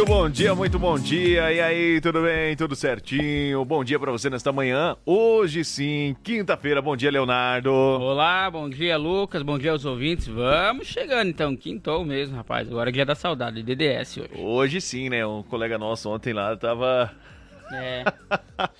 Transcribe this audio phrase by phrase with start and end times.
[0.00, 1.52] Muito bom dia, muito bom dia.
[1.52, 2.56] E aí, tudo bem?
[2.56, 3.62] Tudo certinho?
[3.66, 4.96] Bom dia para você nesta manhã.
[5.04, 6.80] Hoje sim, quinta-feira.
[6.80, 7.70] Bom dia, Leonardo.
[7.70, 9.42] Olá, bom dia, Lucas.
[9.42, 10.26] Bom dia aos ouvintes.
[10.26, 12.66] Vamos chegando então, quintou mesmo, rapaz.
[12.66, 14.30] Agora é dia da saudade, DDS hoje.
[14.38, 15.26] Hoje sim, né?
[15.26, 17.12] Um colega nosso ontem lá tava
[17.70, 18.02] é.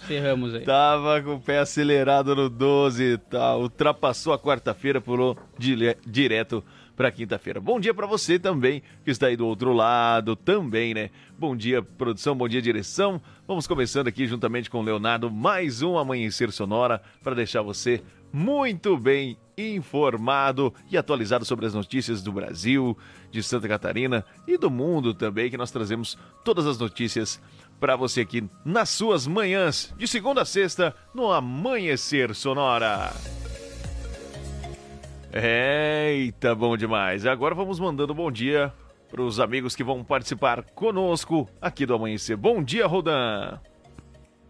[0.06, 0.64] Ferramos aí.
[0.64, 3.60] Tava com o pé acelerado no 12 e tal.
[3.60, 6.64] Ultrapassou a quarta-feira, pulou direto
[7.00, 7.58] para quinta-feira.
[7.62, 11.08] Bom dia para você também, que está aí do outro lado também, né?
[11.38, 13.22] Bom dia, produção, bom dia, direção.
[13.48, 18.98] Vamos começando aqui juntamente com o Leonardo mais um Amanhecer Sonora para deixar você muito
[18.98, 22.94] bem informado e atualizado sobre as notícias do Brasil,
[23.30, 27.40] de Santa Catarina e do mundo também, que nós trazemos todas as notícias
[27.80, 33.10] para você aqui nas suas manhãs, de segunda a sexta, no Amanhecer Sonora.
[35.32, 37.24] Eita, bom demais.
[37.24, 38.72] Agora vamos mandando bom dia
[39.08, 42.36] para os amigos que vão participar conosco aqui do Amanhecer.
[42.36, 43.60] Bom dia, Rodan.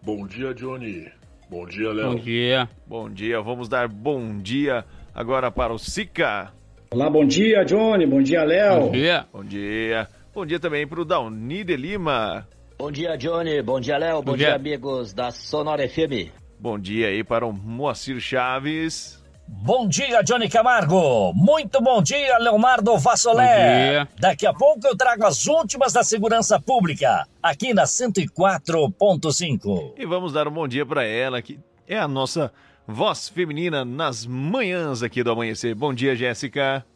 [0.02, 1.08] Bom dia, Johnny.
[1.50, 2.10] Bom dia, Léo.
[2.12, 2.68] Bom dia.
[2.86, 3.40] Bom dia.
[3.42, 6.52] Vamos dar bom dia agora para o Sica.
[6.92, 8.06] Olá, bom dia, Johnny.
[8.06, 8.80] Bom dia, Léo.
[8.86, 9.26] Bom dia.
[9.32, 10.08] Bom dia.
[10.32, 12.48] Bom dia também para o Dauni de Lima.
[12.78, 13.60] Bom dia, Johnny.
[13.60, 14.22] Bom dia, Léo.
[14.22, 14.46] Bom, Bom dia.
[14.46, 16.30] dia, amigos da Sonora FM.
[16.58, 19.19] Bom dia aí para o Moacir Chaves.
[19.52, 21.32] Bom dia, Johnny Camargo.
[21.34, 24.06] Muito bom dia, Leonardo Vassolé.
[24.16, 29.94] Daqui a pouco eu trago as últimas da segurança pública, aqui na 104.5.
[29.98, 32.52] E vamos dar um bom dia para ela, que é a nossa
[32.86, 35.74] voz feminina nas manhãs aqui do amanhecer.
[35.74, 36.86] Bom dia, Jéssica.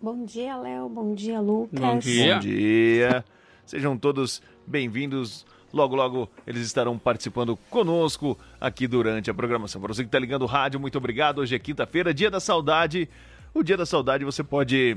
[0.00, 0.88] Bom dia, Léo.
[0.88, 1.80] Bom dia, Lucas.
[1.80, 2.34] Bom dia.
[2.34, 3.24] Bom dia.
[3.64, 5.44] Sejam todos bem-vindos.
[5.72, 9.80] Logo, logo eles estarão participando conosco aqui durante a programação.
[9.80, 11.38] Para você que está ligando o rádio, muito obrigado.
[11.38, 13.08] Hoje é quinta-feira, dia da saudade.
[13.52, 14.96] O dia da saudade você pode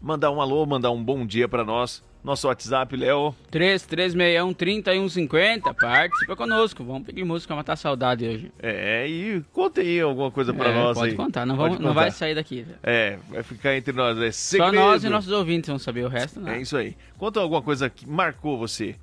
[0.00, 2.02] mandar um alô, mandar um bom dia para nós.
[2.22, 3.34] Nosso WhatsApp, Léo.
[3.50, 5.74] 3361-3150.
[5.74, 6.84] Participa conosco.
[6.84, 8.52] Vamos pedir música, matar saudade hoje.
[8.60, 11.16] É, e conta aí alguma coisa para é, nós pode aí.
[11.16, 11.44] Contar.
[11.44, 11.88] Não, vamos, contar.
[11.88, 12.64] não vai sair daqui.
[12.80, 14.16] É, vai ficar entre nós.
[14.18, 14.70] É segredo.
[14.70, 16.58] Só nós e nossos ouvintes vão saber o resto, né?
[16.58, 16.96] É isso aí.
[17.18, 18.94] Conta alguma coisa que marcou você.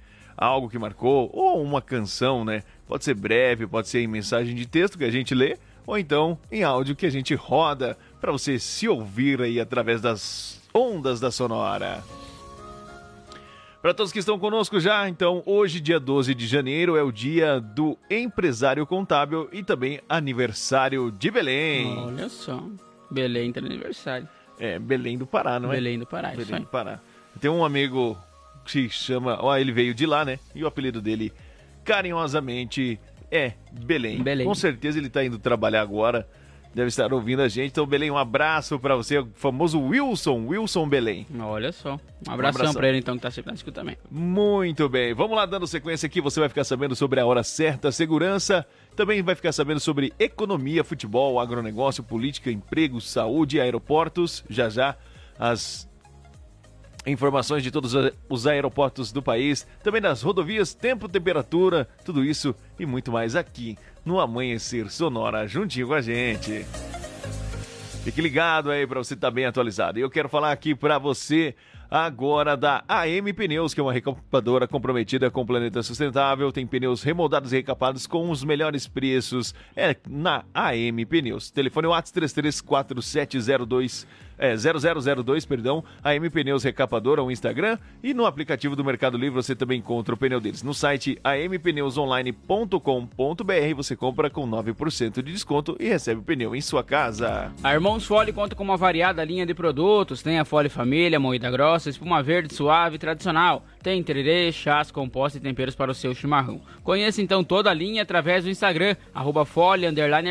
[0.41, 2.63] Algo que marcou, ou uma canção, né?
[2.87, 6.37] Pode ser breve, pode ser em mensagem de texto que a gente lê, ou então
[6.49, 11.29] em áudio que a gente roda para você se ouvir aí através das ondas da
[11.29, 12.01] Sonora.
[13.81, 17.59] Para todos que estão conosco já, então, hoje, dia 12 de janeiro, é o dia
[17.59, 21.97] do empresário contábil e também aniversário de Belém.
[21.97, 22.63] Olha só,
[23.11, 24.27] Belém tem aniversário.
[24.57, 25.75] É, Belém do Pará, não é?
[25.75, 26.99] Belém do Pará, Belém do Pará.
[27.39, 28.17] Tem um amigo
[28.71, 30.39] que se chama, ó, ele veio de lá, né?
[30.53, 31.31] E o apelido dele,
[31.83, 32.99] carinhosamente,
[33.31, 34.21] é Belém.
[34.21, 34.47] Belém.
[34.47, 36.27] Com certeza ele está indo trabalhar agora
[36.73, 37.71] deve estar ouvindo a gente.
[37.71, 41.25] Então, Belém, um abraço para você, o famoso Wilson, Wilson Belém.
[41.39, 41.99] Olha só.
[42.27, 43.97] Um abração, um para ele, então, que tá sempre na escuta também.
[44.09, 45.13] Muito bem.
[45.13, 46.21] Vamos lá, dando sequência aqui.
[46.21, 48.65] Você vai ficar sabendo sobre a hora certa, segurança.
[48.95, 54.43] Também vai ficar sabendo sobre economia, futebol, agronegócio, política, emprego, saúde, aeroportos.
[54.49, 54.95] Já já,
[55.37, 55.88] as
[57.09, 57.93] informações de todos
[58.29, 63.77] os aeroportos do país, também das rodovias, tempo, temperatura, tudo isso e muito mais aqui
[64.05, 66.65] no Amanhecer Sonora, juntinho com a gente.
[68.03, 69.99] Fique ligado aí para você estar tá bem atualizado.
[69.99, 71.53] E eu quero falar aqui para você
[71.89, 76.51] agora da AM Pneus, que é uma recapadora comprometida com o planeta sustentável.
[76.51, 79.53] Tem pneus remoldados e recapados com os melhores preços.
[79.75, 81.51] É na AM Pneus.
[81.51, 84.07] Telefone WhatsApp 334702
[84.39, 89.35] é, 0002, perdão, a M Pneus Recapadora, o Instagram e no aplicativo do Mercado Livre
[89.35, 90.63] você também encontra o pneu deles.
[90.63, 96.81] No site ampneusonline.com.br você compra com 9% de desconto e recebe o pneu em sua
[96.83, 97.51] casa.
[97.61, 101.51] A Irmãos Fole conta com uma variada linha de produtos, tem a Fole Família, moída
[101.51, 106.61] grossa, espuma verde suave tradicional, tem tererê, chás, compostos e temperos para o seu chimarrão.
[106.83, 109.45] Conheça então toda a linha através do Instagram, arroba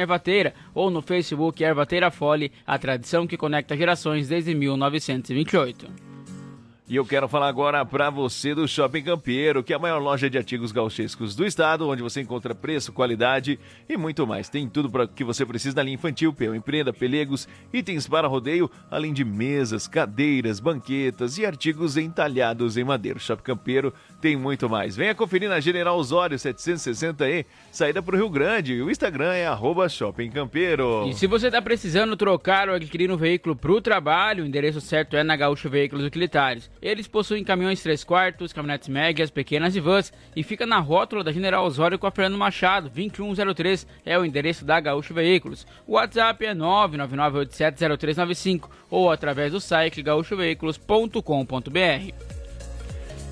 [0.01, 6.08] Ervateira, ou no Facebook Ervateira Fole, a tradição que conecta gerações desde 1928.
[6.91, 10.31] E eu quero falar agora para você do Shopping Campeiro, que é a maior loja
[10.31, 14.49] de artigos gauchescos do estado, onde você encontra preço, qualidade e muito mais.
[14.49, 18.71] Tem tudo para que você precisa na linha infantil, peão, empreenda, pelegos, itens para rodeio,
[18.91, 23.19] além de mesas, cadeiras, banquetas e artigos entalhados em madeira.
[23.19, 24.95] Shopping Campeiro tem muito mais.
[24.97, 28.83] Venha conferir na General Osório 760E, saída para o Rio Grande.
[28.83, 31.09] O Instagram é arroba Shopping Campeiro.
[31.09, 34.81] E se você está precisando trocar ou adquirir um veículo para o trabalho, o endereço
[34.81, 36.69] certo é na Gaúcho Veículos Utilitários.
[36.83, 41.31] Eles possuem caminhões 3 quartos, caminhonetes médias, pequenas e vans e fica na rótula da
[41.33, 45.65] General Osório com a Fernando Machado, 2103 é o endereço da Gaúcho Veículos.
[45.87, 52.38] O WhatsApp é 999870395 ou através do site gaúchoveículos.com.br.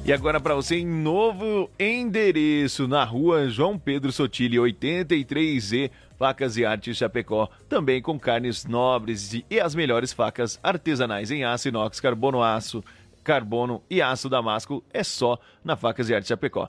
[0.07, 6.65] E agora para você em novo endereço na rua João Pedro Sotile 83Z, Facas e
[6.65, 12.41] Artes Chapecó, também com carnes nobres e as melhores facas artesanais em aço inox, carbono
[12.41, 12.85] aço,
[13.27, 16.69] carbono e aço damasco é só na Facas e Arte Chapecó.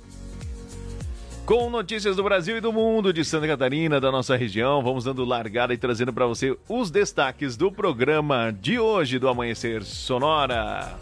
[1.46, 5.24] Com notícias do Brasil e do mundo, de Santa Catarina, da nossa região, vamos dando
[5.24, 10.98] largada e trazendo para você os destaques do programa de hoje do Amanhecer Sonora.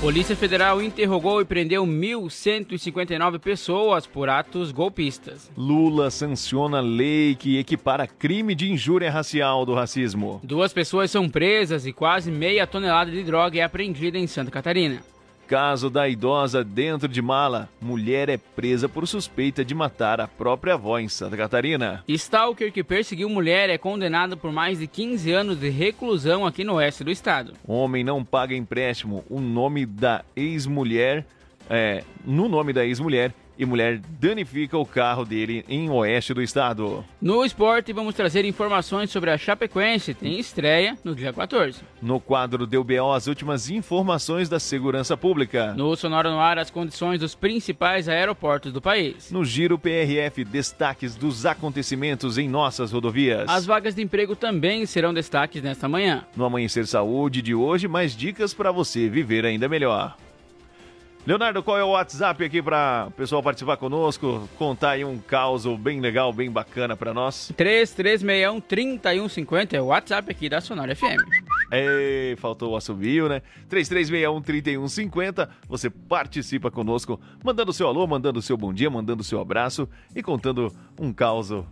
[0.00, 5.50] Polícia Federal interrogou e prendeu 1.159 pessoas por atos golpistas.
[5.54, 10.40] Lula sanciona lei que equipara crime de injúria racial do racismo.
[10.42, 15.02] Duas pessoas são presas e quase meia tonelada de droga é apreendida em Santa Catarina.
[15.50, 17.68] Caso da idosa dentro de mala.
[17.82, 22.04] Mulher é presa por suspeita de matar a própria avó em Santa Catarina.
[22.06, 26.74] Stalker que perseguiu mulher é condenado por mais de 15 anos de reclusão aqui no
[26.74, 27.54] oeste do estado.
[27.66, 29.24] Homem não paga empréstimo.
[29.28, 31.26] O nome da ex-mulher.
[31.68, 37.04] É, no nome da ex-mulher e mulher danifica o carro dele em oeste do estado.
[37.20, 40.14] No esporte, vamos trazer informações sobre a Chapecoense.
[40.14, 41.82] Tem estreia no dia 14.
[42.00, 45.74] No quadro Deu BO, as últimas informações da segurança pública.
[45.74, 49.30] No Sonora no Ar, as condições dos principais aeroportos do país.
[49.30, 53.44] No Giro PRF, destaques dos acontecimentos em nossas rodovias.
[53.46, 56.24] As vagas de emprego também serão destaques nesta manhã.
[56.34, 60.16] No Amanhecer Saúde de hoje, mais dicas para você viver ainda melhor.
[61.26, 64.48] Leonardo, qual é o WhatsApp aqui para o pessoal participar conosco?
[64.56, 67.52] Contar aí um caos bem legal, bem bacana para nós.
[67.58, 71.20] 3361-3150 é o WhatsApp aqui da Sonora FM.
[71.70, 73.42] Ei, faltou o assobio, né?
[73.68, 80.22] 3361-3150, você participa conosco, mandando seu alô, mandando seu bom dia, mandando seu abraço e
[80.22, 81.66] contando um caos legal.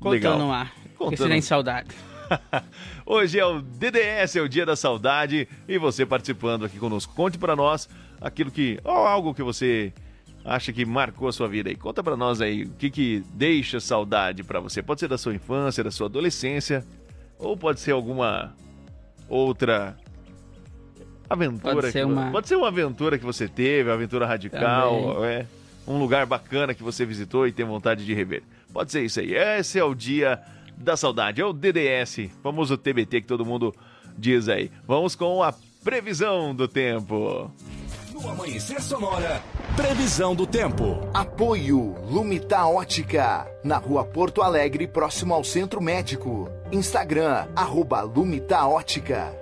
[0.00, 1.28] Contando ar, Contando...
[1.28, 1.94] nem saudade.
[3.06, 7.12] Hoje é o DDS, é o Dia da Saudade, e você participando aqui conosco.
[7.14, 7.88] Conte para nós
[8.20, 8.78] aquilo que.
[8.84, 9.92] ou algo que você
[10.44, 11.76] acha que marcou a sua vida aí.
[11.76, 14.82] Conta para nós aí o que, que deixa saudade para você.
[14.82, 16.84] Pode ser da sua infância, da sua adolescência,
[17.38, 18.54] ou pode ser alguma
[19.28, 19.96] outra
[21.28, 21.74] aventura.
[21.74, 22.30] Pode ser, que, uma...
[22.30, 25.46] pode ser uma aventura que você teve, uma aventura radical, é,
[25.86, 28.42] um lugar bacana que você visitou e tem vontade de rever.
[28.72, 29.34] Pode ser isso aí.
[29.34, 30.40] Esse é o dia
[30.76, 33.74] da saudade, é o DDS, famoso TBT que todo mundo
[34.16, 34.70] diz aí.
[34.86, 37.50] Vamos com a previsão do tempo.
[38.22, 39.42] No Amanhecer Sonora,
[39.74, 41.08] previsão do tempo.
[41.14, 46.50] Apoio Lumita Ótica, na rua Porto Alegre, próximo ao Centro Médico.
[46.70, 49.34] Instagram, arroba Lumita Ótica.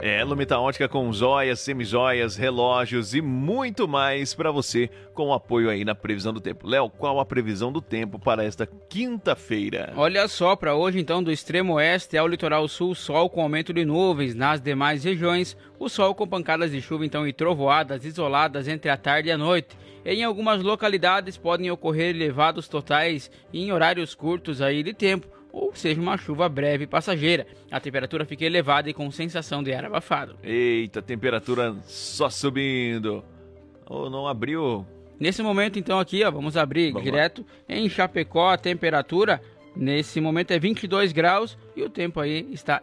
[0.00, 5.84] É, Lumita Ótica com joias, semijoias, relógios e muito mais para você com apoio aí
[5.84, 6.66] na previsão do tempo.
[6.66, 9.92] Léo, qual a previsão do tempo para esta quinta-feira?
[9.96, 13.84] Olha só, para hoje então, do extremo oeste ao litoral sul, sol com aumento de
[13.84, 14.34] nuvens.
[14.34, 18.96] Nas demais regiões, o sol com pancadas de chuva então e trovoadas isoladas entre a
[18.96, 19.76] tarde e a noite.
[20.04, 26.00] Em algumas localidades podem ocorrer elevados totais em horários curtos aí de tempo ou seja
[26.00, 27.46] uma chuva breve e passageira.
[27.70, 30.36] A temperatura fica elevada e com sensação de ar abafado.
[30.42, 33.24] Eita, temperatura só subindo.
[33.86, 34.84] Ou oh, não abriu?
[35.18, 37.46] Nesse momento, então, aqui, ó, vamos abrir vamos direto.
[37.68, 37.76] Lá.
[37.76, 39.40] Em Chapecó, a temperatura
[39.76, 42.82] nesse momento é 22 graus e o tempo aí está,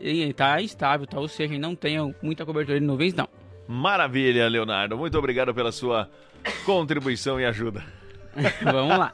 [0.00, 1.20] está instável, tá?
[1.20, 3.28] Ou seja, não tem muita cobertura de nuvens, não.
[3.68, 4.96] Maravilha, Leonardo.
[4.96, 6.10] Muito obrigado pela sua
[6.64, 7.97] contribuição e ajuda.
[8.62, 9.12] Vamos lá.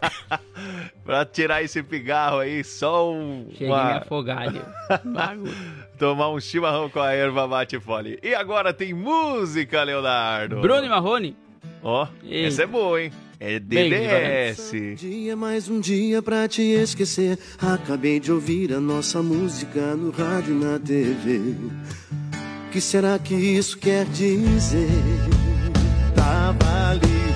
[1.05, 3.49] pra tirar esse pigarro aí, só um.
[3.53, 3.99] Cheguei uma...
[3.99, 4.53] afogar
[5.99, 8.19] Tomar um chimarrão com a erva mate fole.
[8.23, 10.61] E agora tem música, Leonardo.
[10.61, 11.37] Bruno e Marrone.
[11.83, 13.13] Ó, oh, essa é boa, hein?
[13.39, 14.73] É DDS.
[14.73, 17.39] Um dia mais um dia pra te esquecer.
[17.61, 21.55] Acabei de ouvir a nossa música no rádio e na TV.
[22.67, 24.89] O que será que isso quer dizer?
[26.15, 26.64] Tava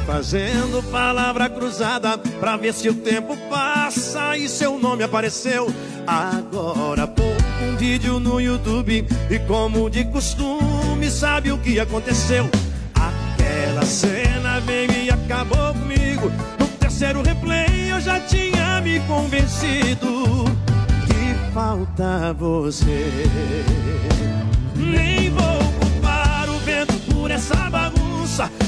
[0.08, 5.66] Fazendo palavra cruzada pra ver se o tempo passa e seu nome apareceu.
[6.06, 12.48] Agora pouco um vídeo no YouTube e como de costume sabe o que aconteceu.
[12.94, 16.32] Aquela cena veio e acabou comigo.
[16.58, 20.46] No terceiro replay eu já tinha me convencido.
[21.52, 23.10] falta você.
[24.74, 28.07] Nem vou culpar o vento por essa bagunça.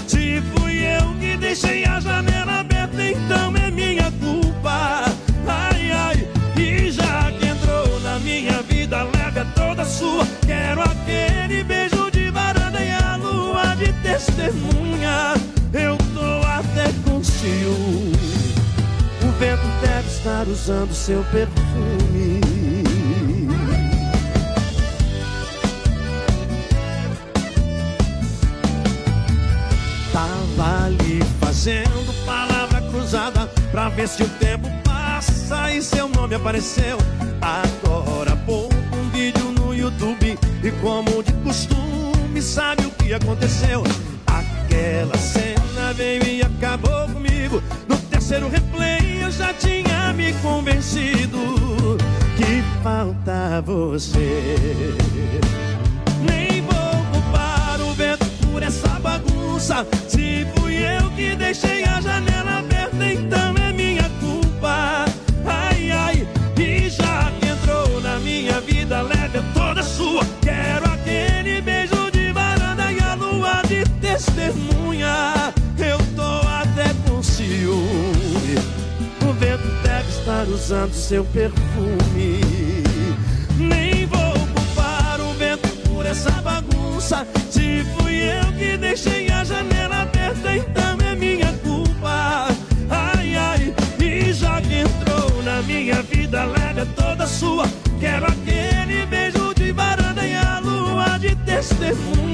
[0.08, 5.04] Se fui eu que deixei a janela aberta, então é minha culpa.
[5.46, 10.26] Ai, ai, e já que entrou na minha vida, leve toda sua.
[10.44, 15.34] Quero aquele beijo de varanda e a lua de testemunha.
[15.72, 18.10] Eu tô até com ciúme.
[19.22, 22.59] O vento deve estar usando seu perfume.
[33.80, 36.98] Pra ver se o tempo passa e seu nome apareceu.
[37.40, 43.82] Agora pouco um vídeo no YouTube e como de costume sabe o que aconteceu.
[44.26, 47.62] Aquela cena veio e acabou comigo.
[47.88, 51.38] No terceiro replay eu já tinha me convencido
[52.36, 54.94] que falta você.
[56.28, 59.86] Nem vou culpar o vento por essa bagunça.
[60.06, 63.39] Se fui eu que deixei a janela aberta, então
[74.20, 75.52] testemunha.
[75.78, 78.58] Eu tô até com ciúme.
[79.26, 82.40] O vento deve estar usando seu perfume.
[83.58, 87.26] Nem vou culpar o vento por essa bagunça.
[87.50, 92.48] Se fui eu que deixei a janela aberta, então é minha culpa.
[92.90, 97.66] Ai, ai, e já que entrou na minha vida, leve toda sua.
[97.98, 102.29] Quero aquele beijo de varanda e a lua de testemunha.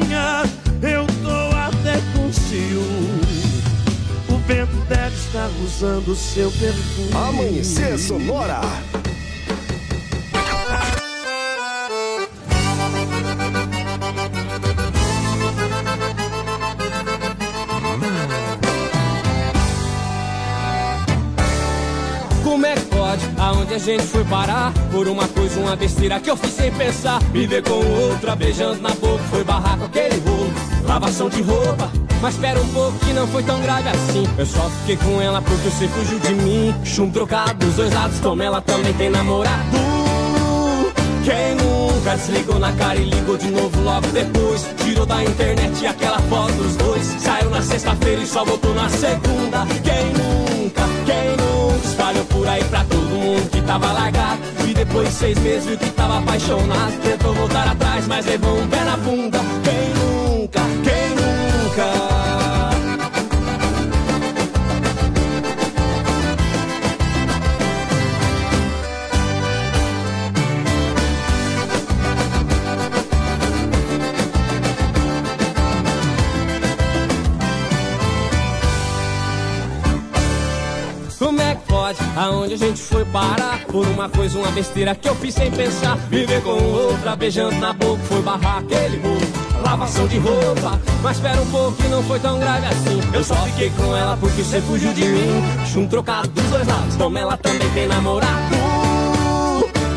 [4.29, 7.11] O vento deve estar usando seu perfume.
[7.13, 8.61] Amanhecer Sonora.
[22.43, 23.25] Como é que pode?
[23.39, 24.73] Aonde a gente foi parar?
[24.91, 27.23] Por uma coisa, uma besteira que eu fiz sem pensar.
[27.33, 30.53] Me ver com outra, beijando na boca, foi barrar com aquele rolo.
[30.87, 34.25] Lavação de roupa, mas espera um pouco que não foi tão grave assim.
[34.39, 36.75] Eu só fiquei com ela porque você fugiu de mim.
[36.85, 39.97] Chum trocado dos dois lados, como ela também tem namorado.
[41.25, 44.65] Quem nunca desligou na cara e ligou de novo logo depois?
[44.79, 47.05] Tirou da internet aquela foto dos dois.
[47.19, 49.67] Saiu na sexta-feira e só voltou na segunda.
[49.83, 54.41] Quem nunca, quem nunca espalhou por aí pra todo mundo que tava largado.
[54.69, 56.93] E depois de seis meses viu que tava apaixonado.
[57.03, 59.41] Tentou voltar atrás, mas levou um pé na bunda.
[59.65, 60.96] Quem nunca, quem
[82.17, 83.63] Aonde a gente foi parar?
[83.67, 85.97] Por uma coisa, uma besteira que eu fiz sem pensar.
[86.09, 89.46] Viver com outra, beijando na boca, foi barrar aquele rolo.
[89.67, 93.01] Lavação de roupa, mas espera um pouco que não foi tão grave assim.
[93.13, 95.43] Eu só fiquei com ela porque você fugiu de mim.
[95.67, 98.55] Chum trocado dos dois lados, como ela também tem namorado.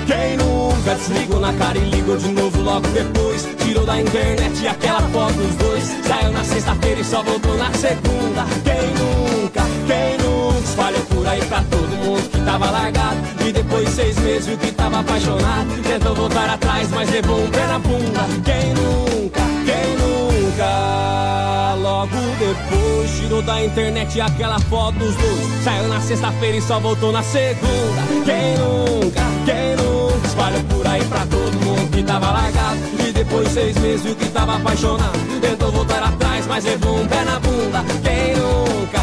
[0.07, 3.47] Quem nunca desligou na cara e ligou de novo logo depois?
[3.63, 5.83] Tirou da internet aquela foto dos dois.
[6.03, 8.45] Saiu na sexta-feira e só voltou na segunda.
[8.63, 13.17] Quem nunca, quem nunca espalhou por aí pra todo mundo que tava largado?
[13.47, 15.83] E depois de seis meses viu que tava apaixonado.
[15.83, 18.25] Tentou voltar atrás, mas levou um pé na bunda.
[18.43, 19.41] Quem nunca,
[21.81, 25.63] Logo depois tirou da internet aquela foto dos dois.
[25.63, 28.01] Saiu na sexta-feira e só voltou na segunda.
[28.25, 30.27] Quem nunca, quem nunca?
[30.27, 32.77] Espalhou por aí pra todo mundo que tava largado.
[33.07, 35.17] E depois de seis meses viu que tava apaixonado.
[35.39, 37.83] Tentou voltar atrás, mas levou um pé na bunda.
[38.03, 38.98] Quem nunca,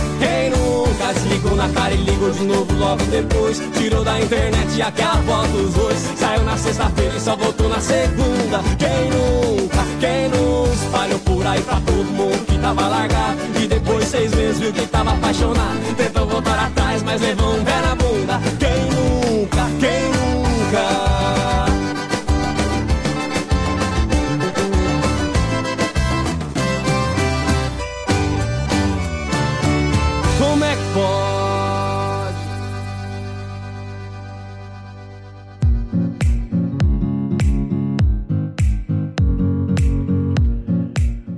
[1.36, 3.60] Desligou na cara e ligou de novo logo depois.
[3.74, 5.98] Tirou da internet aquela foto dos dois.
[6.16, 8.62] Saiu na sexta-feira e só voltou na segunda.
[8.78, 10.72] Quem nunca, quem nunca?
[10.72, 13.38] Espalhou por aí pra todo mundo que tava largado.
[13.62, 15.94] E depois de seis meses viu que tava apaixonado.
[15.98, 18.40] Tentou voltar atrás, mas levou um pé na bunda.
[18.58, 21.15] Quem nunca, quem nunca?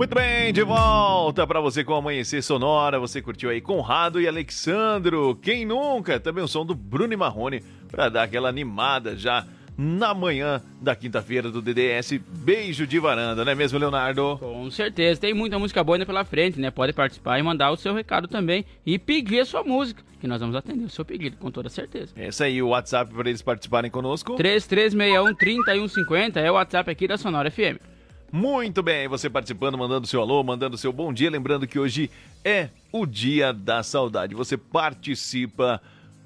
[0.08, 2.98] Muito bem, de volta para você com o Amanhecer Sonora.
[2.98, 5.38] Você curtiu aí Conrado e Alexandro.
[5.42, 6.18] Quem nunca?
[6.18, 9.44] Também o som do Bruno e Marrone para dar aquela animada já
[9.76, 12.18] na manhã da quinta-feira do DDS.
[12.26, 14.38] Beijo de varanda, não é mesmo, Leonardo?
[14.40, 15.20] Com certeza.
[15.20, 16.70] Tem muita música boa ainda pela frente, né?
[16.70, 20.40] Pode participar e mandar o seu recado também e pedir a sua música, que nós
[20.40, 22.14] vamos atender o seu pedido, com toda certeza.
[22.16, 24.36] Esse aí, o WhatsApp para eles participarem conosco.
[24.36, 27.97] 3361-3150 é o WhatsApp aqui da Sonora FM.
[28.30, 31.30] Muito bem, você participando, mandando seu alô, mandando seu bom dia.
[31.30, 32.10] Lembrando que hoje
[32.44, 34.34] é o Dia da Saudade.
[34.34, 35.80] Você participa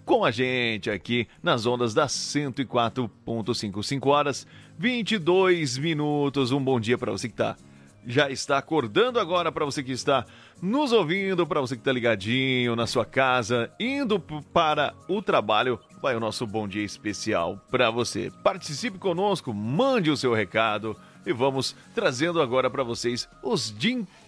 [0.05, 3.85] com a gente aqui nas ondas da 104.5.
[3.85, 6.51] 5 horas 22 minutos.
[6.51, 7.57] Um bom dia para você que tá
[8.05, 10.27] já está acordando agora, para você que está
[10.61, 14.19] nos ouvindo, para você que está ligadinho na sua casa, indo
[14.53, 15.79] para o trabalho.
[16.03, 18.29] Vai o nosso bom dia especial para você.
[18.43, 23.75] Participe conosco, mande o seu recado e vamos trazendo agora para vocês os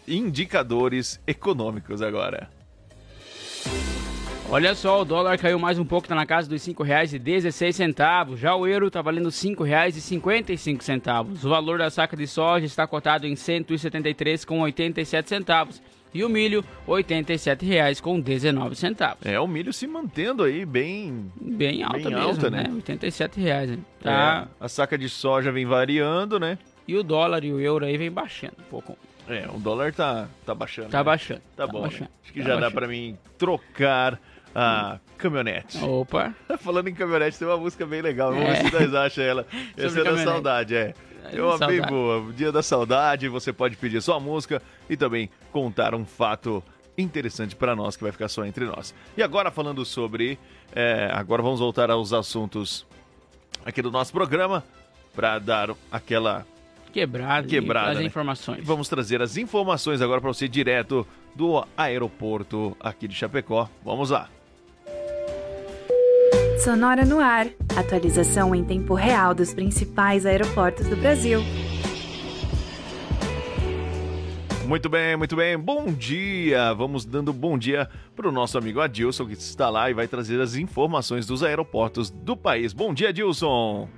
[0.07, 2.51] indicadores econômicos agora.
[4.51, 8.37] Olha só, o dólar caiu mais um pouco, está na casa dos R$ 5,16.
[8.37, 11.43] Já o euro está valendo R$ 5,55.
[11.43, 15.81] O valor da saca de soja está cotado em R$ 173,87
[16.13, 19.17] e o milho R$ 87,19.
[19.25, 22.71] É, o milho se mantendo aí bem bem alta bem mesmo, alta, né?
[22.73, 23.79] 87 reais, né?
[24.01, 24.47] Tá.
[24.47, 26.59] É, a saca de soja vem variando, né?
[26.87, 28.97] E o dólar e o euro aí vem baixando um pouco.
[29.29, 30.91] É, o dólar tá tá baixando.
[30.91, 31.05] Tá né?
[31.05, 31.41] baixando.
[31.57, 31.81] Tá, tá bom.
[31.83, 32.09] Baixando, né?
[32.23, 32.71] Acho que tá já baixando.
[32.75, 34.21] dá para mim trocar
[34.55, 35.83] a caminhonete.
[35.83, 36.35] Opa!
[36.61, 38.33] Falando em caminhonete, tem uma música bem legal.
[38.33, 38.63] Vamos É.
[38.63, 39.47] ver se nós achamos ela.
[39.77, 40.95] Essa é da saudade, é.
[41.33, 41.87] É, uma bem saudade.
[41.91, 42.33] boa.
[42.35, 44.61] Dia da saudade, você pode pedir sua música
[44.91, 46.63] e também contar um fato
[46.99, 48.95] interessante para nós, que vai ficar só entre nós.
[49.17, 50.39] E agora falando sobre...
[50.73, 52.87] é, agora vamos voltar aos assuntos
[53.65, 54.63] aqui do nosso programa
[55.15, 56.47] para dar aquela
[56.95, 57.49] Quebrada.
[57.49, 57.91] quebrada.
[57.91, 58.05] As né?
[58.05, 58.59] informações.
[58.61, 63.69] E vamos trazer as informações agora para você direto do aeroporto aqui de Chapecó.
[63.85, 64.29] Vamos lá.
[66.63, 67.49] Sonora no ar.
[67.77, 71.41] Atualização em tempo real dos principais aeroportos do Brasil.
[74.65, 75.59] Muito bem, muito bem.
[75.59, 76.73] Bom dia.
[76.75, 80.41] Vamos dando bom dia para o nosso amigo Adilson, que está lá e vai trazer
[80.41, 82.73] as informações dos aeroportos do país.
[82.73, 83.89] Bom dia, Adilson.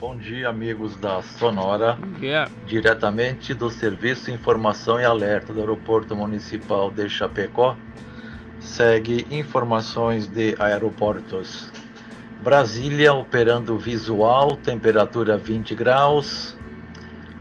[0.00, 1.98] Bom dia, amigos da Sonora.
[2.22, 2.48] Yeah.
[2.64, 7.76] Diretamente do Serviço Informação e Alerta do Aeroporto Municipal de Chapecó,
[8.60, 11.72] segue informações de aeroportos.
[12.40, 16.56] Brasília operando visual, temperatura 20 graus.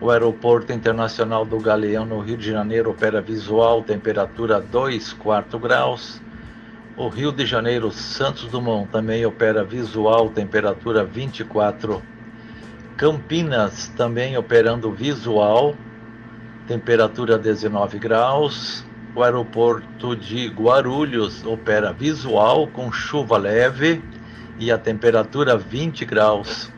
[0.01, 6.19] O Aeroporto Internacional do Galeão, no Rio de Janeiro, opera visual, temperatura 2, 4 graus.
[6.95, 12.01] O Rio de Janeiro, Santos Dumont, também opera visual, temperatura 24
[12.97, 15.75] Campinas também operando visual,
[16.67, 18.83] temperatura 19 graus.
[19.13, 24.03] O aeroporto de Guarulhos opera visual com chuva leve
[24.57, 26.71] e a temperatura 20 graus.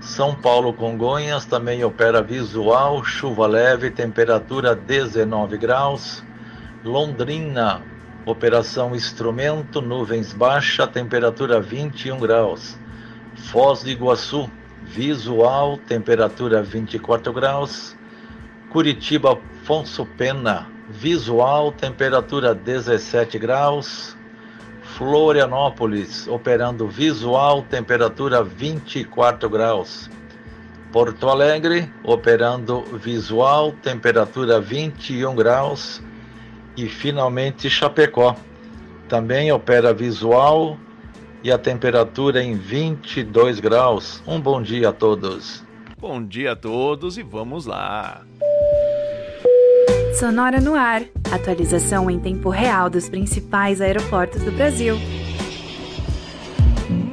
[0.00, 6.22] São Paulo Congonhas também opera visual, chuva leve, temperatura 19 graus.
[6.84, 7.82] Londrina,
[8.24, 12.78] operação instrumento, nuvens baixa, temperatura 21 graus.
[13.50, 14.48] Foz do Iguaçu,
[14.88, 17.96] visual, temperatura 24 graus.
[18.70, 24.16] Curitiba Afonso Pena, visual, temperatura 17 graus.
[24.96, 30.10] Florianópolis, operando visual, temperatura 24 graus.
[30.90, 36.02] Porto Alegre, operando visual, temperatura 21 graus.
[36.76, 38.34] E finalmente Chapecó,
[39.08, 40.78] também opera visual
[41.42, 44.22] e a temperatura em 22 graus.
[44.26, 45.64] Um bom dia a todos.
[45.98, 48.24] Bom dia a todos e vamos lá.
[50.18, 51.02] Sonora no ar.
[51.32, 54.96] Atualização em tempo real dos principais aeroportos do Brasil.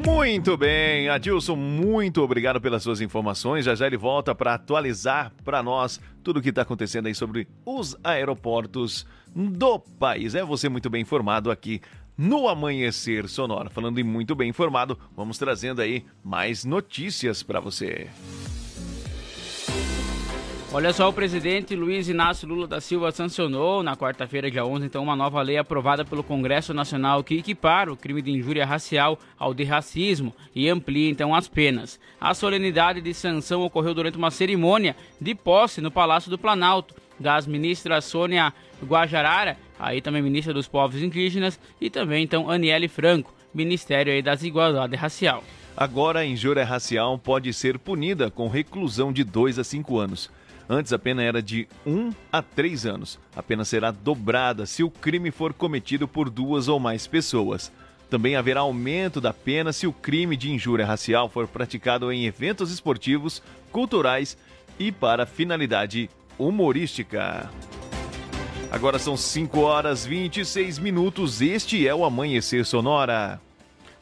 [0.06, 3.66] Muito bem, Adilson, muito obrigado pelas suas informações.
[3.66, 7.48] Já já ele volta para atualizar para nós tudo o que está acontecendo aí sobre
[7.66, 10.34] os aeroportos do país.
[10.34, 11.82] É você muito bem informado aqui
[12.18, 13.70] no Amanhecer Sonora.
[13.70, 18.10] Falando em muito bem informado, vamos trazendo aí mais notícias para você.
[20.74, 25.02] Olha só, o presidente Luiz Inácio Lula da Silva sancionou na quarta-feira, dia 11, então,
[25.02, 29.54] uma nova lei aprovada pelo Congresso Nacional que equipara o crime de injúria racial ao
[29.54, 31.98] de racismo e amplia, então, as penas.
[32.20, 37.48] A solenidade de sanção ocorreu durante uma cerimônia de posse no Palácio do Planalto, das
[37.48, 44.12] ministras Sônia Guajarara, aí também ministra dos Povos Indígenas, e também, então, Aniele Franco, Ministério
[44.12, 45.44] aí das Igualdade Racial.
[45.78, 50.32] Agora, a injúria racial pode ser punida com reclusão de 2 a 5 anos.
[50.70, 53.20] Antes a pena era de 1 a 3 anos.
[53.36, 57.72] A pena será dobrada se o crime for cometido por duas ou mais pessoas.
[58.10, 62.72] Também haverá aumento da pena se o crime de injúria racial for praticado em eventos
[62.72, 64.38] esportivos, culturais
[64.80, 67.50] e para finalidade humorística.
[68.76, 71.42] Agora são 5 horas 26 minutos.
[71.42, 73.40] Este é o Amanhecer Sonora.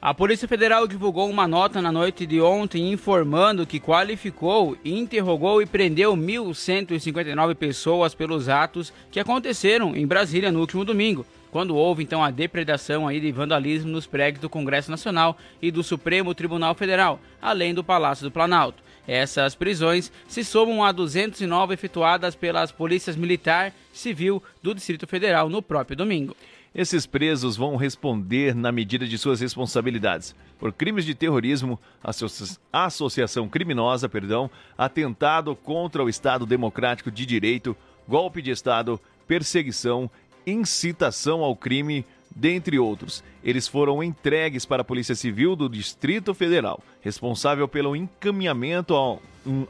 [0.02, 5.68] A Polícia Federal divulgou uma nota na noite de ontem informando que qualificou, interrogou e
[5.68, 12.24] prendeu 1.159 pessoas pelos atos que aconteceram em Brasília no último domingo, quando houve então
[12.24, 17.20] a depredação aí de vandalismo nos prédios do Congresso Nacional e do Supremo Tribunal Federal,
[17.40, 18.83] além do Palácio do Planalto.
[19.08, 25.62] Essas prisões se somam a 209 efetuadas pelas polícias militar civil do Distrito Federal no
[25.62, 26.36] próprio domingo.
[26.74, 33.48] Esses presos vão responder na medida de suas responsabilidades por crimes de terrorismo, associa associação
[33.48, 37.76] criminosa, perdão, atentado contra o Estado Democrático de Direito,
[38.08, 40.10] golpe de Estado, perseguição,
[40.48, 43.24] incitação ao crime, dentre outros.
[43.44, 49.22] Eles foram entregues para a Polícia Civil do Distrito Federal, responsável pelo encaminhamento ao,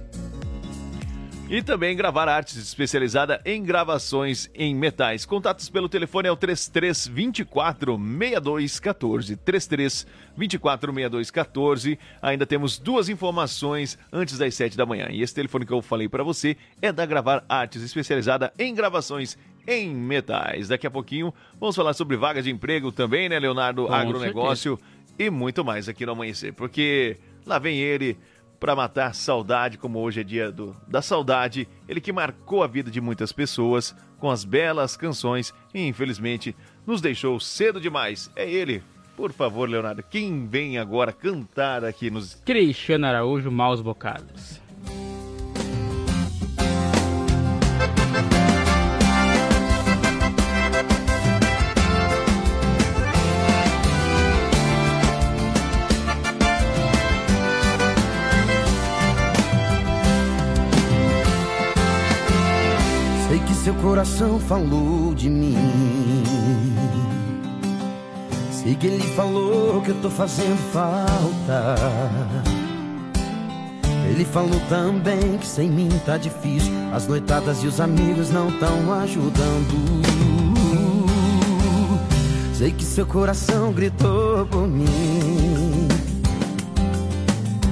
[1.52, 5.26] E também gravar artes especializada em gravações em metais.
[5.26, 9.36] Contatos pelo telefone é o 3324 6214.
[9.36, 12.00] 3324 6214.
[12.22, 15.08] Ainda temos duas informações antes das 7 da manhã.
[15.10, 19.36] E esse telefone que eu falei para você é da Gravar Artes especializada em gravações
[19.68, 20.68] em metais.
[20.68, 23.88] Daqui a pouquinho vamos falar sobre vagas de emprego também, né, Leonardo?
[23.88, 24.80] Com Agronegócio
[25.18, 26.54] e muito mais aqui no Amanhecer.
[26.54, 28.16] Porque lá vem ele
[28.60, 32.92] para matar saudade, como hoje é dia do, da saudade, ele que marcou a vida
[32.92, 38.30] de muitas pessoas com as belas canções e infelizmente nos deixou cedo demais.
[38.36, 38.84] É ele.
[39.16, 44.62] Por favor, Leonardo, quem vem agora cantar aqui nos Cristiano Araújo, Maus Bocados.
[63.64, 65.58] Seu coração falou de mim.
[68.52, 71.76] Sei que ele falou que eu tô fazendo falta.
[74.10, 76.72] Ele falou também que sem mim tá difícil.
[76.94, 80.02] As noitadas e os amigos não tão ajudando.
[82.54, 85.88] Sei que seu coração gritou por mim.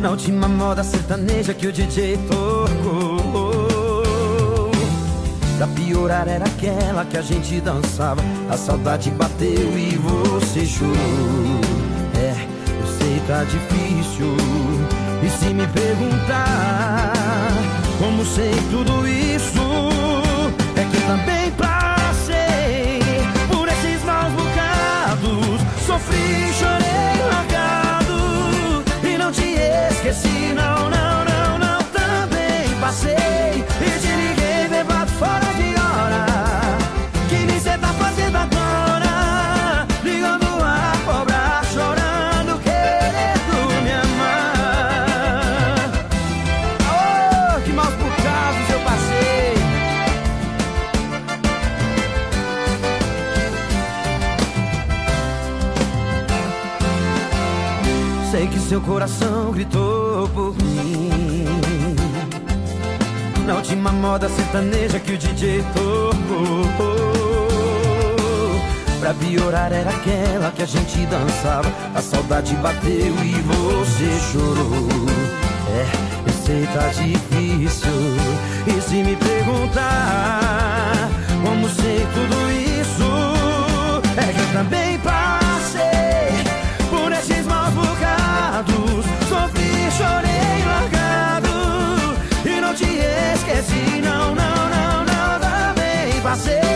[0.02, 3.57] Na última moda sertaneja que o DJ tocou.
[5.58, 8.22] Pra piorar era aquela que a gente dançava.
[8.48, 10.93] A saudade bateu e você chorou.
[12.15, 12.36] É,
[12.80, 14.38] eu sei tá difícil.
[15.24, 17.12] E se me perguntar
[17.98, 19.60] Como sei tudo isso
[20.76, 23.02] É que também passei
[23.52, 25.60] Por esses maus bocados.
[25.88, 28.84] Sofri, chorei, largado.
[29.04, 29.56] E não te
[29.91, 31.16] esqueci, não, não
[58.77, 61.45] seu coração gritou por mim.
[63.45, 66.67] Na última moda sertaneja que o DJ tocou.
[68.99, 71.71] Pra piorar era aquela que a gente dançava.
[71.95, 74.87] A saudade bateu e você chorou.
[75.71, 75.85] É,
[76.27, 77.91] eu sei tá difícil.
[78.67, 81.09] E se me perguntar
[81.41, 83.03] Como sei tudo isso
[84.17, 84.87] É que eu também
[88.63, 96.66] bocados Sofri, chorei, largado E não te esqueci, não, não, não, não Também passei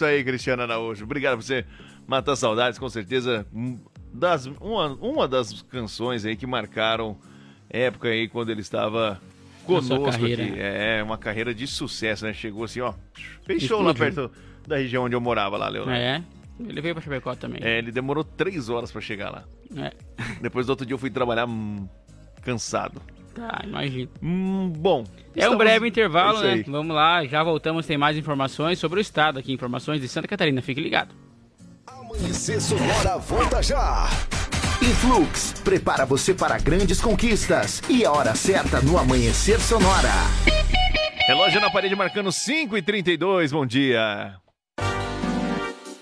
[0.00, 1.04] isso aí, Cristiano Araújo.
[1.04, 1.64] Obrigado por você
[2.06, 3.46] matar saudades, com certeza.
[4.12, 7.18] Das, uma, uma das canções aí que marcaram
[7.68, 9.20] época aí quando ele estava
[9.66, 10.36] conosco aqui.
[10.56, 12.32] É, uma carreira de sucesso, né?
[12.32, 12.94] Chegou assim, ó.
[13.44, 14.30] Fez show lá perto
[14.66, 16.00] da região onde eu morava lá, Leonardo.
[16.00, 16.22] É.
[16.58, 17.60] Ele veio pra Chapecó também.
[17.62, 19.44] É, ele demorou três horas pra chegar lá.
[19.76, 19.92] É.
[20.40, 21.86] Depois do outro dia eu fui trabalhar hum,
[22.42, 23.02] cansado.
[23.40, 24.10] Tá, imagino.
[24.22, 25.02] Hum, bom.
[25.34, 26.64] É um breve intervalo, é né?
[26.66, 30.60] Vamos lá, já voltamos, tem mais informações sobre o estado aqui, informações de Santa Catarina.
[30.60, 31.14] Fique ligado.
[31.86, 34.10] Amanhecer Sonora volta já.
[34.82, 40.12] Influx prepara você para grandes conquistas e a hora certa no Amanhecer Sonora.
[41.26, 44.34] Relógio na parede marcando 5 e 32 bom dia.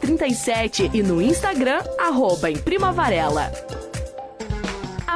[0.00, 3.50] 988098337 e no Instagram, arroba em Prima Varela.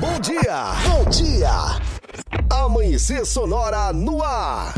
[0.00, 0.74] Bom dia!
[0.86, 1.50] Bom dia!
[2.48, 4.72] Amanhecer Sonora no ar!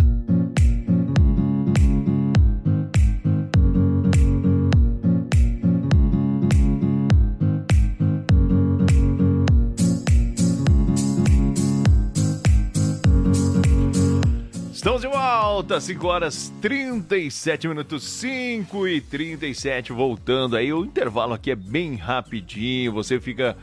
[14.73, 20.73] Estamos de volta, 5 horas 37 minutos, 5 e 37, voltando aí.
[20.73, 23.55] O intervalo aqui é bem rapidinho, você fica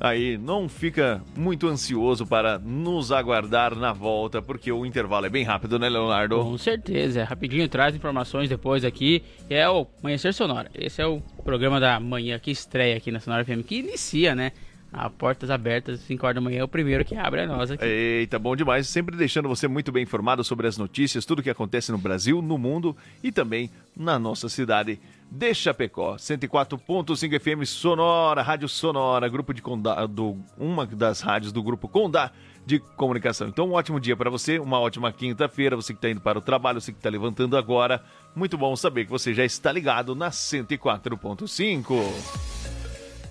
[0.00, 5.44] aí, não fica muito ansioso para nos aguardar na volta, porque o intervalo é bem
[5.44, 6.36] rápido, né, Leonardo?
[6.42, 9.22] Com certeza, é rapidinho, traz informações depois aqui.
[9.48, 10.70] É o Amanhecer Sonora.
[10.74, 14.52] Esse é o programa da manhã que estreia aqui na Sonora FM, que inicia, né?
[14.94, 17.84] a portas abertas, 5 horas da manhã, é o primeiro que abre a nós aqui.
[17.84, 18.86] Eita, bom demais.
[18.86, 22.56] Sempre deixando você muito bem informado sobre as notícias, tudo que acontece no Brasil, no
[22.56, 25.00] mundo e também na nossa cidade
[25.34, 26.14] de Chapecó.
[26.14, 32.30] 104.5 FM Sonora, Rádio Sonora, grupo de condado, uma das rádios do grupo Condá
[32.64, 33.48] de comunicação.
[33.48, 36.42] Então, um ótimo dia para você, uma ótima quinta-feira, você que está indo para o
[36.42, 38.00] trabalho, você que está levantando agora.
[38.34, 41.94] Muito bom saber que você já está ligado na 104.5.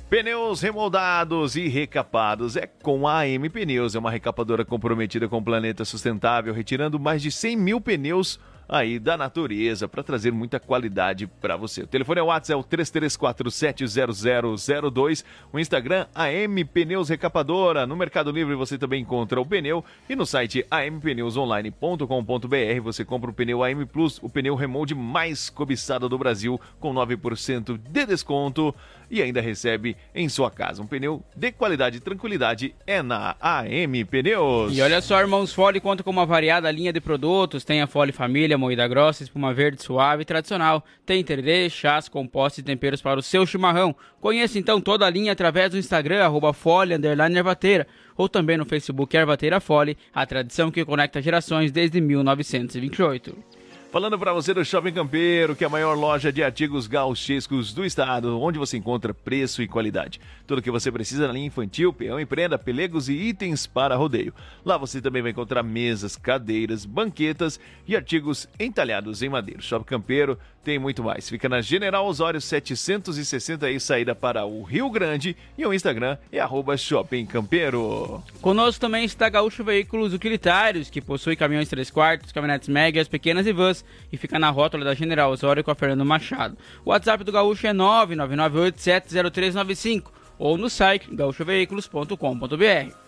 [0.09, 3.95] Pneus remoldados e recapados é com a AM Pneus.
[3.95, 8.99] É uma recapadora comprometida com o planeta sustentável, retirando mais de 100 mil pneus aí
[8.99, 11.83] da natureza para trazer muita qualidade para você.
[11.83, 15.23] O telefone é o WhatsApp, é o 33470002.
[15.51, 17.85] O Instagram, AM Pneus Recapadora.
[17.85, 23.33] No Mercado Livre você também encontra o pneu e no site ampneusonline.com.br você compra o
[23.33, 28.73] pneu AM Plus, o pneu remold mais cobiçado do Brasil, com 9% de desconto
[29.13, 30.81] e ainda recebe em sua casa.
[30.81, 34.75] Um pneu de qualidade e tranquilidade é na AM Pneus.
[34.75, 37.63] E olha só, irmãos, Fole conta com uma variada linha de produtos.
[37.63, 40.83] Tem a Fole Família, moída grossa, espuma verde suave e tradicional.
[41.05, 43.95] Tem tererê, chás, compostos e temperos para o seu chimarrão.
[44.19, 47.85] Conheça então toda a linha através do Instagram, arroba Fole, ervateira,
[48.17, 53.62] ou também no Facebook Ervateira Fole, a tradição que conecta gerações desde 1928.
[53.93, 57.85] Falando para você do Shopping Campeiro, que é a maior loja de artigos gauchescos do
[57.85, 60.19] estado, onde você encontra preço e qualidade.
[60.47, 63.95] Tudo o que você precisa na linha infantil, peão e prenda, pelegos e itens para
[63.95, 64.33] rodeio.
[64.65, 69.61] Lá você também vai encontrar mesas, cadeiras, banquetas e artigos entalhados em madeira.
[69.61, 71.29] Shopping Campeiro tem muito mais.
[71.29, 76.39] Fica na General Osório 760 e saída para o Rio Grande e o Instagram é
[76.39, 78.23] arroba Shopping Campeiro.
[78.41, 83.53] Conosco também está Gaúcho Veículos Utilitários, que possui caminhões 3 quartos, caminhonetes médias, pequenas e
[83.53, 86.55] vans e fica na rótula da General Osório com a Fernando Machado.
[86.85, 90.03] O WhatsApp do Gaúcho é 999870395
[90.39, 93.02] ou no site gaúchoveículos.com.br.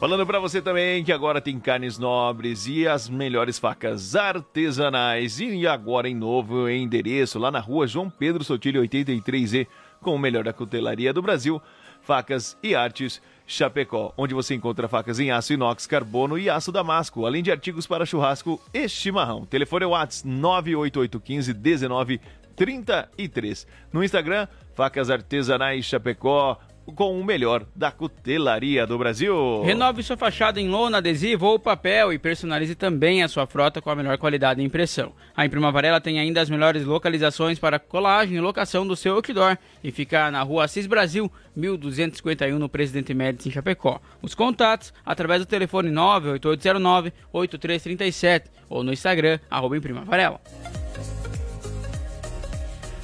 [0.00, 5.38] Falando para você também que agora tem carnes nobres e as melhores facas artesanais.
[5.40, 9.66] E agora em novo endereço, lá na rua João Pedro Sotilho 83E,
[10.00, 11.60] com o melhor da cutelaria do Brasil,
[12.00, 17.26] facas e artes Chapecó, onde você encontra facas em aço inox, carbono e aço damasco,
[17.26, 19.44] além de artigos para churrasco e chimarrão.
[19.44, 23.66] Telefone é WhatsApp 98815 1933.
[23.92, 26.58] No Instagram, Facas Artesanais Chapecó,
[26.90, 29.62] com o melhor da cutelaria do Brasil.
[29.62, 33.90] Renove sua fachada em lona, adesivo ou papel e personalize também a sua frota com
[33.90, 35.12] a melhor qualidade de impressão.
[35.36, 39.56] A Imprima Varela tem ainda as melhores localizações para colagem e locação do seu outdoor
[39.82, 44.00] e fica na rua Assis Brasil, 1251 no Presidente Médici em Chapecó.
[44.22, 50.40] Os contatos através do telefone 98809 8337 ou no Instagram, arroba Imprima Varela.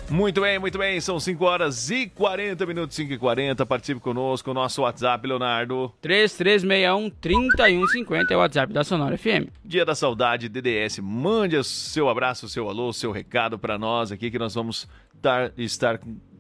[0.09, 1.01] Muito bem, muito bem.
[1.01, 3.67] São 5 horas e 40 minutos, 5 e 40.
[3.67, 4.55] Participe conosco.
[4.55, 5.93] Nosso WhatsApp, Leonardo.
[6.03, 9.49] 3361-3150 é o WhatsApp da Sonora FM.
[9.65, 11.01] Dia da Saudade, DDS.
[11.01, 14.89] Mande seu abraço, seu alô, seu recado para nós aqui que nós vamos
[15.21, 15.99] dar, estar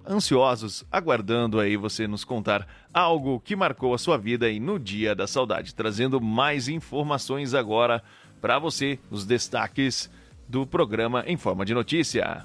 [0.09, 5.12] ansiosos, aguardando aí você nos contar algo que marcou a sua vida aí no Dia
[5.12, 5.74] da Saudade.
[5.74, 8.01] Trazendo mais informações agora
[8.40, 10.09] para você, os destaques
[10.49, 12.45] do programa em forma de notícia.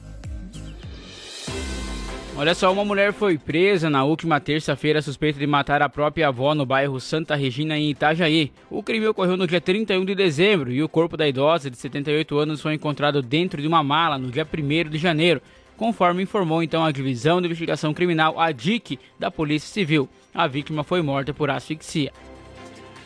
[2.42, 6.56] Olha só, uma mulher foi presa na última terça-feira suspeita de matar a própria avó
[6.56, 8.52] no bairro Santa Regina, em Itajaí.
[8.68, 12.40] O crime ocorreu no dia 31 de dezembro e o corpo da idosa de 78
[12.40, 15.40] anos foi encontrado dentro de uma mala no dia 1 de janeiro,
[15.78, 20.10] conforme informou então a Divisão de Investigação Criminal, a DIC, da Polícia Civil.
[20.34, 22.12] A vítima foi morta por asfixia.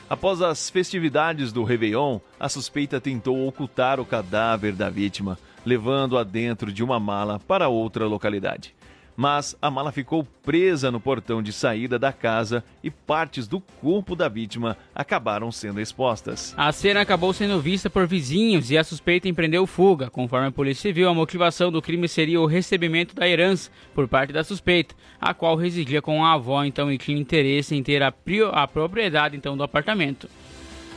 [0.09, 6.71] Após as festividades do Réveillon, a suspeita tentou ocultar o cadáver da vítima, levando-a dentro
[6.71, 8.73] de uma mala para outra localidade
[9.15, 14.15] mas a mala ficou presa no portão de saída da casa e partes do corpo
[14.15, 16.53] da vítima acabaram sendo expostas.
[16.57, 20.09] A cena acabou sendo vista por vizinhos e a suspeita empreendeu fuga.
[20.09, 24.33] Conforme a Polícia Civil, a motivação do crime seria o recebimento da herança por parte
[24.33, 28.13] da suspeita, a qual residia com a avó, então, e tinha interesse em ter a,
[28.51, 30.29] a propriedade então do apartamento.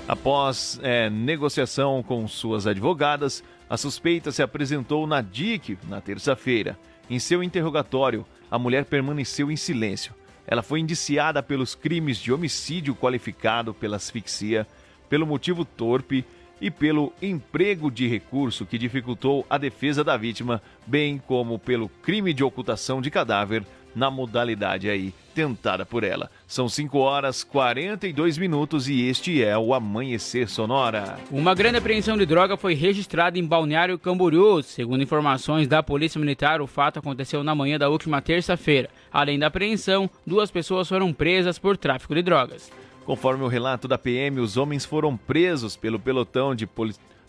[0.09, 6.79] Após é, negociação com suas advogadas, a suspeita se apresentou na DIC na terça-feira.
[7.11, 10.13] Em seu interrogatório, a mulher permaneceu em silêncio.
[10.47, 14.67] Ela foi indiciada pelos crimes de homicídio qualificado pela asfixia,
[15.09, 16.25] pelo motivo torpe
[16.61, 22.35] e pelo emprego de recurso que dificultou a defesa da vítima, bem como pelo crime
[22.35, 23.65] de ocultação de cadáver
[23.95, 26.31] na modalidade aí tentada por ela.
[26.49, 31.17] São 5 horas 42 minutos e este é o Amanhecer Sonora.
[31.31, 34.63] Uma grande apreensão de droga foi registrada em Balneário Camboriú.
[34.63, 38.91] Segundo informações da Polícia Militar, o fato aconteceu na manhã da última terça-feira.
[39.13, 42.73] Além da apreensão, duas pessoas foram presas por tráfico de drogas.
[43.05, 46.69] Conforme o relato da PM, os homens foram presos pelo pelotão de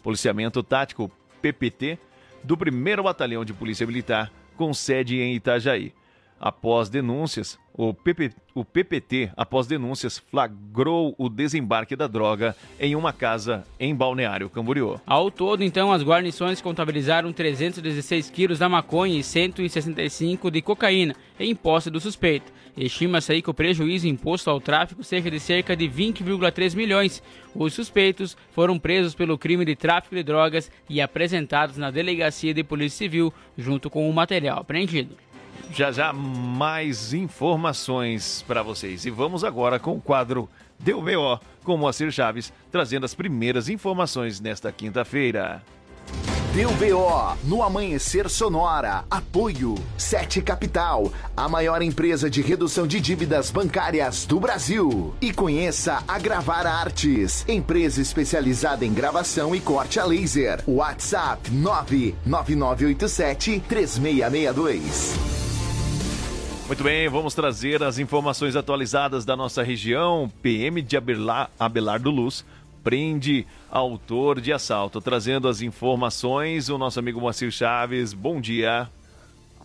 [0.01, 1.99] policiamento tático PPT
[2.43, 5.93] do 1 Batalhão de Polícia Militar, com sede em Itajaí.
[6.39, 13.11] Após denúncias, o, PP, o PPT, após denúncias, flagrou o desembarque da droga em uma
[13.11, 14.99] casa em Balneário Camboriú.
[15.05, 21.55] Ao todo, então, as guarnições contabilizaram 316 quilos da maconha e 165 de cocaína em
[21.55, 22.51] posse do suspeito.
[22.75, 27.21] Estima-se aí que o prejuízo imposto ao tráfico seja de cerca de 20,3 milhões.
[27.53, 32.63] Os suspeitos foram presos pelo crime de tráfico de drogas e apresentados na Delegacia de
[32.63, 35.15] Polícia Civil, junto com o material apreendido
[35.71, 39.05] já já mais informações para vocês.
[39.05, 40.49] E vamos agora com o quadro
[40.79, 45.61] Deu BO com Moacir Chaves, trazendo as primeiras informações nesta quinta-feira.
[46.53, 49.05] Deu BO no Amanhecer Sonora.
[49.09, 55.13] Apoio Sete Capital, a maior empresa de redução de dívidas bancárias do Brasil.
[55.21, 60.63] E conheça a Gravar Artes, empresa especializada em gravação e corte a laser.
[60.67, 65.48] WhatsApp 99987 3662.
[66.69, 70.31] Muito bem, vamos trazer as informações atualizadas da nossa região.
[70.39, 70.95] PM de
[71.59, 72.45] Abelardo Luz
[72.83, 75.01] prende autor de assalto.
[75.01, 78.13] Trazendo as informações, o nosso amigo Moacir Chaves.
[78.13, 78.87] Bom dia.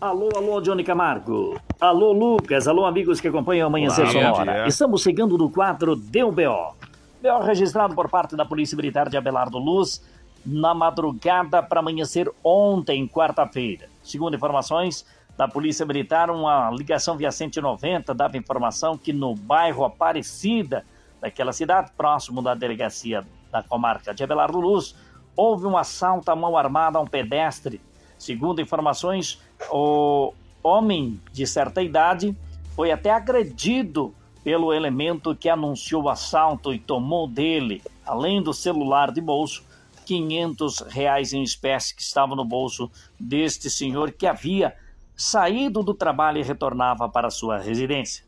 [0.01, 1.61] Alô, alô, Johnny Camargo.
[1.79, 2.67] Alô, Lucas.
[2.67, 4.67] Alô, amigos que acompanham Amanhecer Sonora.
[4.67, 6.75] Estamos chegando no quadro Deu BO.
[7.21, 10.03] BO registrado por parte da Polícia Militar de Abelardo Luz
[10.43, 13.89] na madrugada para amanhecer ontem, quarta-feira.
[14.01, 15.05] Segundo informações,
[15.37, 20.85] da Polícia Militar, uma ligação via 190 dava informação que no bairro Aparecida,
[21.19, 24.95] daquela cidade, próximo da delegacia da comarca de Abelardo Luz,
[25.35, 27.81] houve um assalto à mão armada a um pedestre.
[28.17, 30.33] Segundo informações, o
[30.63, 32.35] homem de certa idade
[32.73, 39.11] foi até agredido pelo elemento que anunciou o assalto e tomou dele, além do celular
[39.11, 39.65] de bolso,
[40.05, 44.75] 500 reais em espécie que estava no bolso deste senhor que havia
[45.15, 48.25] saído do trabalho e retornava para sua residência.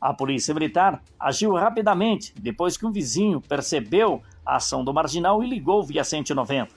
[0.00, 5.48] A polícia militar agiu rapidamente depois que um vizinho percebeu a ação do marginal e
[5.48, 6.70] ligou via 190.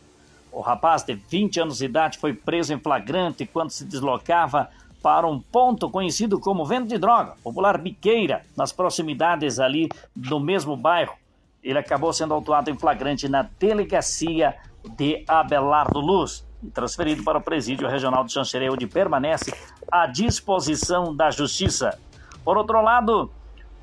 [0.51, 4.69] O rapaz de 20 anos de idade foi preso em flagrante quando se deslocava
[5.03, 10.77] para um ponto conhecido como venda de droga, popular biqueira, nas proximidades ali do mesmo
[10.77, 11.15] bairro.
[11.61, 14.55] Ele acabou sendo autuado em flagrante na delegacia
[14.95, 19.53] de Abelardo Luz e transferido para o presídio regional de Xanxerê, onde permanece
[19.91, 21.97] à disposição da Justiça.
[22.43, 23.31] Por outro lado,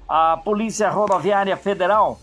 [0.08, 2.18] a Polícia Rodoviária Federal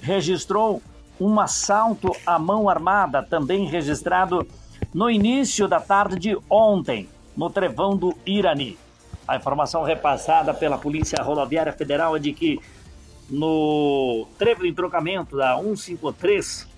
[0.00, 0.82] registrou
[1.20, 4.46] um assalto à mão armada, também registrado
[4.92, 8.78] no início da tarde de ontem, no Trevão do Irani.
[9.26, 12.60] A informação repassada pela Polícia Rodoviária Federal é de que
[13.30, 16.68] no trevo de entrocamento da 153,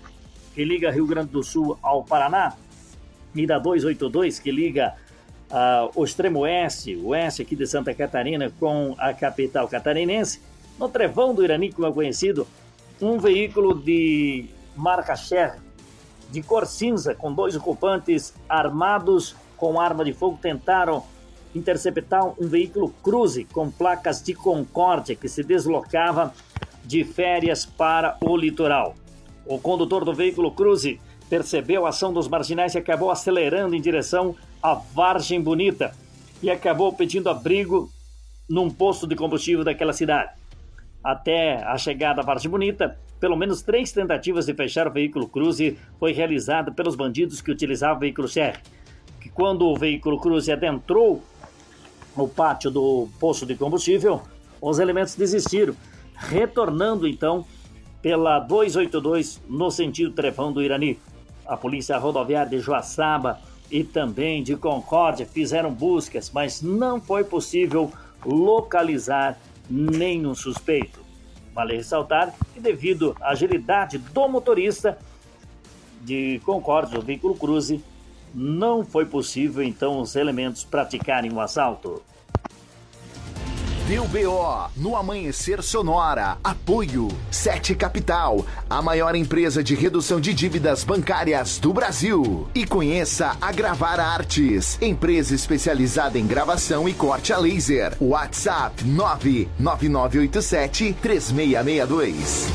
[0.54, 2.54] que liga Rio Grande do Sul ao Paraná,
[3.36, 4.94] e da 282, que liga
[5.50, 10.40] uh, o extremo oeste, oeste aqui de Santa Catarina, com a capital catarinense.
[10.78, 12.46] No Trevão do Irani, como é conhecido,
[13.00, 15.58] um veículo de marca Cher,
[16.30, 21.04] de cor cinza, com dois ocupantes armados com arma de fogo, tentaram
[21.54, 26.34] interceptar um veículo cruze com placas de Concórdia que se deslocava
[26.84, 28.94] de férias para o litoral.
[29.46, 34.34] O condutor do veículo cruze percebeu a ação dos marginais e acabou acelerando em direção
[34.62, 35.92] à Vargem Bonita
[36.42, 37.90] e acabou pedindo abrigo
[38.48, 40.32] num posto de combustível daquela cidade.
[41.02, 45.78] Até a chegada à Vargem Bonita, pelo menos três tentativas de fechar o veículo Cruze
[45.98, 48.58] foi realizada pelos bandidos que utilizavam o veículo Sherry.
[49.20, 51.22] Que quando o veículo Cruze adentrou
[52.16, 54.22] o pátio do posto de combustível,
[54.60, 55.74] os elementos desistiram,
[56.14, 57.44] retornando então
[58.00, 60.98] pela 282 no sentido Trevão do Irani
[61.46, 63.40] a Polícia Rodoviária de Joaçaba
[63.70, 67.90] e também de Concórdia fizeram buscas, mas não foi possível
[68.24, 69.38] localizar
[69.68, 71.00] nenhum suspeito.
[71.54, 74.98] Vale ressaltar que, devido à agilidade do motorista
[76.02, 77.82] de Concórdia, o veículo Cruze,
[78.34, 82.02] não foi possível então os elementos praticarem o assalto.
[83.86, 86.38] Deu BO no Amanhecer Sonora.
[86.42, 92.48] Apoio Sete Capital, a maior empresa de redução de dívidas bancárias do Brasil.
[92.52, 97.96] E conheça a Gravar Artes, empresa especializada em gravação e corte a laser.
[98.00, 102.48] WhatsApp 99987 3662.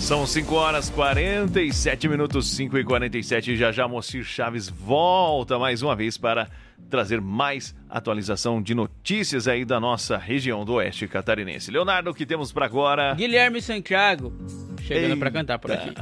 [0.00, 3.54] São 5 horas 47 minutos, 5 e 47.
[3.54, 6.48] Já já Mocir Chaves volta mais uma vez para
[6.88, 11.70] trazer mais atualização de notícias aí da nossa região do Oeste Catarinense.
[11.70, 13.14] Leonardo, o que temos para agora?
[13.14, 14.32] Guilherme Santiago,
[14.82, 15.94] chegando para cantar por aqui.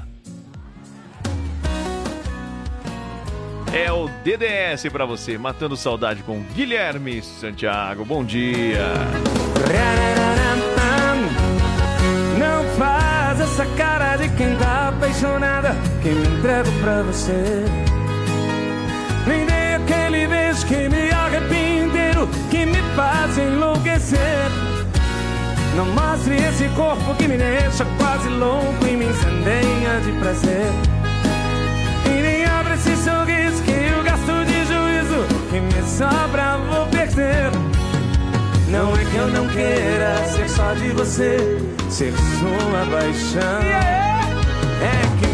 [3.73, 8.05] É o DDS para você, matando saudade com Guilherme Santiago.
[8.05, 8.79] Bom dia.
[12.39, 17.88] Não faz essa cara de quem tá apaixonada, que me entrego pra você.
[20.69, 24.51] Que me arrependo, que me faz enlouquecer.
[25.75, 30.71] Não mostre esse corpo que me deixa quase louco e me incendeia de prazer.
[32.05, 37.51] E nem abre esse sorriso que eu gasto de juízo, que me sobra vou perder.
[38.69, 41.39] Não é que eu não queira ser só de você,
[41.89, 43.63] ser sua paixão.
[44.83, 45.28] É que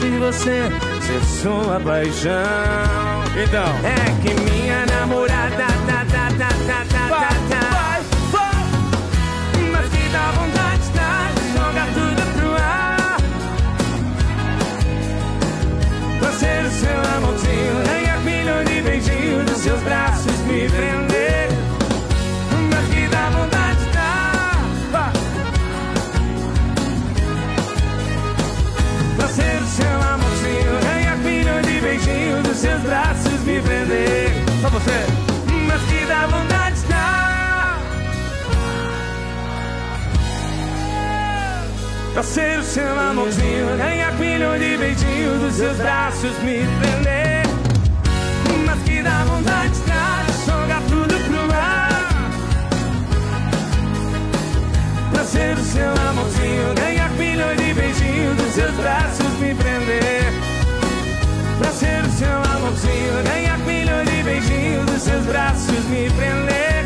[0.00, 0.70] de você,
[1.02, 2.32] ser sua paixão.
[3.36, 8.00] Então, é que minha namorada tá, tá, tá, tá, tá, tá, tá.
[9.72, 13.16] Mas que dá vontade tá, de jogar tudo pro ar.
[16.18, 21.09] Pra ser o seu amorzinho, ganhar milhões de beijinhos dos seus braços, me prender.
[42.20, 47.46] Pra ser o seu amorzinho, ganhar milhões de beijinhos dos seus braços, me prender.
[48.66, 52.30] Mas que dá vontade de jogar tudo pro ar.
[55.10, 60.24] Pra ser o seu amorzinho, ganhar milhões de beijinhos dos seus braços, me prender.
[61.58, 66.84] Pra ser o seu amorzinho, ganhar milhões de beijinhos dos seus braços, me prender.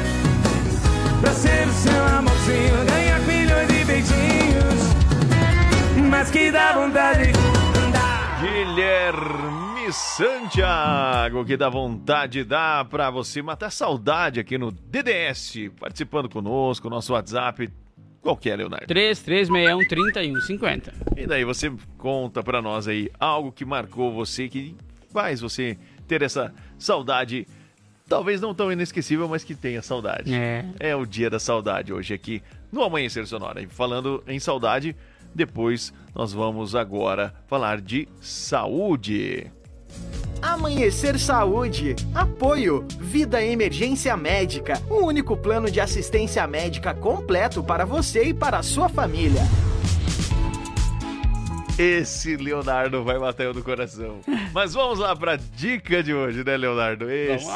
[1.21, 2.94] Pra ser o
[6.25, 7.33] Mas que dá vontade
[8.41, 16.89] Guilherme Santiago, que dá vontade dá pra você matar saudade aqui no DDS, participando conosco,
[16.89, 17.69] nosso WhatsApp.
[18.23, 18.87] Qual que é, Leonardo?
[18.87, 20.95] 3361 3150.
[21.15, 24.75] E daí você conta pra nós aí algo que marcou você, que
[25.13, 25.77] faz você
[26.09, 27.47] ter essa saudade,
[28.09, 30.35] talvez não tão inesquecível, mas que tenha saudade.
[30.35, 30.65] É.
[30.81, 33.61] É o dia da saudade hoje aqui no Amanhecer Sonora.
[33.61, 34.97] E falando em saudade,
[35.35, 39.51] depois nós vamos agora falar de saúde.
[40.41, 41.97] Amanhecer Saúde.
[42.15, 42.87] Apoio.
[43.01, 44.75] Vida Emergência Médica.
[44.91, 49.41] O único plano de assistência médica completo para você e para a sua família.
[51.79, 54.21] Esse Leonardo vai eu no coração.
[54.53, 57.11] Mas vamos lá para a dica de hoje, né, Leonardo?
[57.11, 57.49] Esse.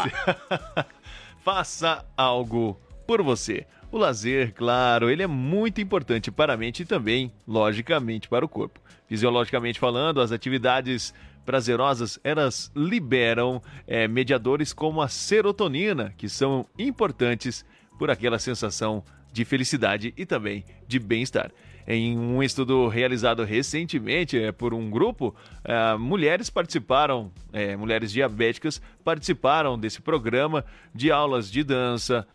[1.45, 3.67] Faça algo por você.
[3.91, 8.49] O lazer, claro, ele é muito importante para a mente e também, logicamente, para o
[8.49, 8.81] corpo.
[9.07, 11.15] Fisiologicamente falando, as atividades
[11.47, 17.65] prazerosas, elas liberam é, mediadores como a serotonina, que são importantes
[17.99, 21.51] por aquela sensação de felicidade e também de bem-estar.
[21.91, 25.35] Em um estudo realizado recentemente é, por um grupo,
[25.65, 32.27] é, mulheres participaram, é, mulheres diabéticas participaram desse programa de aulas de dança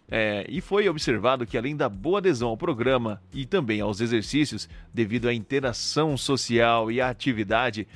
[0.47, 5.27] e foi observado que além da boa adesão ao programa e também aos exercícios, devido
[5.27, 7.87] à interação social e à atividade,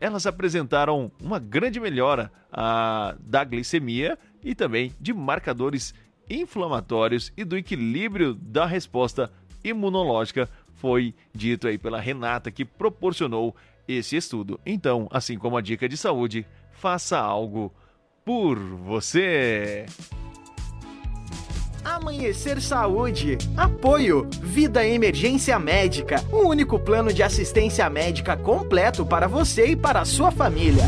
[0.00, 5.94] elas apresentaram uma grande melhora a, da glicemia e também de marcadores
[6.28, 9.30] inflamatórios e do equilíbrio da resposta
[9.64, 10.48] imunológica,
[10.84, 13.56] foi dito aí pela Renata que proporcionou
[13.88, 14.60] esse estudo.
[14.66, 17.72] Então, assim como a dica de saúde, faça algo
[18.22, 19.86] por você.
[21.82, 23.38] Amanhecer Saúde.
[23.56, 24.28] Apoio.
[24.42, 26.22] Vida Emergência Médica.
[26.30, 30.84] O único plano de assistência médica completo para você e para a sua família.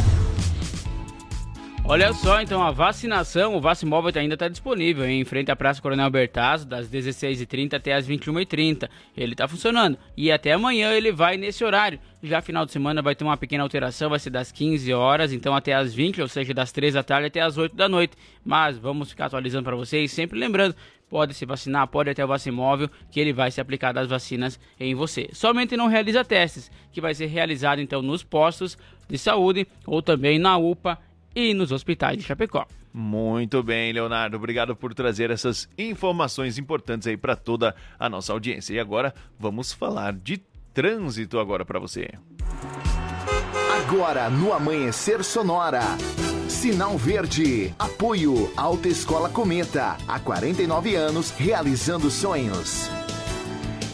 [1.88, 5.20] Olha só, então a vacinação, o Vacimóvel ainda está disponível hein?
[5.20, 8.88] em frente à Praça Coronel Bertazzo, das 16h30 até as 21h30.
[9.16, 12.00] Ele está funcionando e até amanhã ele vai nesse horário.
[12.20, 15.54] Já final de semana vai ter uma pequena alteração, vai ser das 15 horas, então
[15.54, 18.16] até as 20, ou seja, das 3 da tarde até as 8 da noite.
[18.44, 20.74] Mas vamos ficar atualizando para vocês, sempre lembrando,
[21.08, 24.92] pode se vacinar, pode até o Vacimóvel, que ele vai se aplicar das vacinas em
[24.96, 25.28] você.
[25.32, 28.76] Somente não realiza testes, que vai ser realizado então nos postos
[29.08, 30.98] de saúde ou também na UPA
[31.36, 32.66] e nos hospitais de Chapecó.
[32.94, 34.38] Muito bem, Leonardo.
[34.38, 38.72] Obrigado por trazer essas informações importantes aí para toda a nossa audiência.
[38.72, 40.38] E agora vamos falar de
[40.72, 42.08] trânsito agora para você.
[43.70, 45.82] Agora no Amanhecer Sonora.
[46.48, 47.74] Sinal Verde.
[47.78, 49.98] Apoio Alta Escola Cometa.
[50.08, 52.88] Há 49 anos realizando sonhos.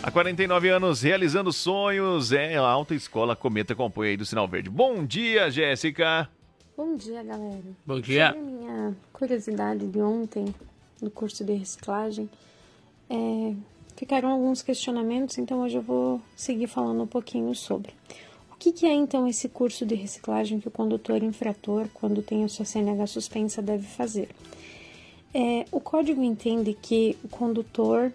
[0.01, 4.47] Há 49 anos realizando sonhos é a Alta Escola Cometa com apoio aí do Sinal
[4.47, 4.71] Verde.
[4.71, 6.29] Bom dia, Jéssica.
[6.75, 7.63] Bom dia, galera.
[7.85, 8.33] Bom dia.
[8.33, 10.55] Sobre a minha curiosidade de ontem,
[11.03, 12.31] no curso de reciclagem,
[13.11, 13.55] é,
[13.95, 17.93] ficaram alguns questionamentos, então hoje eu vou seguir falando um pouquinho sobre.
[18.51, 22.43] O que, que é então esse curso de reciclagem que o condutor infrator, quando tem
[22.43, 24.31] a sua CNH suspensa, deve fazer?
[25.35, 28.11] É, o código entende que o condutor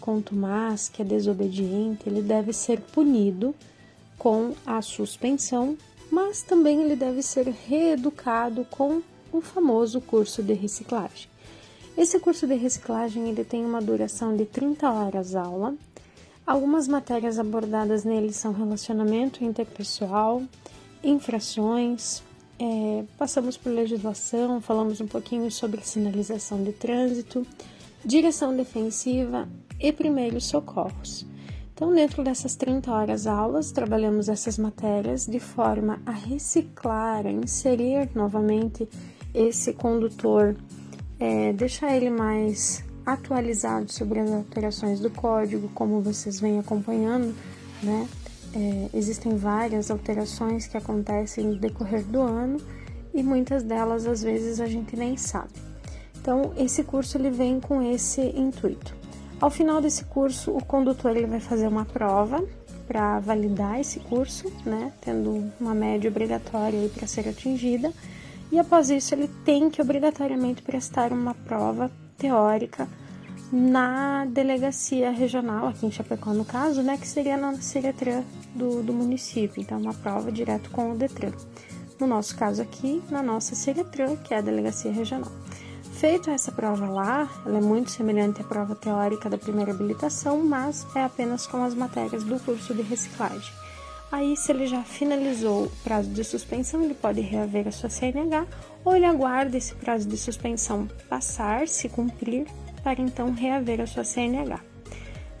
[0.00, 3.54] contumaz, que é desobediente, ele deve ser punido
[4.18, 5.78] com a suspensão
[6.12, 9.00] mas também ele deve ser reeducado com
[9.32, 11.26] o famoso curso de reciclagem.
[11.96, 15.74] Esse curso de reciclagem ele tem uma duração de 30 horas aula.
[16.46, 20.42] Algumas matérias abordadas nele são relacionamento interpessoal,
[21.02, 22.22] infrações,
[22.58, 27.46] é, passamos por legislação, falamos um pouquinho sobre sinalização de trânsito,
[28.04, 29.48] direção defensiva
[29.80, 31.24] e primeiros socorros.
[31.74, 38.10] Então, dentro dessas 30 horas aulas, trabalhamos essas matérias de forma a reciclar, a inserir
[38.14, 38.88] novamente
[39.34, 40.54] esse condutor,
[41.18, 47.34] é, deixar ele mais atualizado sobre as alterações do código, como vocês vêm acompanhando,
[47.82, 48.08] né?
[48.54, 52.60] É, existem várias alterações que acontecem no decorrer do ano
[53.14, 55.54] e muitas delas às vezes a gente nem sabe.
[56.20, 59.01] Então, esse curso ele vem com esse intuito.
[59.42, 62.44] Ao final desse curso, o condutor ele vai fazer uma prova
[62.86, 67.92] para validar esse curso, né, tendo uma média obrigatória para ser atingida.
[68.52, 72.86] E após isso, ele tem que obrigatoriamente prestar uma prova teórica
[73.52, 78.22] na delegacia regional, aqui em Chapecó no caso, né, que seria na Seretran
[78.54, 81.32] do, do município, então uma prova direto com o Detran.
[81.98, 85.32] No nosso caso aqui, na nossa Seretran, que é a delegacia regional.
[86.02, 90.84] Feita essa prova lá, ela é muito semelhante à prova teórica da primeira habilitação, mas
[90.96, 93.54] é apenas com as matérias do curso de reciclagem.
[94.10, 98.48] Aí, se ele já finalizou o prazo de suspensão, ele pode reaver a sua CNH
[98.84, 102.48] ou ele aguarda esse prazo de suspensão passar, se cumprir,
[102.82, 104.58] para então reaver a sua CNH.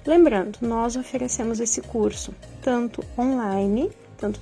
[0.06, 2.32] Lembrando, nós oferecemos esse curso
[2.62, 4.38] tanto online, tanto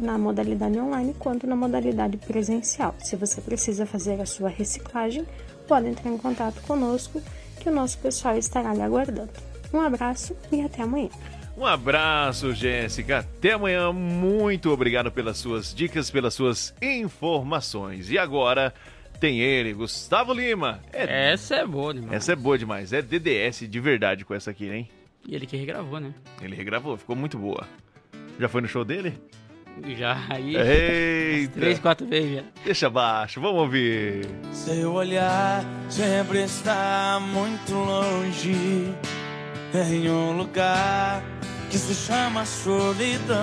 [0.00, 2.94] na modalidade online quanto na modalidade presencial.
[3.00, 5.26] Se você precisa fazer a sua reciclagem,
[5.66, 7.22] pode entrar em contato conosco
[7.60, 9.32] que o nosso pessoal estará lhe aguardando.
[9.72, 11.10] Um abraço e até amanhã.
[11.56, 13.18] Um abraço, Jéssica.
[13.18, 13.92] Até amanhã.
[13.92, 18.10] Muito obrigado pelas suas dicas, pelas suas informações.
[18.10, 18.74] E agora
[19.18, 20.80] tem ele, Gustavo Lima.
[20.92, 21.32] É...
[21.32, 22.12] Essa é boa demais.
[22.12, 22.92] Essa é boa demais.
[22.92, 24.88] É DDS de verdade com essa aqui, hein?
[25.26, 26.14] E ele que regravou, né?
[26.42, 27.66] Ele regravou, ficou muito boa.
[28.38, 29.18] Já foi no show dele?
[29.96, 30.56] Já, aí.
[30.56, 31.60] Eita.
[31.60, 32.42] Três, quatro vezes já.
[32.64, 34.26] Deixa baixo, vamos ouvir.
[34.52, 38.94] Seu olhar sempre está muito longe.
[39.74, 41.22] Em um lugar
[41.70, 43.36] que se chama solidão.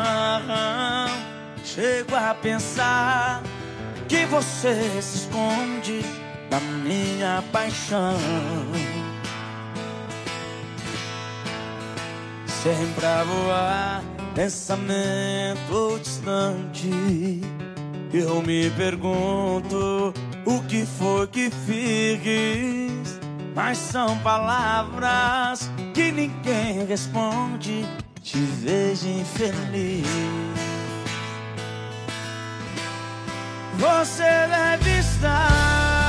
[1.64, 3.44] Chego a pensar
[4.08, 6.02] que você se esconde
[6.50, 8.18] da minha paixão.
[12.64, 14.04] sempre a voar,
[14.36, 16.90] pensamento distante.
[18.14, 20.14] Eu me pergunto
[20.46, 23.20] o que foi que fiz,
[23.56, 27.86] mas são palavras que ninguém responde.
[28.22, 30.08] Te vejo infeliz.
[33.78, 36.03] Você deve estar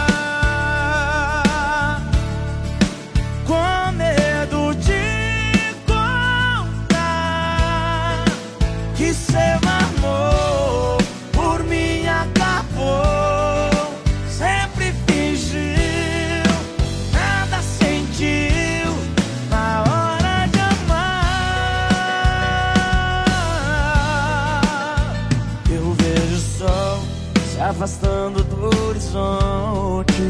[27.85, 30.23] afastando do horizonte,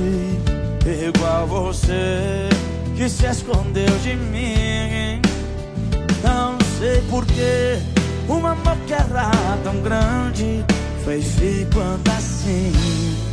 [1.07, 2.49] igual você
[2.97, 5.21] que se escondeu de mim.
[6.23, 7.79] Não sei porquê,
[8.29, 9.31] um amor que era
[9.63, 10.65] tão grande
[11.05, 13.24] foi ficando assim.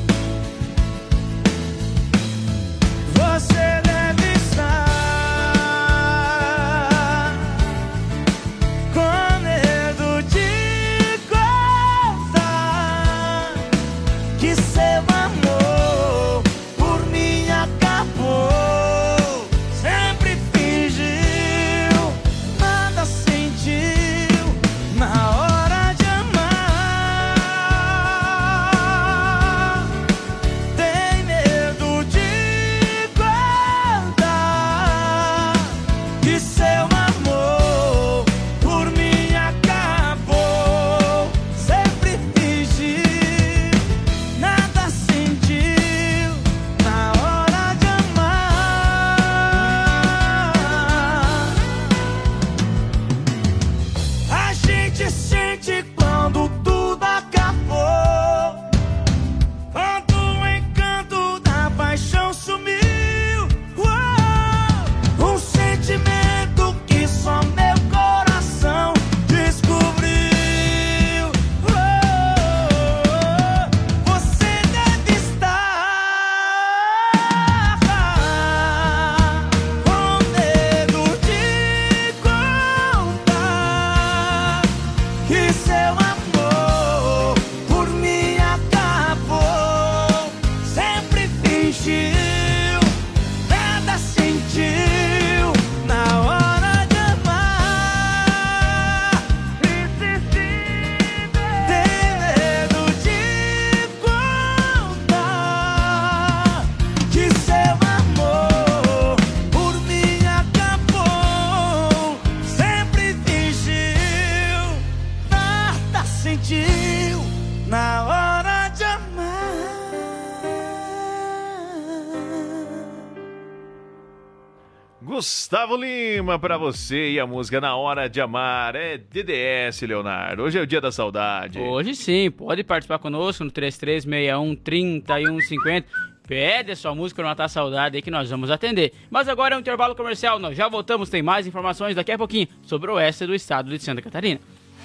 [125.52, 128.74] Gustavo Lima pra você e a música Na Hora de Amar.
[128.74, 130.43] É DDS, Leonardo.
[130.43, 131.60] Hoje é o dia da saudade.
[131.60, 135.89] Hoje sim, pode participar conosco no 3361 3150.
[136.26, 138.93] Pede a sua música para matar a saudade aí que nós vamos atender.
[139.10, 142.47] Mas agora é um intervalo comercial, nós já voltamos, tem mais informações daqui a pouquinho
[142.64, 144.39] sobre o oeste do estado de Santa Catarina.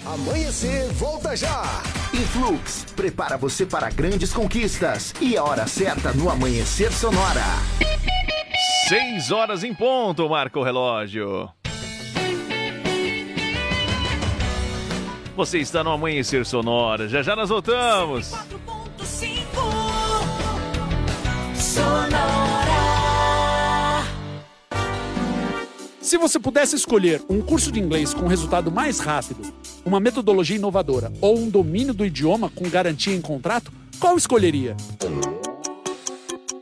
[0.05, 1.63] Amanhecer, volta já!
[2.13, 7.45] Influx prepara você para grandes conquistas e a hora certa no Amanhecer Sonora.
[8.89, 11.49] Seis horas em ponto, marca o relógio.
[15.35, 17.09] Você está no Amanhecer Sonora.
[17.09, 18.33] Já já nós voltamos.
[21.57, 22.37] Sonora.
[26.01, 29.53] Se você pudesse escolher um curso de inglês com resultado mais rápido,
[29.85, 34.77] uma metodologia inovadora ou um domínio do idioma com garantia em contrato, qual escolheria?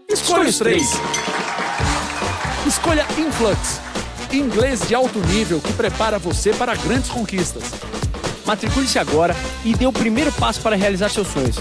[0.09, 0.89] Escolha os três.
[2.67, 3.79] Escolha Influx,
[4.33, 7.63] inglês de alto nível que prepara você para grandes conquistas.
[8.47, 11.57] Matricule-se agora e dê o primeiro passo para realizar seus sonhos.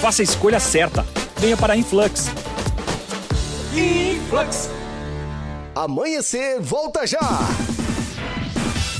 [0.00, 1.06] Faça a escolha certa.
[1.36, 2.28] Venha para Influx.
[3.72, 4.68] Influx.
[5.74, 7.20] Amanhecer, volta já!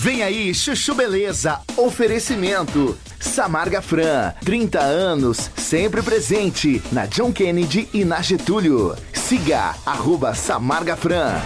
[0.03, 1.61] Vem aí, Chuchu Beleza.
[1.77, 2.99] Oferecimento.
[3.21, 8.97] Samarga Fran, 30 anos, sempre presente na John Kennedy e na Getúlio.
[9.15, 11.41] Siga, arroba Samarga Fran.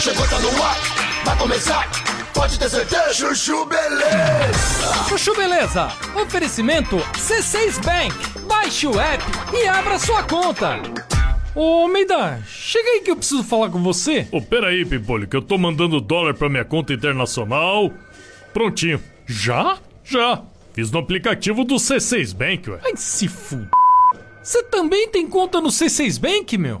[0.00, 0.76] Chegou, tá no ar,
[1.24, 1.88] vai começar,
[2.34, 3.14] pode ter certeza.
[3.14, 5.04] Chuchu Beleza!
[5.08, 5.92] Chuchu Beleza.
[6.20, 8.40] Oferecimento C6 Bank.
[8.48, 9.22] Baixe o app
[9.54, 10.99] e abra sua conta.
[11.54, 14.26] Ô, Meida, chega aí que eu preciso falar com você.
[14.30, 17.92] Ô, peraí, Pimpolho, que eu tô mandando dólar pra minha conta internacional.
[18.52, 19.00] Prontinho.
[19.26, 19.78] Já?
[20.04, 20.42] Já.
[20.72, 22.80] Fiz no aplicativo do C6 Bank, ué.
[22.84, 23.58] Ai, se f...
[24.42, 26.80] Você também tem conta no C6 Bank, meu?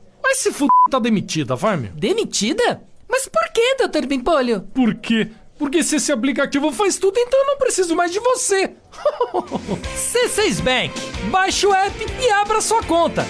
[0.23, 0.67] Mas se f...
[0.89, 1.91] tá demitida, vai, meu.
[1.93, 2.81] Demitida?
[3.07, 4.07] Mas por que, Dr.
[4.07, 4.61] Pimpolho?
[4.73, 5.29] Por quê?
[5.57, 8.73] Porque se esse aplicativo faz tudo, então eu não preciso mais de você.
[9.95, 10.93] C6 Bank.
[11.29, 13.25] Baixe o app e abra sua conta.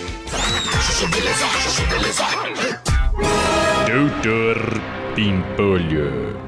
[3.85, 4.57] Doutor
[5.13, 6.39] Pimpolho.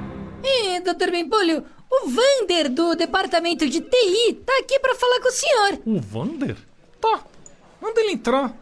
[0.44, 1.12] Ih, Dr.
[1.12, 5.80] Pimpolho, o Vander do departamento de TI tá aqui pra falar com o senhor.
[5.86, 6.56] O Vander?
[7.02, 7.24] Tá.
[7.82, 8.56] Manda ele entrar.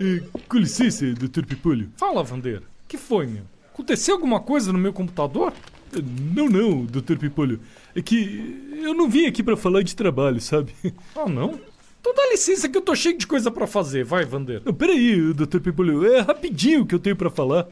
[0.00, 1.44] Eh, com licença, Dr.
[1.46, 1.88] Pimpolho.
[1.96, 2.62] Fala, Vander.
[2.88, 3.42] que foi, meu?
[3.72, 5.52] Aconteceu alguma coisa no meu computador?
[5.94, 6.00] Eh,
[6.34, 7.16] Não, não, Dr.
[7.18, 7.60] Pimpolho.
[7.94, 10.72] É que eu não vim aqui pra falar de trabalho, sabe?
[11.14, 11.58] Ah, não?
[12.00, 14.04] Então dá licença que eu tô cheio de coisa pra fazer.
[14.04, 14.62] Vai, Vander.
[14.64, 15.58] Não, peraí, Dr.
[15.60, 16.06] Pimpolho.
[16.06, 17.66] É rapidinho que eu tenho pra falar.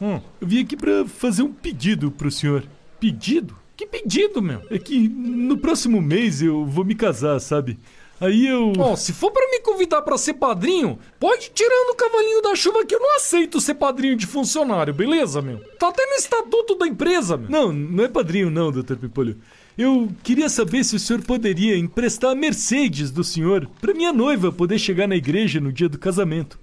[0.00, 0.20] Hum.
[0.40, 2.64] Eu vim aqui pra fazer um pedido pro senhor.
[3.00, 3.56] Pedido?
[3.76, 4.62] Que pedido, meu?
[4.70, 7.76] É que no próximo mês eu vou me casar, sabe?
[8.20, 8.72] Aí eu.
[8.78, 12.54] Ó, se for pra me convidar pra ser padrinho, pode ir tirando o cavalinho da
[12.54, 15.58] chuva que eu não aceito ser padrinho de funcionário, beleza, meu?
[15.78, 17.50] Tá até no estatuto da empresa, meu.
[17.50, 18.96] Não, não é padrinho não, Dr.
[18.96, 19.36] Pimpolho.
[19.76, 24.52] Eu queria saber se o senhor poderia emprestar a Mercedes do senhor pra minha noiva
[24.52, 26.58] poder chegar na igreja no dia do casamento.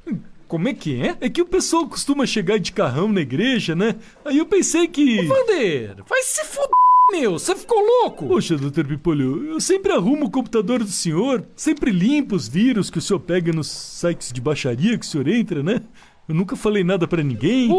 [0.48, 1.18] Como é que é?
[1.20, 3.96] É que o pessoal costuma chegar de carrão na igreja, né?
[4.24, 5.20] Aí eu pensei que.
[5.20, 6.70] Ô, Vander, vai se fuder,
[7.12, 7.34] meu.
[7.38, 8.28] Você ficou louco?
[8.28, 8.86] Poxa, Dr.
[8.86, 13.20] Pipolho, eu sempre arrumo o computador do senhor, sempre limpo os vírus que o senhor
[13.20, 15.82] pega nos sites de baixaria que o senhor entra, né?
[16.28, 17.70] Eu nunca falei nada pra ninguém.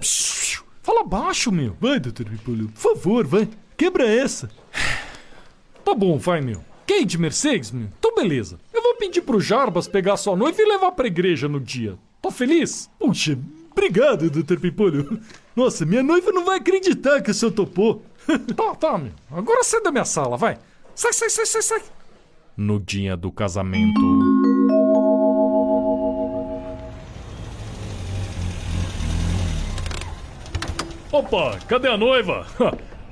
[0.00, 1.76] Psiu, fala baixo, meu.
[1.80, 2.24] Vai, Dr.
[2.24, 3.48] Pipolho, por favor, vai.
[3.76, 4.48] Quebra essa.
[5.84, 6.64] Tá bom, vai, meu.
[6.86, 7.88] Quem de Mercedes, meu?
[7.98, 8.58] Então beleza.
[8.72, 11.96] Eu vou pedir pro Jarbas pegar sua noiva e levar pra igreja no dia.
[12.20, 12.88] Tá feliz?
[12.98, 13.38] Puxa,
[13.70, 14.58] obrigado, Dr.
[14.58, 15.20] Pipolho.
[15.56, 18.02] Nossa, minha noiva não vai acreditar que o senhor topou.
[18.56, 19.12] tá, tá, meu.
[19.30, 20.58] Agora sai da minha sala, vai.
[20.94, 21.82] Sai, sai, sai, sai, sai.
[22.56, 24.00] No dia do casamento.
[31.10, 32.46] Opa, cadê a noiva?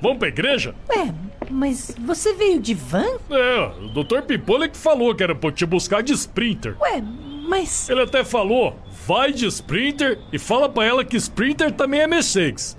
[0.01, 0.73] Vamos pra igreja?
[0.89, 1.13] Ué,
[1.49, 3.19] mas você veio de van?
[3.29, 4.21] É, o Dr.
[4.21, 6.75] Pimpolho é que falou que era pra eu te buscar de Sprinter.
[6.81, 7.01] Ué,
[7.47, 7.89] mas.
[7.89, 12.75] Ele até falou, vai de Sprinter e fala pra ela que Sprinter também é Mercedes.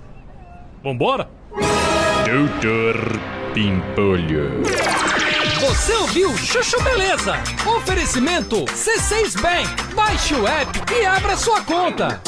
[0.83, 1.29] Vambora?
[1.53, 3.19] Doutor
[3.53, 4.63] Pimpolho.
[5.59, 7.35] Você ouviu Chuchu Beleza?
[7.77, 9.93] Oferecimento C6 Bank.
[9.93, 12.21] Baixe o app e abra sua conta.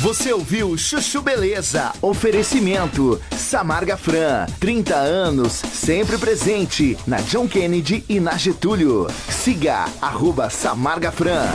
[0.00, 1.92] Você ouviu Chuchu Beleza?
[2.02, 9.06] Oferecimento Samarga Fran, 30 anos, sempre presente na John Kennedy e na Getúlio.
[9.28, 11.46] Siga arroba Samarga Fran.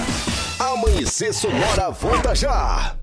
[0.59, 3.02] Amanhecer Sonora volta já.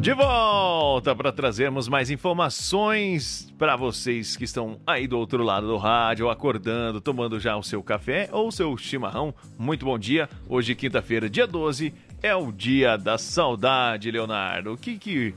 [0.00, 5.76] De volta para trazermos mais informações para vocês que estão aí do outro lado do
[5.76, 9.34] rádio, acordando, tomando já o seu café ou o seu chimarrão.
[9.58, 10.26] Muito bom dia.
[10.48, 11.92] Hoje, quinta-feira, dia 12,
[12.22, 14.72] é o dia da saudade, Leonardo.
[14.72, 15.34] O que que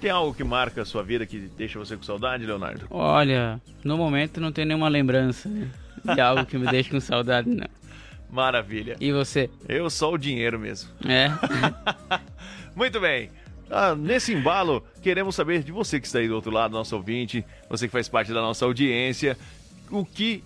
[0.00, 2.86] tem algo que marca a sua vida que deixa você com saudade, Leonardo?
[2.90, 5.68] Olha, no momento não tem nenhuma lembrança né,
[6.14, 7.66] de algo que me deixe com saudade, não.
[8.30, 8.96] Maravilha.
[9.00, 9.50] E você?
[9.68, 10.88] Eu só o dinheiro mesmo.
[11.04, 11.30] É.
[12.76, 13.28] Muito bem.
[13.70, 17.44] Ah, nesse embalo, queremos saber de você que está aí do outro lado, nosso ouvinte,
[17.68, 19.36] você que faz parte da nossa audiência,
[19.90, 20.44] o que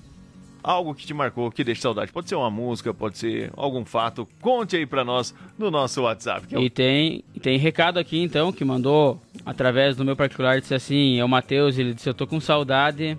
[0.63, 2.13] algo que te marcou, que deixa saudade.
[2.13, 4.29] Pode ser uma música, pode ser algum fato.
[4.41, 6.47] Conte aí para nós no nosso WhatsApp.
[6.55, 6.63] É o...
[6.63, 11.25] E tem, tem recado aqui então que mandou através do meu particular disse assim, é
[11.25, 13.17] o Matheus, ele disse eu tô com saudade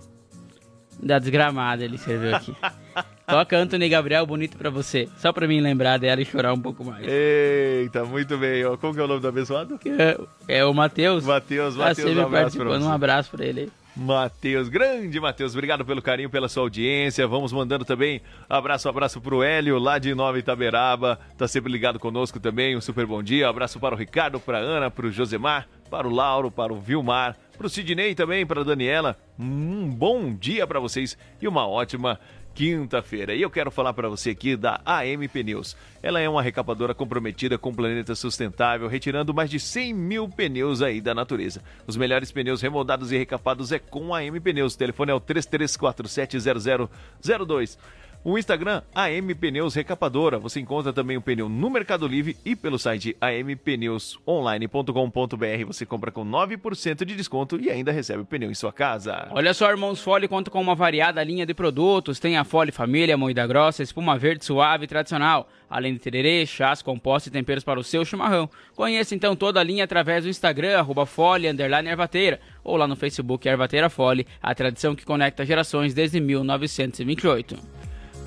[1.02, 2.54] da desgramada, ele escreveu aqui.
[3.30, 5.08] Toca Anthony Gabriel bonito pra você.
[5.18, 7.06] Só pra mim lembrar dela e chorar um pouco mais.
[7.08, 8.66] Eita, muito bem.
[8.66, 8.76] ó.
[8.78, 9.80] Como que é o nome do abençoado?
[9.86, 10.18] É,
[10.60, 11.24] é o Matheus.
[11.26, 12.84] Matheus, Tá Matheus, um abraço pra você.
[12.86, 13.70] Um abraço pra ele aí.
[13.96, 17.28] Matheus, grande Matheus, obrigado pelo carinho, pela sua audiência.
[17.28, 22.40] Vamos mandando também abraço, abraço pro Hélio, lá de Nova Itaberaba, tá sempre ligado conosco
[22.40, 22.78] também.
[22.78, 23.50] Um super bom dia.
[23.50, 26.80] Abraço para o Ricardo, para a Ana, para o Josemar, para o Lauro, para o
[26.80, 29.18] Vilmar, para o Sidney também, para a Daniela.
[29.38, 32.18] Um bom dia para vocês e uma ótima
[32.60, 33.34] quinta-feira.
[33.34, 35.78] E eu quero falar para você aqui da AM Pneus.
[36.04, 40.82] Ela é uma recapadora comprometida com o planeta sustentável, retirando mais de 100 mil pneus
[40.82, 41.64] aí da natureza.
[41.88, 44.76] Os melhores pneus remoldados e recapados é com a AM Pneus.
[44.76, 47.78] O telefone é o 33470002.
[48.22, 50.38] O Instagram AM Pneus Recapadora.
[50.40, 55.66] Você encontra também o pneu no Mercado Livre e pelo site ampneusonline.com.br.
[55.66, 59.30] Você compra com 9% de desconto e ainda recebe o pneu em sua casa.
[59.32, 62.20] Olha só, Irmãos Fole conta com uma variada linha de produtos.
[62.20, 65.48] Tem a Fole Família, moída grossa, espuma verde suave e tradicional.
[65.70, 68.50] Além de tererê, chás, compostos e temperos para o seu chimarrão.
[68.76, 72.42] Conheça então toda a linha através do Instagram, arroba Fole, Ervateira.
[72.66, 77.79] Ou lá no Facebook, Ervateira Fole, a tradição que conecta gerações desde 1928.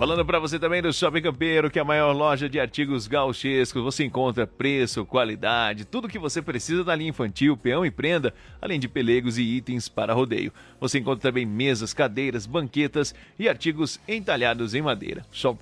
[0.03, 3.84] Falando para você também do Shopping Campeiro, que é a maior loja de artigos gauchescos.
[3.84, 8.80] Você encontra preço, qualidade, tudo que você precisa da linha infantil, peão e prenda, além
[8.80, 10.53] de pelegos e itens para rodeio.
[10.80, 15.24] Você encontra também mesas, cadeiras, banquetas e artigos entalhados em madeira.
[15.30, 15.57] Shop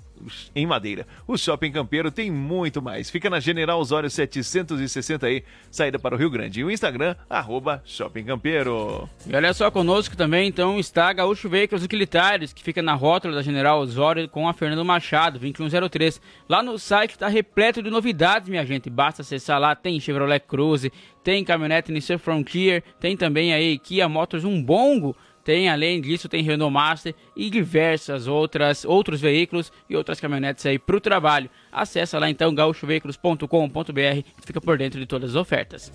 [0.55, 1.07] em madeira.
[1.27, 3.11] O Shopping Campeiro tem muito mais.
[3.11, 6.61] Fica na General Osório 760E, saída para o Rio Grande.
[6.61, 9.09] E o Instagram, arroba Shopping Campeiro.
[9.27, 13.43] E olha só conosco também, então, está Gaúcho Veículos Utilitários, que fica na rótula da
[13.43, 16.21] General Osório com a Fernando Machado, 2103.
[16.49, 18.91] Lá no site está repleto de novidades, minha gente.
[18.91, 20.93] Basta acessar lá, tem Chevrolet Cruze,
[21.23, 25.17] tem caminhonete Nissan Frontier, tem também aí Kia Motors um bongo.
[25.45, 30.79] Tem, além disso, tem Renault Master e diversas outras outros veículos e outras caminhonetes aí
[30.79, 31.51] para o trabalho.
[31.73, 35.91] Acesse lá então gaúchoveículos.com.br e fica por dentro de todas as ofertas.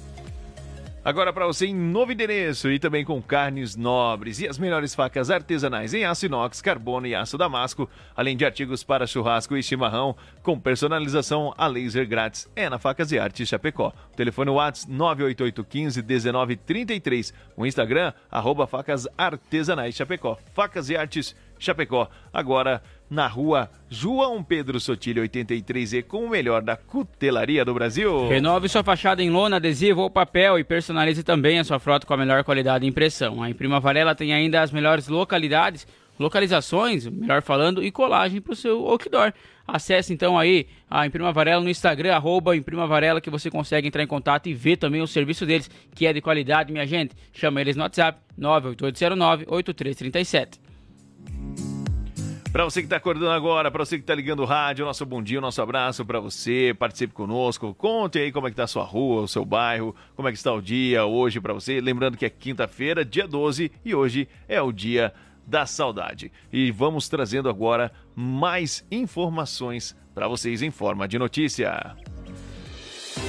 [1.06, 5.30] Agora para você em novo endereço e também com carnes nobres e as melhores facas
[5.30, 10.16] artesanais em aço inox, carbono e aço damasco, além de artigos para churrasco e chimarrão,
[10.41, 12.49] com personalização a laser grátis.
[12.56, 13.93] É na Facas e Arte Chapecó.
[14.14, 17.34] O telefone WhatsApp 98815 1933.
[17.56, 20.39] O Instagram, arroba Facas Artesanais Chapecó.
[20.56, 22.10] Facas e Artes Chapecó.
[22.34, 28.28] Agora na rua João Pedro Sotilho 83E com o melhor da cutelaria do Brasil.
[28.28, 32.14] Renove sua fachada em lona, adesivo ou papel e personalize também a sua frota com
[32.14, 33.41] a melhor qualidade de impressão.
[33.41, 35.88] A Imprima Varela tem ainda as melhores localidades,
[36.20, 39.34] localizações, melhor falando, e colagem para o seu outdoor.
[39.68, 44.03] Acesse então aí a Imprima Varela no Instagram, arroba Imprima Varela, que você consegue entrar
[44.03, 47.16] em contato e ver também o serviço deles, que é de qualidade, minha gente.
[47.34, 50.60] Chama eles no WhatsApp 98809-8337.
[52.56, 55.22] Para você que está acordando agora, para você que está ligando o rádio, nosso bom
[55.22, 58.86] dia, nosso abraço para você, participe conosco, conte aí como é que tá a sua
[58.86, 61.82] rua, o seu bairro, como é que está o dia hoje para você.
[61.82, 65.14] Lembrando que é quinta-feira, dia 12, e hoje é o dia
[65.45, 66.32] da saudade.
[66.49, 71.94] E vamos trazendo agora mais informações para vocês em forma de notícia.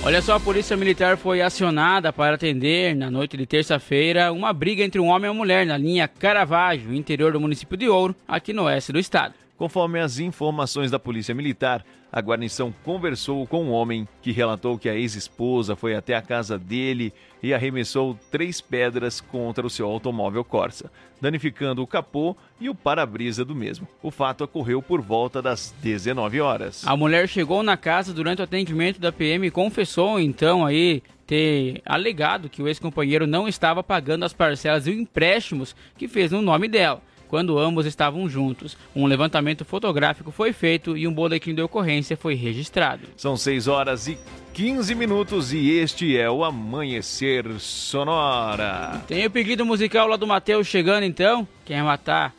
[0.05, 4.85] Olha só, a Polícia Militar foi acionada para atender, na noite de terça-feira, uma briga
[4.85, 8.52] entre um homem e uma mulher na linha Caravaggio, interior do município de Ouro, aqui
[8.52, 9.35] no oeste do estado.
[9.59, 14.89] Conforme as informações da Polícia Militar, a guarnição conversou com um homem que relatou que
[14.89, 17.12] a ex-esposa foi até a casa dele
[17.47, 20.90] e arremessou três pedras contra o seu automóvel Corsa,
[21.20, 23.86] danificando o capô e o para-brisa do mesmo.
[24.02, 26.85] O fato ocorreu por volta das 19 horas.
[26.85, 31.82] A mulher chegou na casa durante o atendimento da PM e confessou então aí ter
[31.86, 36.66] alegado que o ex-companheiro não estava pagando as parcelas e empréstimos que fez no nome
[36.66, 38.77] dela quando ambos estavam juntos.
[38.94, 43.09] Um levantamento fotográfico foi feito e um boletim de ocorrência foi registrado.
[43.16, 44.19] São 6 horas e
[44.53, 49.03] 15 minutos e este é o Amanhecer Sonora.
[49.07, 51.47] Tem o pedido musical lá do Matheus chegando então.
[51.65, 52.35] Quer matar?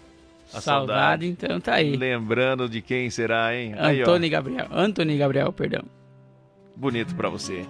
[0.54, 1.28] A saudade, saudade.
[1.28, 1.96] então tá aí.
[1.96, 3.74] Lembrando de quem será, hein?
[3.78, 4.68] Antônio Gabriel.
[4.72, 5.84] Antônio Gabriel, perdão.
[6.76, 7.66] Bonito pra você.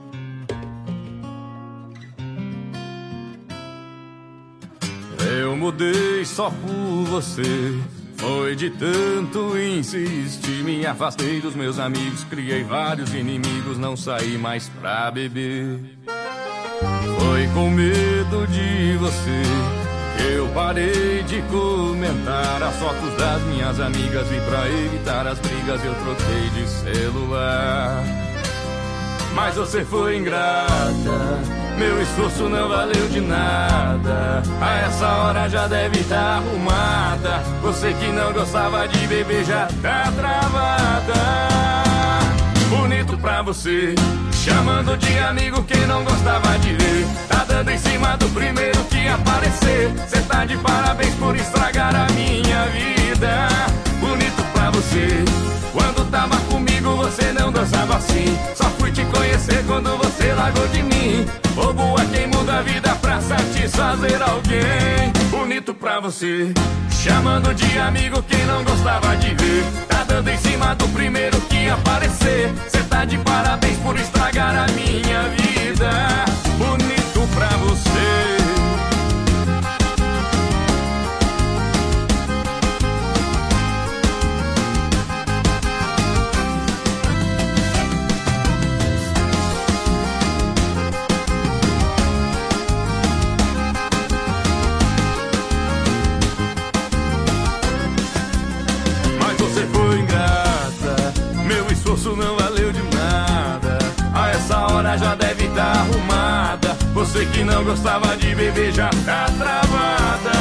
[5.40, 7.80] Eu mudei só por você.
[8.16, 10.64] Foi de tanto insistir.
[10.64, 15.80] Me afastei dos meus amigos, criei vários inimigos, não saí mais pra beber.
[17.20, 19.42] Foi com medo de você
[20.18, 25.86] que eu parei de comentar as fotos das minhas amigas e pra evitar as brigas
[25.86, 28.27] eu troquei de celular.
[29.38, 31.40] Mas você foi ingrata
[31.78, 34.42] Meu esforço não valeu de nada.
[34.60, 37.44] A essa hora já deve estar arrumada.
[37.62, 41.14] Você que não gostava de beber já tá travada.
[42.68, 43.94] Bonito pra você,
[44.34, 47.06] chamando de amigo quem não gostava de ver.
[47.28, 49.94] Tá dando em cima do primeiro que aparecer.
[50.08, 53.48] Cê tá de parabéns por estragar a minha vida.
[54.00, 55.24] Bonito pra você,
[55.78, 58.36] quando tava comigo você não dançava assim.
[58.56, 61.26] Só fui te conhecer quando você largou de mim.
[61.54, 65.14] Bobo é quem muda a vida pra satisfazer alguém.
[65.30, 66.52] Bonito pra você,
[66.90, 69.64] chamando de amigo quem não gostava de ver.
[69.88, 72.52] Tá dando em cima do primeiro que aparecer.
[72.68, 75.92] Cê tá de parabéns por estragar a minha vida.
[76.58, 78.37] Bonito pra você.
[107.08, 110.32] Você que não gostava de beber já tá travada.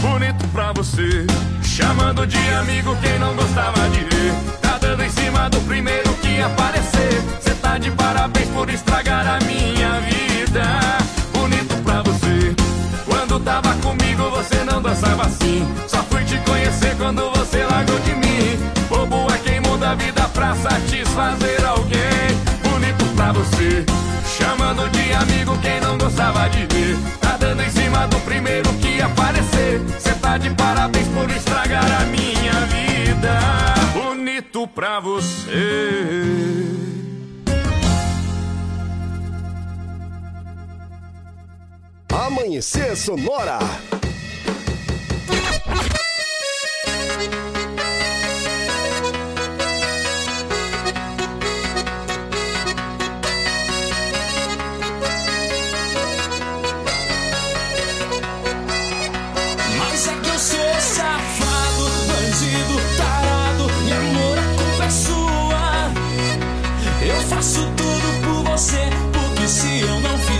[0.00, 1.26] Bonito pra você,
[1.62, 4.32] chamando de amigo quem não gostava de ver.
[4.62, 7.22] Tá dando em cima do primeiro que aparecer.
[7.38, 10.64] Cê tá de parabéns por estragar a minha vida.
[11.34, 12.56] Bonito pra você.
[13.04, 18.14] Quando tava comigo você não dançava assim Só fui te conhecer quando você largou de
[18.14, 22.00] mim Bobo é quem muda a vida pra satisfazer alguém
[22.62, 23.84] Bonito pra você
[24.70, 26.96] Chamando de amigo quem não gostava de ver.
[27.20, 29.80] Tá dando em cima do primeiro que aparecer.
[29.98, 33.40] Cê tá de parabéns por estragar a minha vida.
[33.92, 35.50] Bonito pra você.
[42.08, 43.58] Amanhecer Sonora.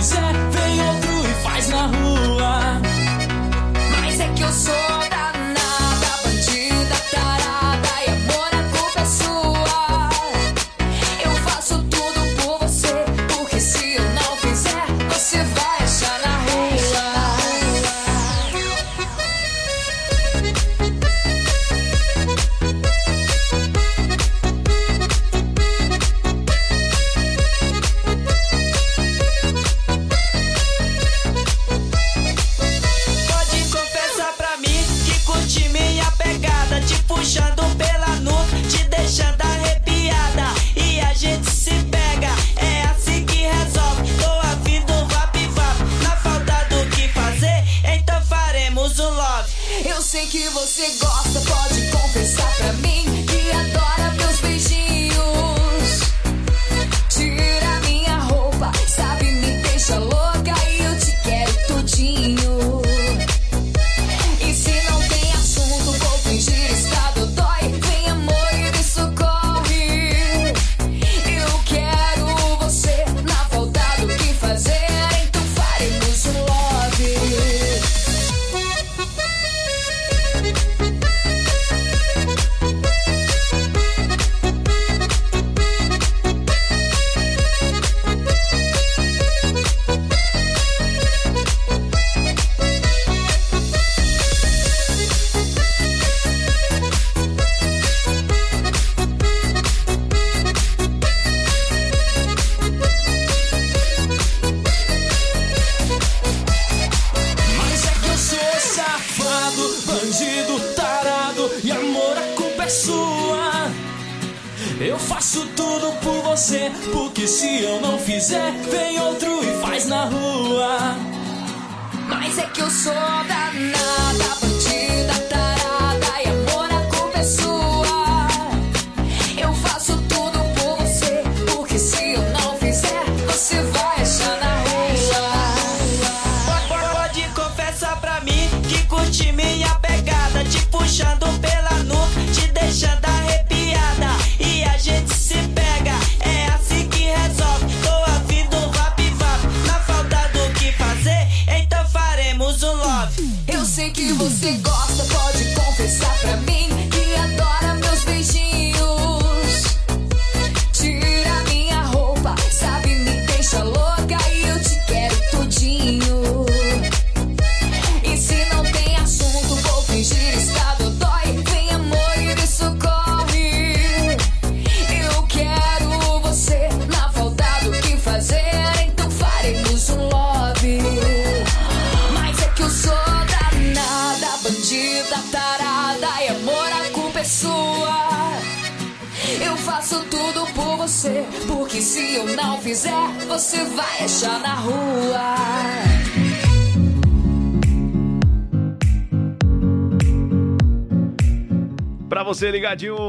[0.01, 2.20] Fizer, vem outro e faz na rua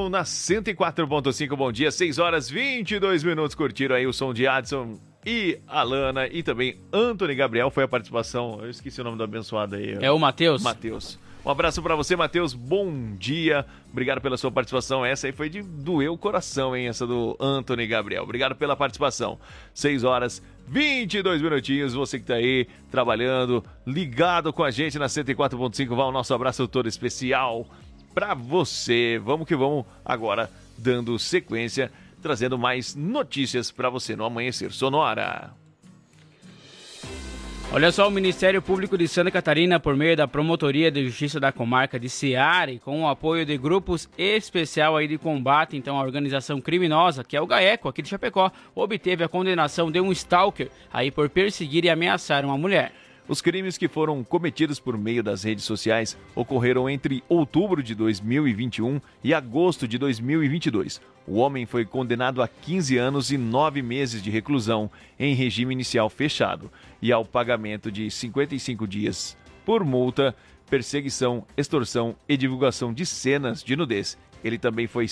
[0.09, 5.59] na 104.5, bom dia, 6 horas 22 minutos, curtiram aí o som de Adson e
[5.67, 9.97] Alana e também Anthony Gabriel, foi a participação, eu esqueci o nome do abençoado aí.
[10.01, 10.63] É o Matheus?
[10.63, 11.19] Matheus.
[11.45, 12.55] Um abraço para você, Matheus.
[12.55, 13.67] Bom dia.
[13.91, 15.05] Obrigado pela sua participação.
[15.05, 16.87] Essa aí foi de doer o coração, hein?
[16.87, 18.23] Essa do Anthony Gabriel.
[18.23, 19.41] Obrigado pela participação.
[19.75, 21.95] 6 horas 22 minutinhos.
[21.95, 25.89] Você que tá aí trabalhando, ligado com a gente na 104.5.
[25.89, 27.67] Vai o nosso abraço todo especial
[28.15, 29.21] para você.
[29.23, 31.91] Vamos que vamos agora dando sequência,
[32.21, 35.53] trazendo mais notícias para você no Amanhecer Sonora.
[37.75, 41.51] Olha só, o Ministério Público de Santa Catarina, por meio da Promotoria de Justiça da
[41.51, 46.03] Comarca de Seara e com o apoio de grupos especial aí de combate então à
[46.03, 50.69] organização criminosa, que é o GAECO, aqui de Chapecó, obteve a condenação de um stalker
[50.93, 52.93] aí por perseguir e ameaçar uma mulher.
[53.29, 59.01] Os crimes que foram cometidos por meio das redes sociais ocorreram entre outubro de 2021
[59.23, 61.01] e agosto de 2022.
[61.27, 66.11] O homem foi condenado a 15 anos e 9 meses de reclusão em regime inicial
[66.11, 66.69] fechado
[67.01, 70.35] e ao pagamento de 55 dias por multa,
[70.69, 74.19] perseguição, extorsão e divulgação de cenas de nudez.
[74.43, 75.07] Ele também foi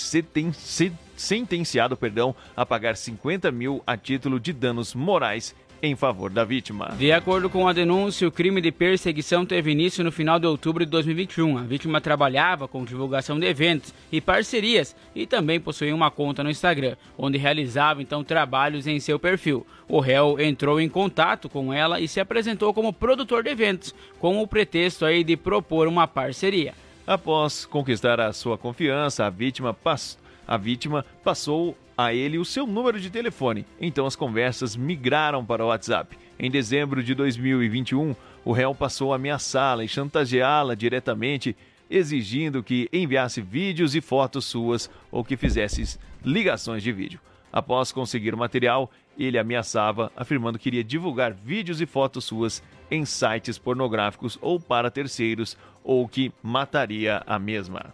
[1.17, 6.95] sentenciado perdão, a pagar 50 mil a título de danos morais em favor da vítima.
[6.99, 10.85] De acordo com a denúncia, o crime de perseguição teve início no final de outubro
[10.85, 11.59] de 2021.
[11.59, 16.51] A vítima trabalhava com divulgação de eventos e parcerias e também possuía uma conta no
[16.51, 19.67] Instagram, onde realizava então trabalhos em seu perfil.
[19.89, 24.41] O réu entrou em contato com ela e se apresentou como produtor de eventos, com
[24.41, 26.75] o pretexto aí de propor uma parceria.
[27.07, 30.19] Após conquistar a sua confiança, a vítima, pass...
[30.47, 33.67] a vítima passou a ele o seu número de telefone.
[33.81, 36.17] Então as conversas migraram para o WhatsApp.
[36.39, 38.15] Em dezembro de 2021,
[38.45, 41.55] o réu passou a ameaçá-la e chantageá-la diretamente,
[41.91, 47.21] exigindo que enviasse vídeos e fotos suas ou que fizesse ligações de vídeo.
[47.53, 53.05] Após conseguir o material, ele ameaçava, afirmando que iria divulgar vídeos e fotos suas em
[53.05, 57.93] sites pornográficos ou para terceiros, ou que mataria a mesma.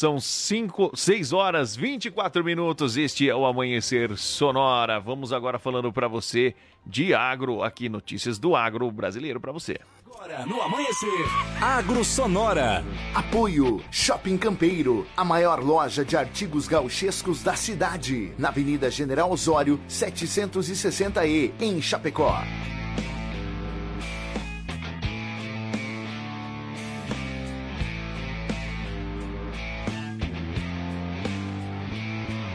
[0.00, 2.96] São 5, 6 horas 24 minutos.
[2.96, 4.98] Este é o Amanhecer Sonora.
[4.98, 6.54] Vamos agora falando para você
[6.86, 9.78] de agro, aqui notícias do agro brasileiro para você.
[10.06, 11.26] Agora no Amanhecer,
[11.60, 12.82] Agro Sonora.
[13.14, 19.78] Apoio Shopping Campeiro, a maior loja de artigos gauchescos da cidade, na Avenida General Osório,
[19.86, 22.40] 760E, em Chapecó.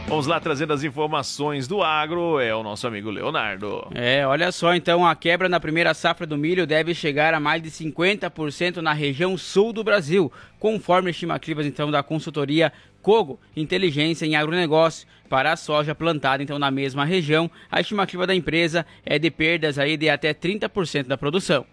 [0.07, 3.87] Vamos lá trazendo as informações do agro, é o nosso amigo Leonardo.
[3.95, 7.61] É, olha só, então a quebra na primeira safra do milho deve chegar a mais
[7.63, 12.71] de 50% na região sul do Brasil, conforme estimativas então da consultoria
[13.01, 17.49] Cogo, Inteligência em Agronegócio, para a soja plantada então na mesma região.
[17.69, 21.65] A estimativa da empresa é de perdas aí de até 30% da produção.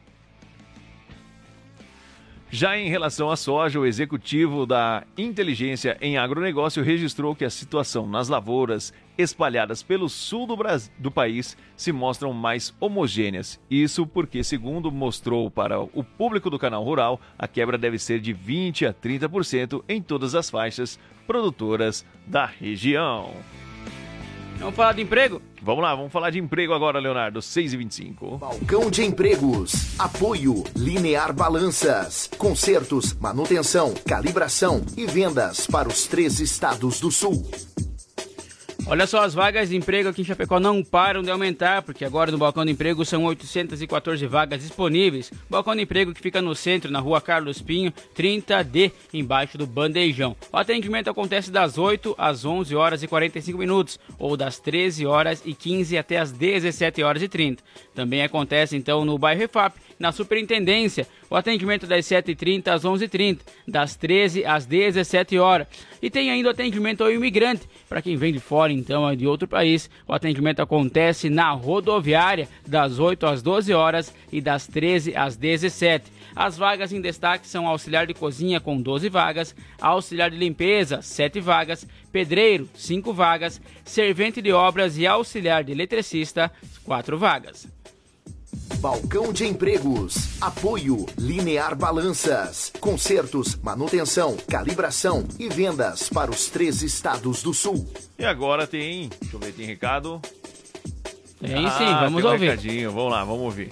[2.54, 8.06] Já em relação à soja, o executivo da Inteligência em Agronegócio registrou que a situação
[8.06, 13.58] nas lavouras espalhadas pelo sul do, Brasil, do país se mostram mais homogêneas.
[13.70, 18.34] Isso porque, segundo mostrou para o público do canal Rural, a quebra deve ser de
[18.34, 23.32] 20 a 30% em todas as faixas produtoras da região.
[24.62, 25.42] Vamos falar de emprego?
[25.60, 27.42] Vamos lá, vamos falar de emprego agora, Leonardo.
[27.42, 29.98] 6 e 25 Balcão de Empregos.
[29.98, 32.30] Apoio Linear Balanças.
[32.38, 37.44] Consertos, manutenção, calibração e vendas para os três estados do sul.
[38.84, 42.32] Olha só, as vagas de emprego aqui em Chapecó não param de aumentar, porque agora
[42.32, 45.32] no Balcão de Emprego são 814 vagas disponíveis.
[45.48, 50.36] Balcão de Emprego que fica no centro, na rua Carlos Pinho, 30D, embaixo do Bandejão.
[50.52, 55.42] O atendimento acontece das 8 às 11 horas e 45 minutos, ou das 13 horas
[55.44, 57.62] e 15 até as 17 horas e 30.
[57.94, 63.38] Também acontece então no bairro Refap, na Superintendência, o atendimento das 7h30 às 11h30,
[63.68, 65.68] das 13 às 17 horas.
[66.02, 69.46] E tem ainda o atendimento ao imigrante, para quem vem de fora, então, de outro
[69.46, 69.88] país.
[70.08, 76.10] O atendimento acontece na rodoviária, das 8 às 12 horas e das 13 às 17.
[76.34, 81.38] As vagas em destaque são auxiliar de cozinha com 12 vagas, auxiliar de limpeza, 7
[81.38, 86.50] vagas, pedreiro, 5 vagas, servente de obras e auxiliar de eletricista,
[86.84, 87.68] 4 vagas.
[88.80, 90.40] Balcão de Empregos.
[90.40, 92.72] Apoio Linear Balanças.
[92.80, 97.86] Consertos, manutenção, calibração e vendas para os três estados do sul.
[98.18, 99.08] E agora tem.
[99.20, 100.20] Deixa eu ver, tem recado.
[101.40, 102.50] Tem sim, Ah, vamos tem um ouvir.
[102.50, 102.92] recadinho.
[102.92, 103.70] Vamos lá, vamos ouvir.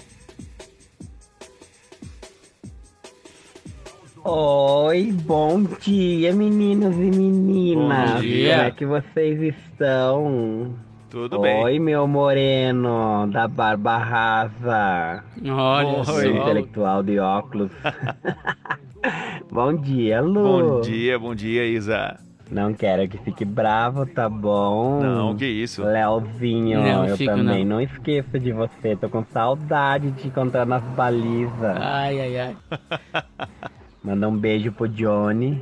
[4.23, 8.11] Oi, bom dia, meninos e meninas.
[8.15, 8.57] Bom dia.
[8.57, 10.74] Como é que vocês estão?
[11.11, 11.81] Tudo Oi, bem.
[11.81, 15.24] meu moreno da barba rasa.
[15.45, 16.23] Olha só.
[16.24, 17.73] intelectual de óculos.
[19.51, 20.43] bom dia, Lu.
[20.77, 22.16] Bom dia, bom dia, Isa.
[22.49, 25.01] Não quero que fique bravo, tá bom?
[25.03, 25.82] Não, que isso.
[25.85, 27.77] Leozinho, Não, eu fico também não.
[27.77, 27.81] não.
[27.81, 28.95] esqueço de você.
[28.95, 31.77] Tô com saudade de te encontrar nas balizas.
[31.77, 32.57] Ai, ai, ai.
[34.03, 35.61] Manda um beijo pro Johnny.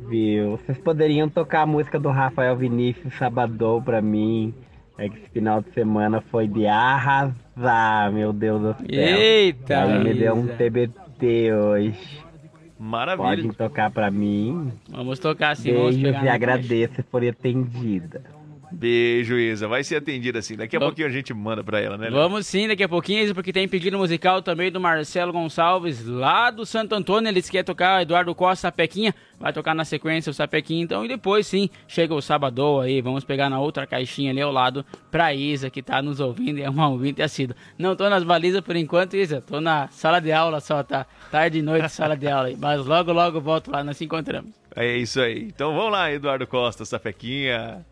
[0.00, 0.52] Viu?
[0.52, 4.54] Vocês poderiam tocar a música do Rafael Vinícius Sabadão pra mim.
[4.98, 8.86] É que esse final de semana foi de arrasar, meu Deus do céu.
[8.88, 10.48] Eita, Ele me deu um.
[10.48, 12.28] TBT hoje.
[12.76, 13.28] Maravilha.
[13.28, 14.72] Podem tocar pra mim.
[14.88, 18.22] Vamos tocar sim, vamos Beijos pegar e agradeço for atendida.
[18.70, 19.66] Beijo, Isa.
[19.66, 20.56] Vai ser atendida assim.
[20.56, 22.08] Daqui a pouquinho a gente manda pra ela, né?
[22.08, 22.18] Léo?
[22.18, 26.50] Vamos sim, daqui a pouquinho, isso porque tem pedido musical também do Marcelo Gonçalves, lá
[26.50, 27.28] do Santo Antônio.
[27.28, 29.14] Ele disse que quer tocar Eduardo Costa Sapequinha.
[29.38, 31.04] Vai tocar na sequência o Sapequinha, então.
[31.04, 33.00] E depois sim, chega o Sabadão aí.
[33.00, 36.62] Vamos pegar na outra caixinha ali ao lado pra Isa, que tá nos ouvindo e
[36.62, 37.56] é uma ouvinte assídua.
[37.78, 39.40] Não tô nas balizas por enquanto, Isa.
[39.40, 41.06] Tô na sala de aula só, tá?
[41.30, 42.56] Tarde e noite, sala de aula aí.
[42.56, 44.52] Mas logo, logo volto lá, nós se encontramos.
[44.74, 45.44] É isso aí.
[45.44, 47.84] Então vamos lá, Eduardo Costa, Safequinha.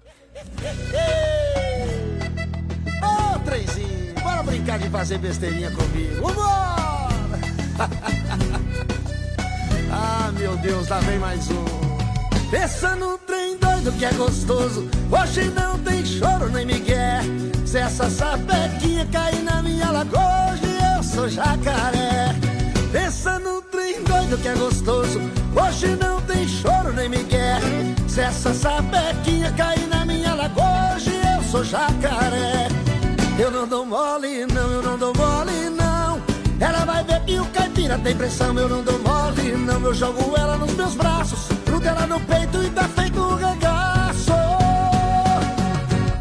[3.03, 6.27] Ô, trenzinho, bora brincar de fazer besteirinha comigo.
[6.27, 7.39] Vambora!
[9.91, 11.65] ah, meu Deus, lá vem mais um.
[12.51, 14.89] Pensa num trem doido que é gostoso.
[15.11, 17.21] Hoje não tem choro nem migué.
[17.65, 22.35] Se essa sapequinha cair na minha lagoa, hoje eu sou jacaré.
[22.93, 25.21] Pensa num trem doido que é gostoso.
[25.55, 27.59] Hoje não tem choro nem migué.
[28.07, 30.06] Se essa sapequinha cair na
[30.37, 32.69] lagoa, hoje eu sou jacaré.
[33.39, 36.21] Eu não dou mole, não, eu não dou mole, não.
[36.59, 39.81] Ela vai ver que o caipira tem pressão, eu não dou mole, não.
[39.83, 44.33] Eu jogo ela nos meus braços, grudo ela no peito e tá feito um regaço.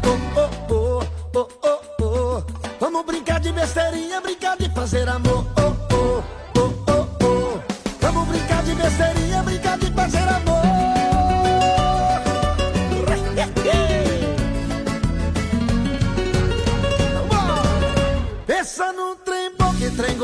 [0.04, 2.42] Oh, oh, oh, oh, oh, oh.
[2.80, 5.46] Vamos brincar de besteirinha, brincar de fazer amor.
[5.58, 5.75] Oh,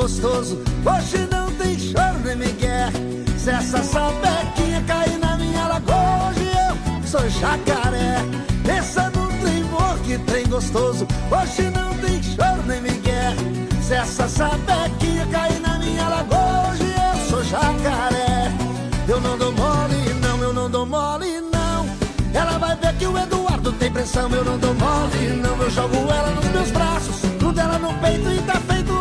[0.02, 0.58] gostoso.
[0.84, 2.90] Hoje não tem choro nem migué.
[3.38, 8.16] Se essa sapequinha cair na minha lagoa, hoje eu sou jacaré.
[8.66, 11.06] Pensa num trem bom, que trem gostoso.
[11.30, 13.32] Hoje não tem choro nem migué.
[13.80, 18.50] Se essa sapequinha cair na minha lagoa, hoje eu sou jacaré.
[19.06, 21.86] Eu não dou mole, não, eu não dou mole, não.
[22.34, 25.56] Ela vai ver que o Eduardo tem pressão, eu não dou mole, não.
[25.62, 28.91] Eu jogo ela nos meus braços, grudo ela no peito e tá feito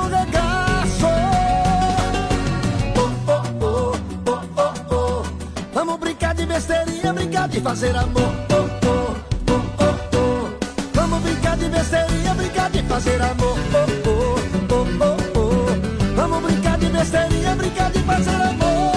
[6.51, 8.33] besteirinha, brincar de fazer amor.
[8.51, 9.15] Oh, oh,
[9.49, 10.49] oh, oh, oh.
[10.93, 13.57] Vamos brincar de besteirinha, brincar de fazer amor.
[13.73, 14.35] Oh, oh,
[14.69, 16.15] oh, oh, oh.
[16.15, 18.91] Vamos brincar de besteirinha, brincar de fazer amor.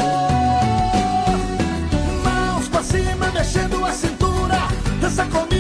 [2.25, 4.59] Mãos pra cima, mexendo a cintura.
[5.01, 5.54] Dança comigo,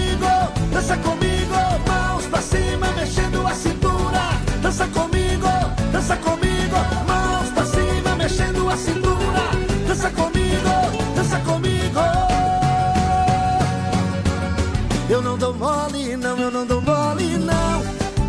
[16.66, 17.82] dou mole, não.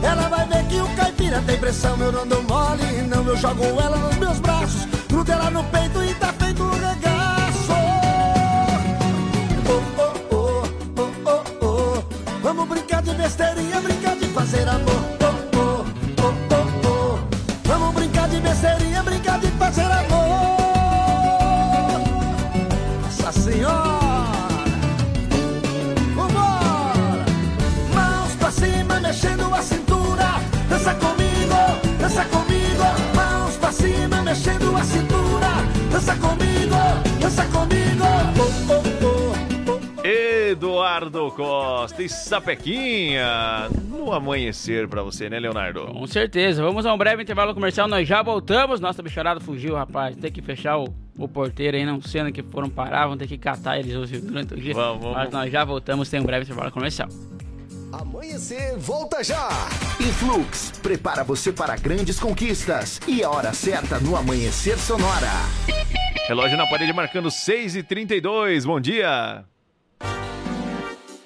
[0.04, 3.24] Ela vai ver que o caipira tem pressão, eu não dou mole, não.
[3.26, 7.72] Eu jogo ela nos meus braços, grudo ela no peito e tá feito um regaço.
[9.68, 10.64] Oh, oh, oh,
[10.98, 12.04] oh, oh, oh.
[12.42, 14.95] Vamos brincar de besteirinha, brincar de fazer amor.
[30.86, 32.84] Dança comigo, dança comigo.
[33.16, 35.48] Mãos pra cima, mexendo a cintura.
[35.92, 36.76] Dança comigo,
[37.20, 38.04] dança comigo.
[38.38, 40.08] Oh, oh, oh.
[40.08, 45.88] Eduardo Costa e Sapequinha no amanhecer pra você, né, Leonardo?
[45.88, 46.62] Com certeza.
[46.62, 48.80] Vamos a um breve intervalo comercial, nós já voltamos.
[48.80, 50.16] Nossa bicharada fugiu, rapaz.
[50.16, 53.40] Tem que fechar o, o porteiro aí, não sendo que foram parar, vão ter que
[53.40, 54.76] catar eles hoje durante o dia.
[54.76, 55.18] Vamos, vamos.
[55.18, 57.10] Mas nós já voltamos, tem um breve intervalo comercial.
[58.00, 59.48] Amanhecer, volta já!
[60.02, 63.00] Influx, prepara você para grandes conquistas.
[63.08, 65.32] E a hora certa no Amanhecer Sonora.
[66.28, 68.66] Relógio na parede marcando 6h32.
[68.66, 69.46] Bom dia!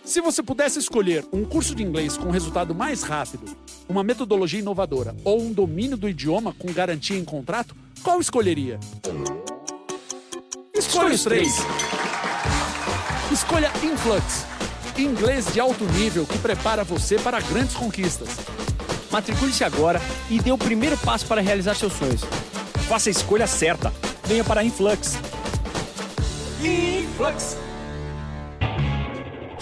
[0.04, 3.46] Se você pudesse escolher um curso de inglês com resultado mais rápido,
[3.88, 8.80] uma metodologia inovadora ou um domínio do idioma com garantia em contrato, qual escolheria?
[10.76, 11.58] Escolha os três.
[13.32, 14.46] Escolha Influx,
[15.04, 18.30] inglês de alto nível que prepara você para grandes conquistas.
[19.12, 22.22] Matricule-se agora e dê o primeiro passo para realizar seus sonhos.
[22.88, 23.92] Faça a escolha certa.
[24.26, 25.18] Venha para a Influx.
[26.62, 27.69] Influx.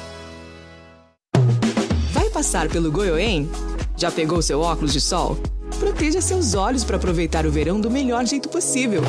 [2.41, 3.47] Passar pelo Goiôem?
[3.95, 5.37] Já pegou seu óculos de sol?
[5.79, 9.03] Proteja seus olhos para aproveitar o verão do melhor jeito possível.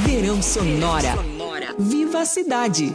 [0.00, 1.14] Verão Sonora.
[1.78, 2.92] Viva a cidade!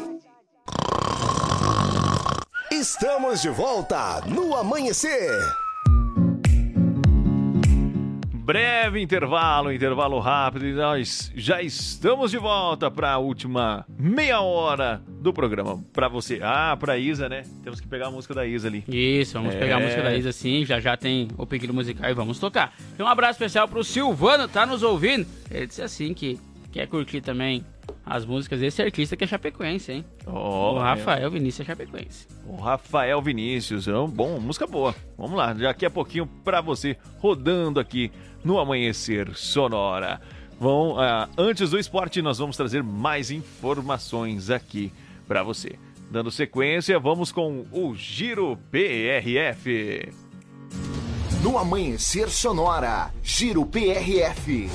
[2.69, 5.31] Estamos de volta no Amanhecer.
[8.43, 15.01] Breve intervalo, intervalo rápido e nós já estamos de volta para a última meia hora
[15.21, 15.81] do programa.
[15.93, 17.43] Para você, ah, para Isa, né?
[17.63, 18.83] Temos que pegar a música da Isa ali.
[18.87, 19.59] Isso, vamos É.
[19.59, 22.73] pegar a música da Isa sim, já já tem o pedido musical e vamos tocar.
[22.97, 25.27] E um abraço especial pro Silvano, tá nos ouvindo?
[25.49, 26.39] Ele disse assim que
[26.71, 27.63] quer curtir também
[28.03, 30.05] as músicas desse artista que é chapecoense, hein?
[30.25, 32.27] Ó, o Rafael Vinícius é chapecoense.
[32.47, 34.95] O Rafael Vinícius, é um bom, música boa.
[35.17, 38.11] Vamos lá, daqui a pouquinho para você rodando aqui
[38.43, 40.19] no Amanhecer Sonora.
[40.59, 44.91] Bom, ah, antes do esporte, nós vamos trazer mais informações aqui
[45.31, 45.79] para você.
[46.11, 50.11] Dando sequência, vamos com o Giro PRF.
[51.41, 54.69] No Amanhecer Sonora, Giro PRF.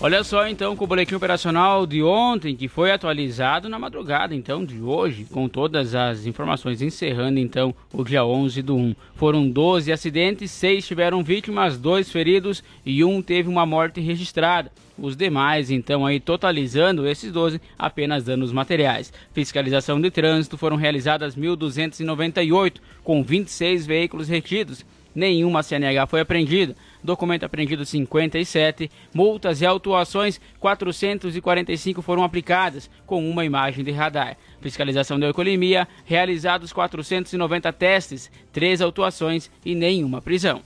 [0.00, 4.64] Olha só então com o boletim operacional de ontem, que foi atualizado na madrugada então
[4.64, 8.94] de hoje, com todas as informações, encerrando então o dia 11 do 1.
[9.16, 14.70] Foram 12 acidentes, 6 tiveram vítimas, 2 feridos e um teve uma morte registrada.
[14.96, 19.12] Os demais, então, aí totalizando esses 12, apenas danos materiais.
[19.32, 24.86] Fiscalização de trânsito foram realizadas 1.298, com 26 veículos retidos.
[25.12, 26.76] Nenhuma CNH foi apreendida.
[27.02, 28.90] Documento apreendido 57.
[29.12, 34.36] Multas e autuações 445 foram aplicadas, com uma imagem de radar.
[34.60, 40.62] Fiscalização de alcoolemia, realizados 490 testes, 3 autuações e nenhuma prisão.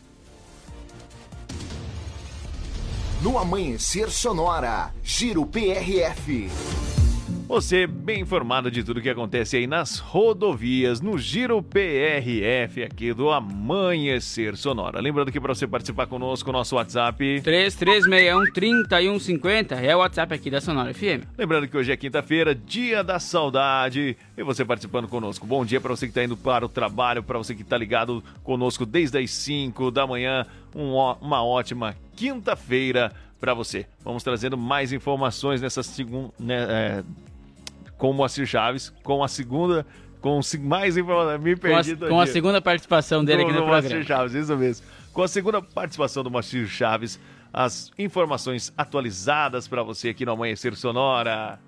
[3.22, 4.92] no Amanhecer Sonora.
[5.04, 6.50] Giro PRF.
[7.52, 13.28] Você bem informado de tudo que acontece aí nas rodovias, no Giro PRF aqui do
[13.28, 15.02] Amanhecer Sonora.
[15.02, 20.94] Lembrando que para você participar conosco, nosso WhatsApp 3361-3150 é o WhatsApp aqui da Sonora
[20.94, 21.28] FM.
[21.36, 25.46] Lembrando que hoje é quinta-feira, dia da saudade, e você participando conosco.
[25.46, 28.24] Bom dia para você que está indo para o trabalho, para você que está ligado
[28.42, 30.46] conosco desde as 5 da manhã.
[30.74, 33.84] Um uma ótima quinta-feira para você.
[34.02, 36.32] Vamos trazendo mais informações nessa segunda.
[36.38, 37.04] Né, é,
[38.02, 39.86] com o Moacir Chaves, com a segunda.
[40.20, 41.40] Com mais informações.
[41.40, 44.04] Me Com a, perdi com a segunda participação dele aqui no Moacir programa.
[44.04, 44.86] Chaves, isso mesmo.
[45.12, 47.20] Com a segunda participação do Moacir Chaves,
[47.52, 51.60] as informações atualizadas para você aqui no Amanhecer Sonora.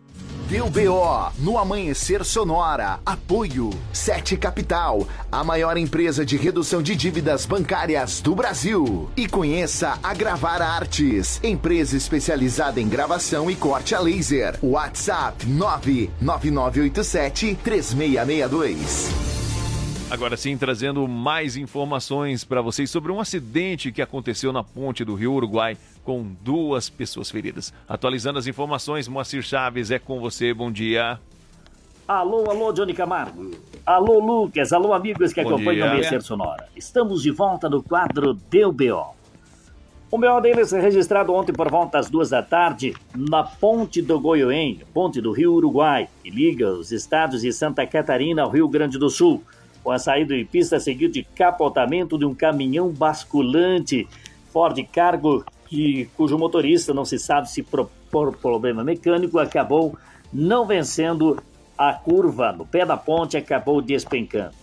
[0.49, 3.01] Deu BO no Amanhecer Sonora.
[3.07, 9.09] Apoio 7 Capital, a maior empresa de redução de dívidas bancárias do Brasil.
[9.17, 14.59] E conheça a Gravar Artes, empresa especializada em gravação e corte a laser.
[14.63, 19.09] WhatsApp 99987 3662.
[20.11, 25.15] Agora sim, trazendo mais informações para vocês sobre um acidente que aconteceu na ponte do
[25.15, 27.73] Rio Uruguai com duas pessoas feridas.
[27.89, 30.53] Atualizando as informações, Moacir Chaves é com você.
[30.53, 31.19] Bom dia.
[32.07, 33.53] Alô, alô, Johnny Camargo.
[33.87, 34.73] Alô, Lucas.
[34.73, 35.85] Alô, amigos que Bom acompanham dia.
[35.85, 36.69] o Amanhecer Sonora.
[36.77, 39.15] Estamos de volta no quadro Deu BO.
[40.11, 44.21] O BO deles é registrado ontem por volta das duas da tarde na Ponte do
[44.21, 48.97] Goiôenho, ponte do Rio Uruguai, que liga os estados de Santa Catarina ao Rio Grande
[48.97, 49.43] do Sul,
[49.83, 54.07] com a saída de pista seguida de capotamento de um caminhão basculante
[54.53, 55.45] Ford Cargo,
[55.75, 59.99] que, cujo motorista não se sabe se por, por problema mecânico acabou
[60.33, 61.43] não vencendo
[61.77, 64.55] a curva no pé da ponte acabou despencando.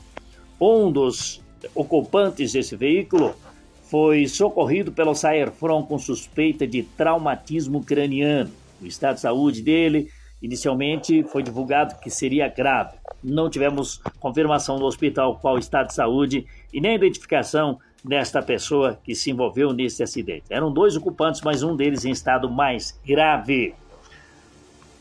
[0.60, 1.42] Um dos
[1.76, 3.36] ocupantes desse veículo
[3.84, 8.50] foi socorrido pelo Saerfron com suspeita de traumatismo craniano.
[8.82, 10.10] O estado de saúde dele,
[10.42, 12.96] inicialmente, foi divulgado que seria grave.
[13.22, 19.14] Não tivemos confirmação no hospital qual estado de saúde e nem identificação desta pessoa que
[19.14, 20.46] se envolveu nesse acidente.
[20.50, 23.76] Eram dois ocupantes, mas um deles em estado mais grave.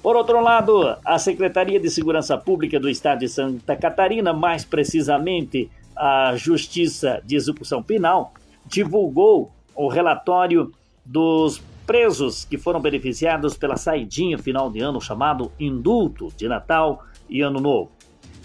[0.02, 5.70] Por outro lado, a Secretaria de Segurança Pública do Estado de Santa Catarina, mais precisamente
[5.96, 8.32] a Justiça de Execução Penal,
[8.66, 10.72] divulgou o relatório
[11.04, 17.40] dos presos que foram beneficiados pela saidinha final de ano chamado indulto de Natal e
[17.40, 17.90] Ano Novo.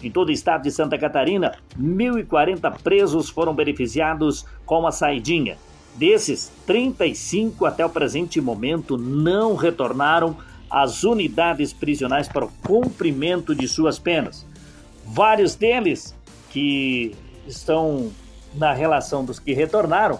[0.05, 5.57] Em todo o estado de Santa Catarina, 1.040 presos foram beneficiados com a saidinha.
[5.95, 10.37] Desses, 35 até o presente momento não retornaram
[10.69, 14.45] às unidades prisionais para o cumprimento de suas penas.
[15.03, 16.15] Vários deles
[16.51, 17.15] que
[17.47, 18.11] estão
[18.53, 20.19] na relação dos que retornaram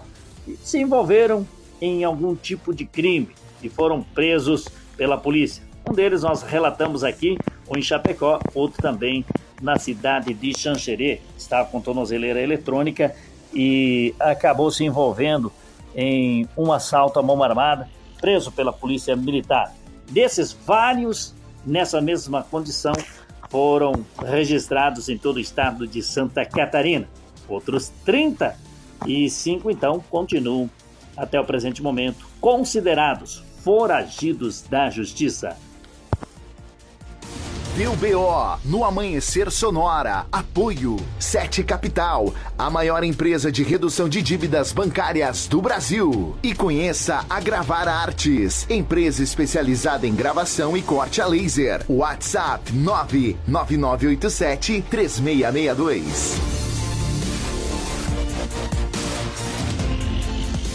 [0.64, 1.46] se envolveram
[1.80, 3.28] em algum tipo de crime
[3.62, 5.62] e foram presos pela polícia.
[5.88, 7.38] Um deles nós relatamos aqui,
[7.70, 9.24] um em Chapecó, outro também
[9.60, 13.14] na cidade de Xanxerê, estava com tornozeleira eletrônica
[13.54, 15.52] e acabou se envolvendo
[15.94, 17.88] em um assalto à mão armada,
[18.20, 19.74] preso pela polícia militar.
[20.10, 21.34] Desses vários,
[21.64, 22.92] nessa mesma condição,
[23.48, 27.08] foram registrados em todo o estado de Santa Catarina.
[27.48, 30.68] Outros 35, então, continuam
[31.16, 35.56] até o presente momento considerados foragidos da justiça.
[37.76, 40.24] Deu BO no Amanhecer Sonora.
[40.32, 46.34] Apoio 7 Capital, a maior empresa de redução de dívidas bancárias do Brasil.
[46.42, 51.84] E conheça a Gravar Artes, empresa especializada em gravação e corte a laser.
[51.86, 56.34] WhatsApp 99987 3662.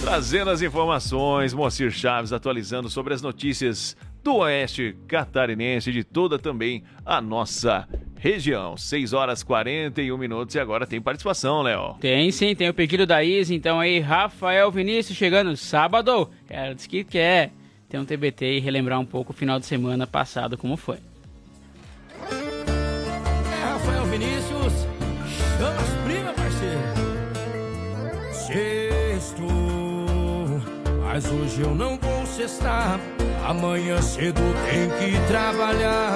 [0.01, 6.37] Trazendo as informações, Moacir Chaves atualizando sobre as notícias do Oeste Catarinense e de toda
[6.37, 7.87] também a nossa
[8.17, 8.77] região.
[8.77, 11.95] 6 horas 41 minutos e agora tem participação, Léo.
[11.99, 16.29] Tem sim, tem o pedido da Isa, então aí, Rafael Vinícius chegando sábado.
[16.47, 17.51] Ela disse que quer
[17.89, 20.97] ter um TBT e relembrar um pouco o final de semana passado como foi.
[22.29, 24.73] É Rafael Vinícius,
[25.57, 26.81] chama as primas, parceiro.
[28.31, 29.70] Sexto,
[31.13, 32.97] mas hoje eu não vou cestar.
[33.45, 36.13] Amanhã cedo tem que trabalhar.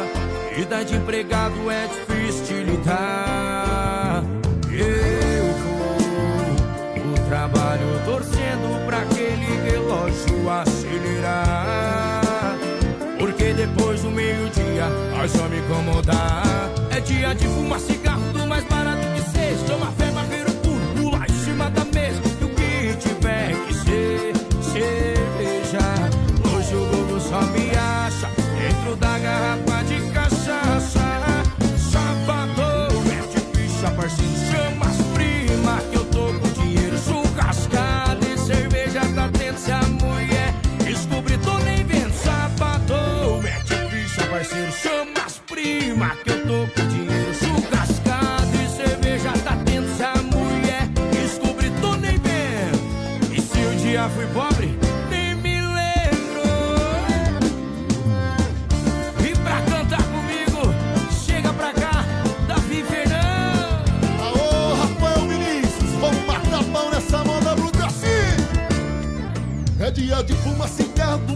[0.55, 4.23] Vida de empregado é difícil lidar.
[4.71, 5.97] Eu vou
[7.11, 12.21] o trabalho torcendo pra aquele relógio acelerar.
[13.19, 16.69] Porque depois do meio-dia nós vamos incomodar.
[16.89, 18.24] É dia de fumar cigarro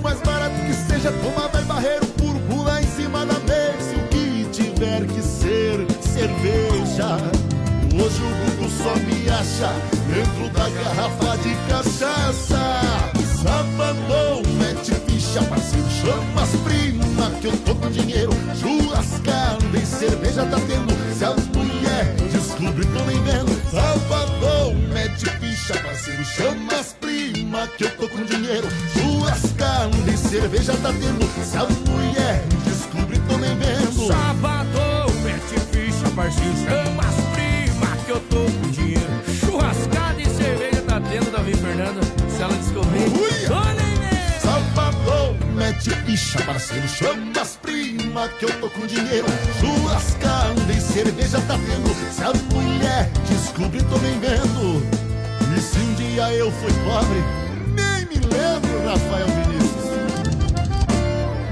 [0.09, 1.11] mais barato que seja.
[1.11, 3.95] Toma, vai barreiro puro, pula em cima da mesa.
[3.95, 7.17] O que tiver que ser cerveja.
[7.93, 9.71] Hoje o Google só me acha
[10.07, 12.81] dentro da garrafa de cachaça.
[13.43, 18.31] Sabadão, mete ficha, parceiro, chama as prima que eu tô com dinheiro.
[18.59, 20.93] Churrascada e cerveja tá tendo.
[21.17, 23.51] Se a mulher descobre, tô nem vendo.
[23.71, 28.67] Sabadão, mete ficha, parceiro, chama as prima que eu tô com dinheiro.
[29.79, 31.45] Churrascada e cerveja tá tendo.
[31.45, 34.07] Se a mulher descobre, tô nem vendo.
[34.07, 39.09] Sábado, mete ficha, parceiro, chama as prima que eu tô com dinheiro.
[39.39, 42.01] Churrascada e cerveja tá tendo, Davi Fernando.
[42.29, 43.09] Se ela descobrir,
[43.47, 44.41] tô nem vendo.
[44.41, 49.27] Sabadão, mete ficha, parceiro, chama as prima que eu tô com dinheiro.
[49.61, 51.95] Churrascada e cerveja tá tendo.
[52.13, 54.83] Se a mulher descobre, tô nem vendo.
[55.55, 57.23] E se um dia eu fui pobre,
[57.73, 59.48] nem me lembro, Rafael Vinícius.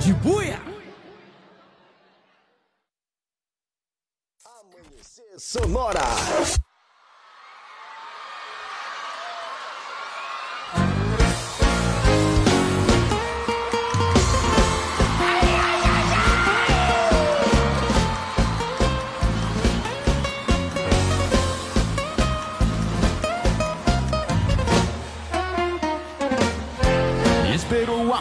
[0.07, 0.57] De buia!
[5.37, 6.66] Sonora.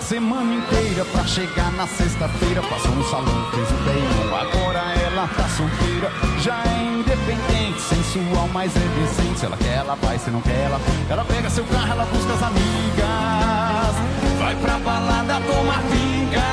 [0.06, 2.62] Semana inteira pra chegar na sexta-feira.
[2.62, 4.02] Passou no salão, fez o bem.
[4.40, 9.40] Agora ela tá solteira, já é independente, sensual, mas é decente.
[9.40, 10.80] Se ela quer, ela vai, se não quer, ela.
[11.10, 13.96] Ela pega seu carro, ela busca as amigas.
[14.38, 16.46] Vai pra balada, toma pinga.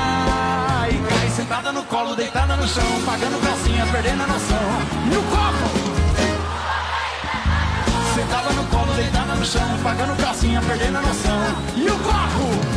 [0.90, 4.66] E cai sentada no colo, deitada no chão, pagando calcinha, perdendo a noção.
[5.12, 5.94] E o copo?
[8.16, 11.54] Sentada no colo, deitada no chão, pagando calcinha, perdendo a noção.
[11.76, 12.73] E o copo?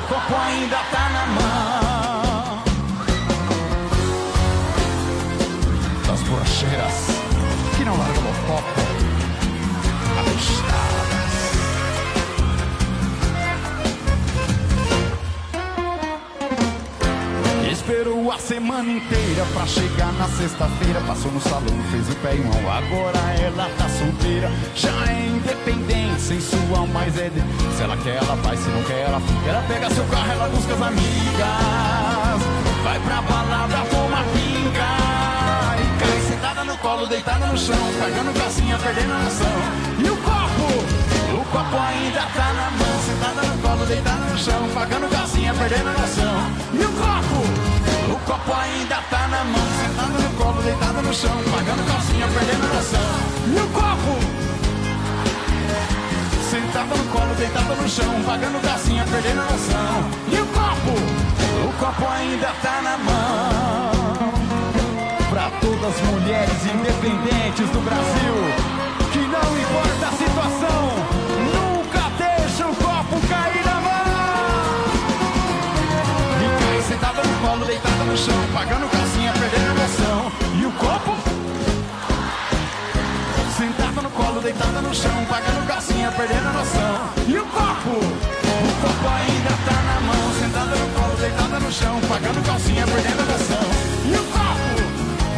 [0.00, 2.62] O copo ainda tá na mão.
[6.06, 7.06] Das brocheiras
[7.76, 8.80] que não largam o copo.
[10.18, 11.19] Abastadas.
[17.80, 21.00] Esperou a semana inteira pra chegar na sexta-feira.
[21.06, 22.70] Passou no salão, fez o pé e mão.
[22.70, 27.40] Agora ela tá solteira, já é independente, sensual, mas é de...
[27.74, 29.48] Se ela quer, ela vai, se não quer, ela fica.
[29.48, 32.40] Ela pega seu carro, ela busca as amigas.
[32.84, 34.90] Vai pra balada, toma pinga.
[35.80, 39.56] E cai sentada no colo, deitada no chão, pagando calcinha, perdendo a noção.
[39.98, 41.40] E o copo?
[41.40, 45.88] O copo ainda tá na mão, sentada no colo, deitada no chão, pagando calcinha, perdendo
[45.88, 46.50] a noção.
[46.74, 47.69] E o copo?
[48.10, 52.66] O copo ainda tá na mão, sentada no colo, deitada no chão, pagando calcinha, perdendo
[52.74, 53.00] noção.
[53.46, 54.18] E o copo?
[56.50, 60.10] Sentada no colo, deitada no chão, pagando calcinha, perdendo noção.
[60.28, 60.94] E o copo?
[61.68, 64.32] O copo ainda tá na mão.
[65.30, 68.79] Pra todas as mulheres independentes do Brasil,
[77.70, 80.32] deitada no chão, pagando calcinha, perdendo a noção.
[80.60, 81.16] E o copo?
[83.56, 86.94] Sentada no colo, deitada no chão, pagando calcinha, perdendo noção.
[87.28, 87.90] E o copo?
[87.90, 93.24] O copo ainda tá na mão, sentada no colo, deitada no chão, pagando calcinha, perdendo
[93.30, 93.66] noção.
[94.04, 94.70] E o copo?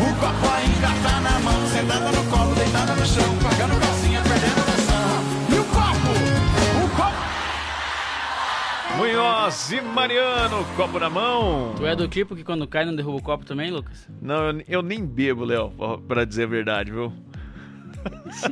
[0.00, 3.61] O copo ainda tá na mão, sentada no colo, deitada no chão, pagando
[8.96, 11.74] Munhoz e Mariano, copo na mão.
[11.76, 14.06] Tu é do tipo que quando cai não derruba o copo também, Lucas?
[14.20, 15.72] Não, eu, eu nem bebo, Léo,
[16.06, 17.12] pra- dizer a verdade, viu?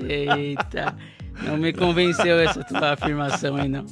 [0.09, 0.97] Eita,
[1.43, 3.85] não me convenceu essa tua afirmação aí, não.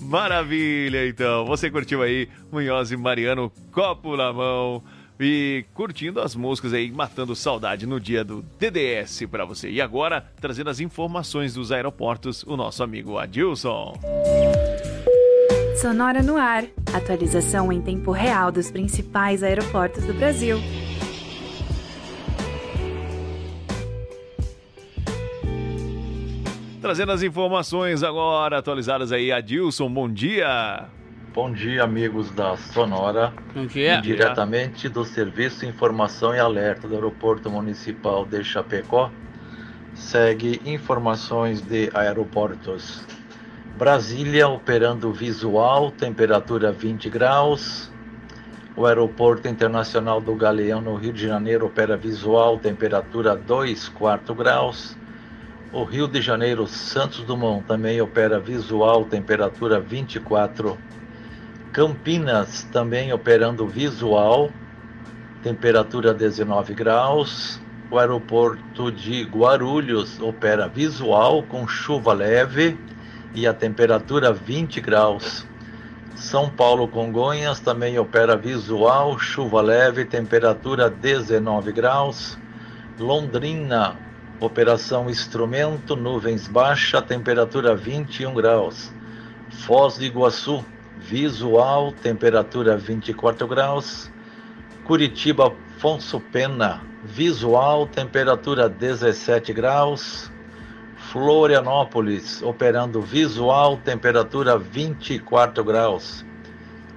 [0.00, 1.44] Maravilha, então.
[1.46, 4.82] Você curtiu aí Munhoz e Mariano, copo na mão.
[5.20, 9.70] E curtindo as músicas aí, matando saudade no dia do DDS pra você.
[9.70, 13.92] E agora, trazendo as informações dos aeroportos, o nosso amigo Adilson.
[15.82, 16.62] Sonora no ar.
[16.94, 20.58] Atualização em tempo real dos principais aeroportos do Brasil.
[26.80, 30.84] Trazendo as informações agora atualizadas aí, Adilson, bom dia.
[31.34, 33.32] Bom dia, amigos da Sonora.
[33.52, 34.00] Bom dia.
[34.00, 39.10] Diretamente do Serviço Informação e Alerta do Aeroporto Municipal de Chapecó,
[39.94, 43.04] segue informações de aeroportos.
[43.82, 47.90] Brasília operando visual, temperatura 20 graus.
[48.76, 54.96] O Aeroporto Internacional do Galeão, no Rio de Janeiro, opera visual, temperatura 2, 4 graus.
[55.72, 60.78] O Rio de Janeiro, Santos Dumont, também opera visual, temperatura 24.
[61.72, 64.48] Campinas, também operando visual,
[65.42, 67.60] temperatura 19 graus.
[67.90, 72.78] O aeroporto de Guarulhos opera visual com chuva leve
[73.34, 75.46] e a temperatura 20 graus.
[76.14, 82.38] São Paulo Congonhas também opera visual, chuva leve, temperatura 19 graus.
[82.98, 83.96] Londrina,
[84.38, 88.92] operação instrumento, nuvens baixa, temperatura 21 graus.
[89.50, 90.64] Foz do Iguaçu,
[90.98, 94.10] visual, temperatura 24 graus.
[94.84, 95.52] Curitiba,
[95.82, 100.31] Afonso Pena, visual, temperatura 17 graus.
[101.12, 106.24] Florianópolis, operando visual, temperatura 24 graus.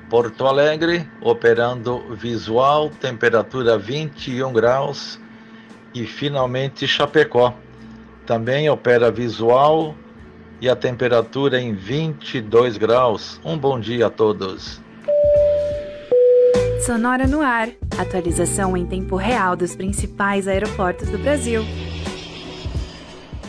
[0.09, 5.19] Porto Alegre, operando visual, temperatura 21 graus.
[5.93, 7.53] E finalmente Chapecó,
[8.25, 9.93] também opera visual
[10.61, 13.41] e a temperatura em 22 graus.
[13.43, 14.79] Um bom dia a todos.
[16.85, 17.67] Sonora no ar.
[17.97, 21.65] Atualização em tempo real dos principais aeroportos do Brasil.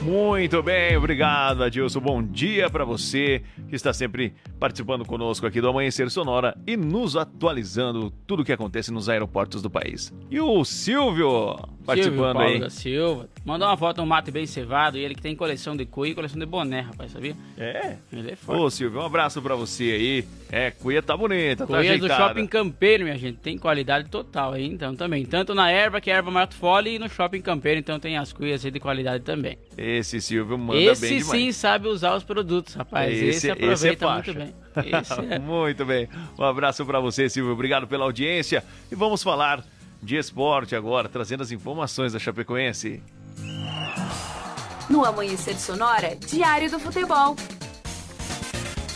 [0.07, 1.99] Muito bem, obrigado, Adilson.
[1.99, 7.17] Bom dia para você que está sempre participando conosco aqui do Amanhecer Sonora e nos
[7.17, 10.15] atualizando tudo o que acontece nos aeroportos do país.
[10.31, 12.61] E o Silvio participando Silvio Paulo aí.
[12.61, 13.29] da Silva.
[13.45, 16.15] Mandou uma foto um mate bem cevado e ele que tem coleção de cuia e
[16.15, 17.37] coleção de boné, rapaz, sabia?
[17.57, 17.97] É?
[18.13, 18.61] Ele é forte.
[18.61, 20.25] Ô, Silvio, um abraço para você aí.
[20.51, 22.29] É, cuia tá bonita, tá Cuias do ajeitada.
[22.29, 23.39] Shopping Campeiro, minha gente.
[23.39, 25.25] Tem qualidade total aí, então também.
[25.25, 28.33] Tanto na erva, que é erva Mato Fole, e no Shopping Campeiro, então tem as
[28.33, 29.59] cuias aí de qualidade também.
[29.99, 31.41] Esse Silvio manda esse bem demais.
[31.41, 33.17] sim sabe usar os produtos, rapaz.
[33.17, 34.55] Esse, aproveita muito bem.
[35.01, 35.39] Esse é.
[35.39, 36.09] Muito bem.
[36.39, 37.53] Um abraço para você, Silvio.
[37.53, 38.63] Obrigado pela audiência.
[38.91, 39.65] E vamos falar
[40.03, 43.03] de esporte agora, trazendo as informações da Chapecoense.
[44.89, 47.37] No Amanhecer Sonora, Diário do Futebol.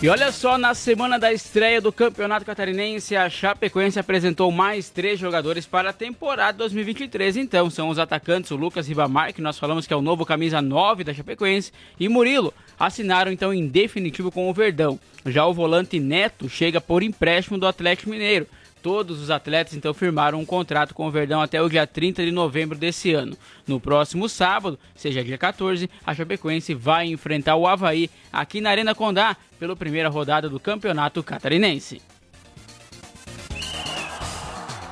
[0.02, 5.20] E olha só, na semana da estreia do Campeonato Catarinense, a Chapecoense apresentou mais três
[5.20, 7.36] jogadores para a temporada 2023.
[7.36, 10.62] Então, são os atacantes, o Lucas Ribamar, que nós falamos que é o novo camisa
[10.62, 14.98] 9 da Chapecoense, e Murilo, assinaram então em definitivo com o Verdão.
[15.27, 18.47] Já o volante Neto chega por empréstimo do Atlético Mineiro.
[18.82, 22.31] Todos os atletas então firmaram um contrato com o Verdão até o dia 30 de
[22.31, 23.36] novembro desse ano.
[23.66, 28.94] No próximo sábado, seja dia 14, a Chapecoense vai enfrentar o Havaí aqui na Arena
[28.94, 32.01] Condá pela primeira rodada do Campeonato Catarinense.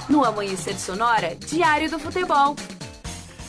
[0.08, 2.56] No Amanhecer Sonora, Diário do Futebol.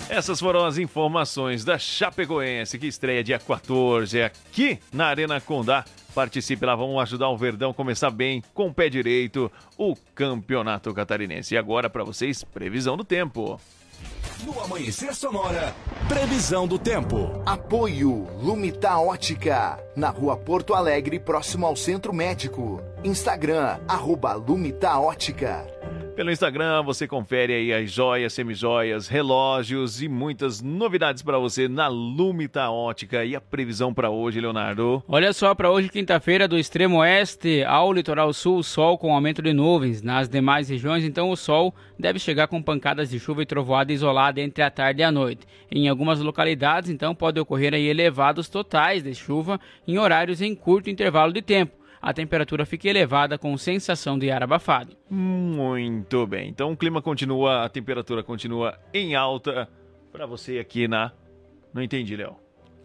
[0.09, 5.85] Essas foram as informações da Chapecoense, que estreia dia 14 aqui na Arena Condá.
[6.19, 10.93] Participe lá, vamos ajudar o Verdão a começar bem, com o pé direito, o Campeonato
[10.93, 11.55] Catarinense.
[11.55, 13.57] E agora para vocês, previsão do tempo.
[14.43, 15.73] No Amanhecer Sonora,
[16.09, 17.41] previsão do tempo.
[17.45, 22.81] Apoio Lumita Ótica, na rua Porto Alegre, próximo ao Centro Médico.
[23.03, 25.65] Instagram, arroba Lumita Ótica.
[26.17, 31.87] Pelo Instagram você confere aí as joias, semijoias, relógios e muitas novidades para você na
[31.87, 33.23] Lumita Ótica.
[33.23, 35.01] E a previsão para hoje, Leonardo?
[35.07, 39.53] Olha só, para hoje, quinta-feira, do extremo oeste ao litoral sul, sol com aumento de
[39.53, 40.01] nuvens.
[40.01, 44.41] Nas demais regiões, então, o sol deve chegar com pancadas de chuva e trovoada isolada
[44.41, 45.47] entre a tarde e a noite.
[45.71, 49.57] Em algumas localidades, então, pode ocorrer aí elevados totais de chuva
[49.87, 51.78] em horários em curto intervalo de tempo.
[52.01, 54.95] A temperatura fica elevada com sensação de ar abafado.
[55.09, 56.47] Muito bem.
[56.49, 59.67] Então o clima continua, a temperatura continua em alta
[60.11, 61.11] para você aqui na.
[61.73, 62.35] Não entendi, Léo.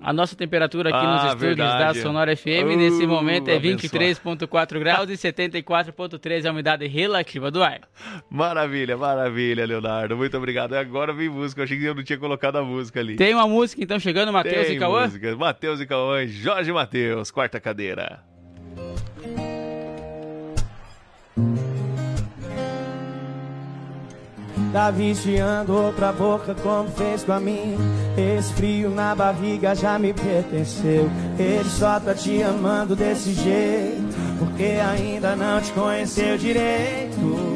[0.00, 1.94] A nossa temperatura aqui Ah, nos estúdios verdade.
[1.96, 3.96] da Sonora FM Uh, nesse momento é abençoado.
[3.96, 7.82] 23,4 graus e 74,3 a umidade relativa do ar.
[8.28, 10.16] Maravilha, maravilha, Leonardo.
[10.16, 10.74] Muito obrigado.
[10.74, 11.60] Agora vem música.
[11.60, 13.16] Eu achei que eu não tinha colocado a música ali.
[13.16, 15.08] Tem uma música então chegando, Matheus e Cauã?
[15.38, 18.22] Matheus e Cauã, Jorge Matheus, quarta cadeira.
[24.74, 27.76] Tá viciando pra boca como fez com a mim.
[28.18, 31.08] Esse frio na barriga já me pertenceu.
[31.38, 37.54] Ele só tá te amando desse jeito Porque ainda não te conheceu direito.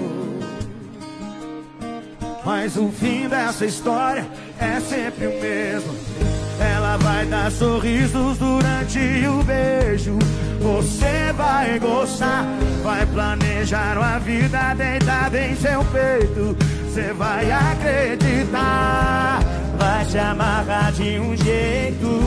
[2.44, 4.24] Mas o fim dessa história
[4.60, 6.17] é sempre o mesmo
[6.60, 10.18] Ela vai dar sorrisos durante o beijo.
[10.60, 12.44] Você vai gostar,
[12.82, 16.56] vai planejar uma vida deitada em seu peito.
[16.86, 19.40] Você vai acreditar,
[19.78, 22.20] vai te amarrar de um jeito.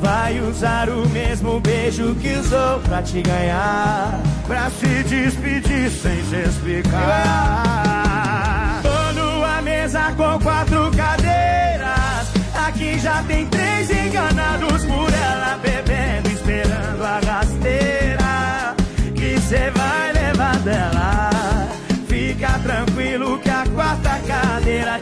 [0.00, 4.18] Vai usar o mesmo beijo que usou pra te ganhar.
[4.48, 7.12] Pra se despedir sem se explicar.
[8.82, 10.71] Tô numa mesa com quatro.
[12.74, 18.74] Aqui já tem três enganados por ela, bebendo, esperando a rasteira.
[19.14, 21.30] Que cê vai levar dela.
[22.08, 24.98] Fica tranquilo que a quarta cadeira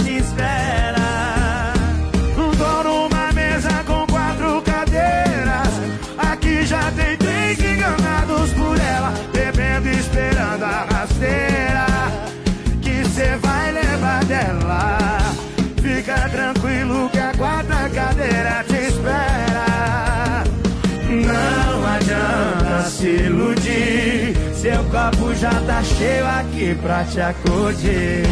[23.00, 24.36] se iludir.
[24.54, 28.24] Seu copo já tá cheio aqui pra te acudir.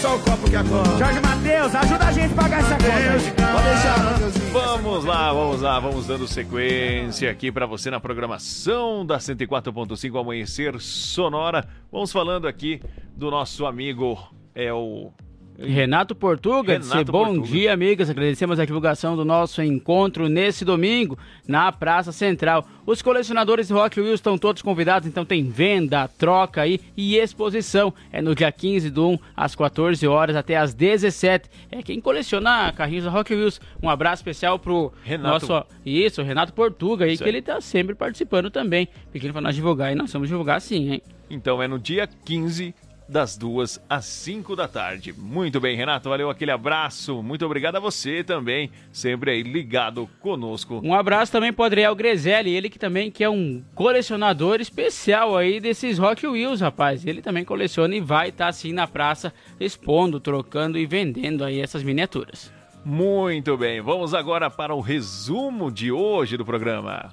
[0.00, 0.98] Só o copo que acorda.
[0.98, 3.52] Jorge Matheus, ajuda a gente a pagar essa conta.
[3.52, 9.18] Pode deixar, Vamos lá, vamos lá, vamos dando sequência aqui para você na programação da
[9.18, 11.68] 104.5 Amanhecer Sonora.
[11.92, 12.80] Vamos falando aqui
[13.14, 14.18] do nosso amigo,
[14.52, 15.12] é o
[15.60, 17.46] Renato Portuga, Renato disse, bom Portuga.
[17.48, 18.08] dia, amigas.
[18.08, 22.66] Agradecemos a divulgação do nosso encontro nesse domingo na Praça Central.
[22.86, 27.92] Os colecionadores de Rock Wheels estão todos convidados, então tem venda, troca aí e exposição.
[28.10, 31.50] É no dia 15 do 1, às 14 horas até às 17.
[31.70, 33.60] É quem coleciona carrinhos da Rock Wheels.
[33.82, 35.46] Um abraço especial pro Renato.
[35.46, 35.66] nosso.
[35.84, 38.88] Isso, Renato Portuga aí, que ele tá sempre participando também.
[39.12, 41.02] Pedindo pra nós divulgar e nós vamos divulgar sim, hein?
[41.28, 42.74] Então é no dia 15
[43.10, 45.12] das duas às 5 da tarde.
[45.12, 47.22] Muito bem, Renato, valeu aquele abraço.
[47.22, 50.80] Muito obrigado a você também, sempre aí ligado conosco.
[50.82, 55.60] Um abraço também pro Adriel Grezelli, ele que também que é um colecionador especial aí
[55.60, 57.04] desses Rock Wheels, rapaz.
[57.04, 61.82] Ele também coleciona e vai estar assim na praça expondo, trocando e vendendo aí essas
[61.82, 62.52] miniaturas.
[62.84, 67.12] Muito bem, vamos agora para o resumo de hoje do programa.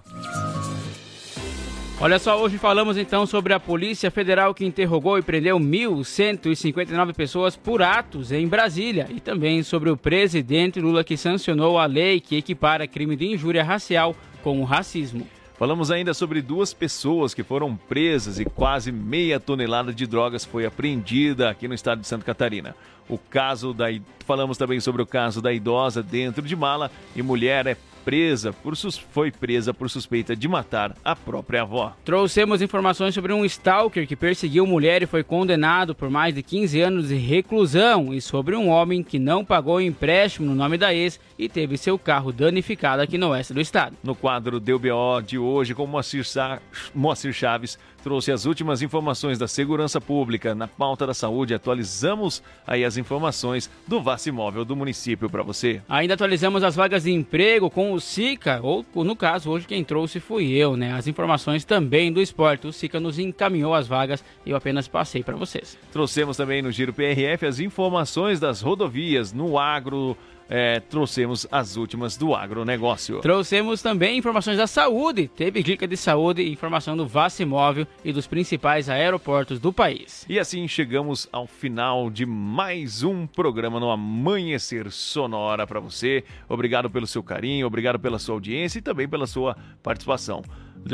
[1.99, 7.55] Olha só, hoje falamos então sobre a Polícia Federal que interrogou e prendeu 1.159 pessoas
[7.55, 12.37] por atos em Brasília e também sobre o presidente Lula que sancionou a lei que
[12.37, 15.27] equipara crime de injúria racial com o racismo.
[15.57, 20.67] Falamos ainda sobre duas pessoas que foram presas e quase meia tonelada de drogas foi
[20.67, 22.75] apreendida aqui no estado de Santa Catarina.
[23.09, 23.87] O caso da
[24.19, 27.75] falamos também sobre o caso da idosa dentro de mala e mulher é
[28.07, 28.97] presa por sus...
[28.97, 31.93] foi presa por suspeita de matar a própria avó.
[32.05, 36.79] Trouxemos informações sobre um stalker que perseguiu mulher e foi condenado por mais de 15
[36.79, 41.19] anos de reclusão e sobre um homem que não pagou empréstimo no nome da ex
[41.37, 43.97] e teve seu carro danificado aqui no oeste do estado.
[44.01, 46.61] No quadro Deu BO de hoje, com Moacir, Sa...
[46.95, 50.55] Moacir Chaves, trouxe as últimas informações da segurança pública.
[50.55, 55.81] Na pauta da saúde, atualizamos aí as informações do Vacimóvel do município para você.
[55.89, 60.19] Ainda atualizamos as vagas de emprego com o Sica, ou no caso, hoje quem trouxe
[60.19, 60.93] fui eu, né?
[60.93, 62.67] As informações também do esporte.
[62.67, 65.77] O Sica nos encaminhou as vagas e eu apenas passei para vocês.
[65.91, 70.17] Trouxemos também no Giro PRF as informações das rodovias no agro.
[70.49, 73.19] É, trouxemos as últimas do agronegócio.
[73.21, 75.27] Trouxemos também informações da saúde.
[75.27, 80.25] Teve dica de saúde e informação do Vacimóvel e dos principais aeroportos do país.
[80.29, 86.23] E assim chegamos ao final de mais um programa no Amanhecer Sonora para você.
[86.47, 90.43] Obrigado pelo seu carinho, obrigado pela sua audiência e também pela sua participação.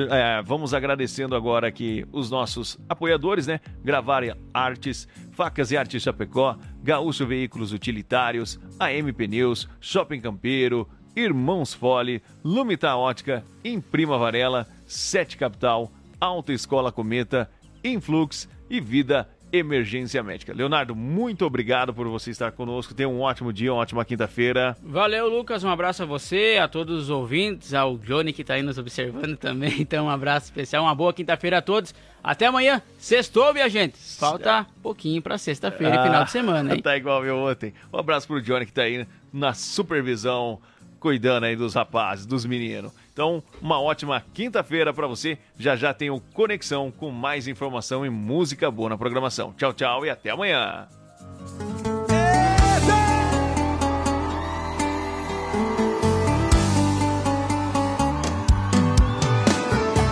[0.09, 3.59] É, vamos agradecendo agora aqui os nossos apoiadores, né?
[3.83, 12.21] Gravar Artes, Facas e Artes Chapecó, Gaúcho Veículos Utilitários, AM Pneus, Shopping Campeiro, Irmãos Fole,
[12.43, 17.49] Lumita Ótica, Imprima Varela, Sete Capital, Alta Escola Cometa,
[17.83, 20.51] Influx e Vida Emergência Médica.
[20.51, 22.95] Leonardo, muito obrigado por você estar conosco.
[22.95, 24.75] Tenha um ótimo dia, uma ótima quinta-feira.
[24.81, 25.63] Valeu, Lucas.
[25.63, 29.37] Um abraço a você, a todos os ouvintes, ao Johnny que está aí nos observando
[29.37, 29.83] também.
[29.83, 31.93] Então, um abraço especial, uma boa quinta-feira a todos.
[32.23, 32.81] Até amanhã.
[32.97, 33.97] Sextou, minha gente.
[34.17, 36.81] Falta pouquinho para sexta-feira e final de semana, hein?
[36.83, 37.73] Tá igual eu ontem.
[37.91, 40.59] Um abraço pro Johnny que tá aí na supervisão,
[41.03, 42.93] cuidando aí dos rapazes, dos meninos.
[43.11, 45.37] Então, uma ótima quinta-feira para você.
[45.59, 49.53] Já já tenho conexão com mais informação e música boa na programação.
[49.57, 50.87] Tchau, tchau e até amanhã.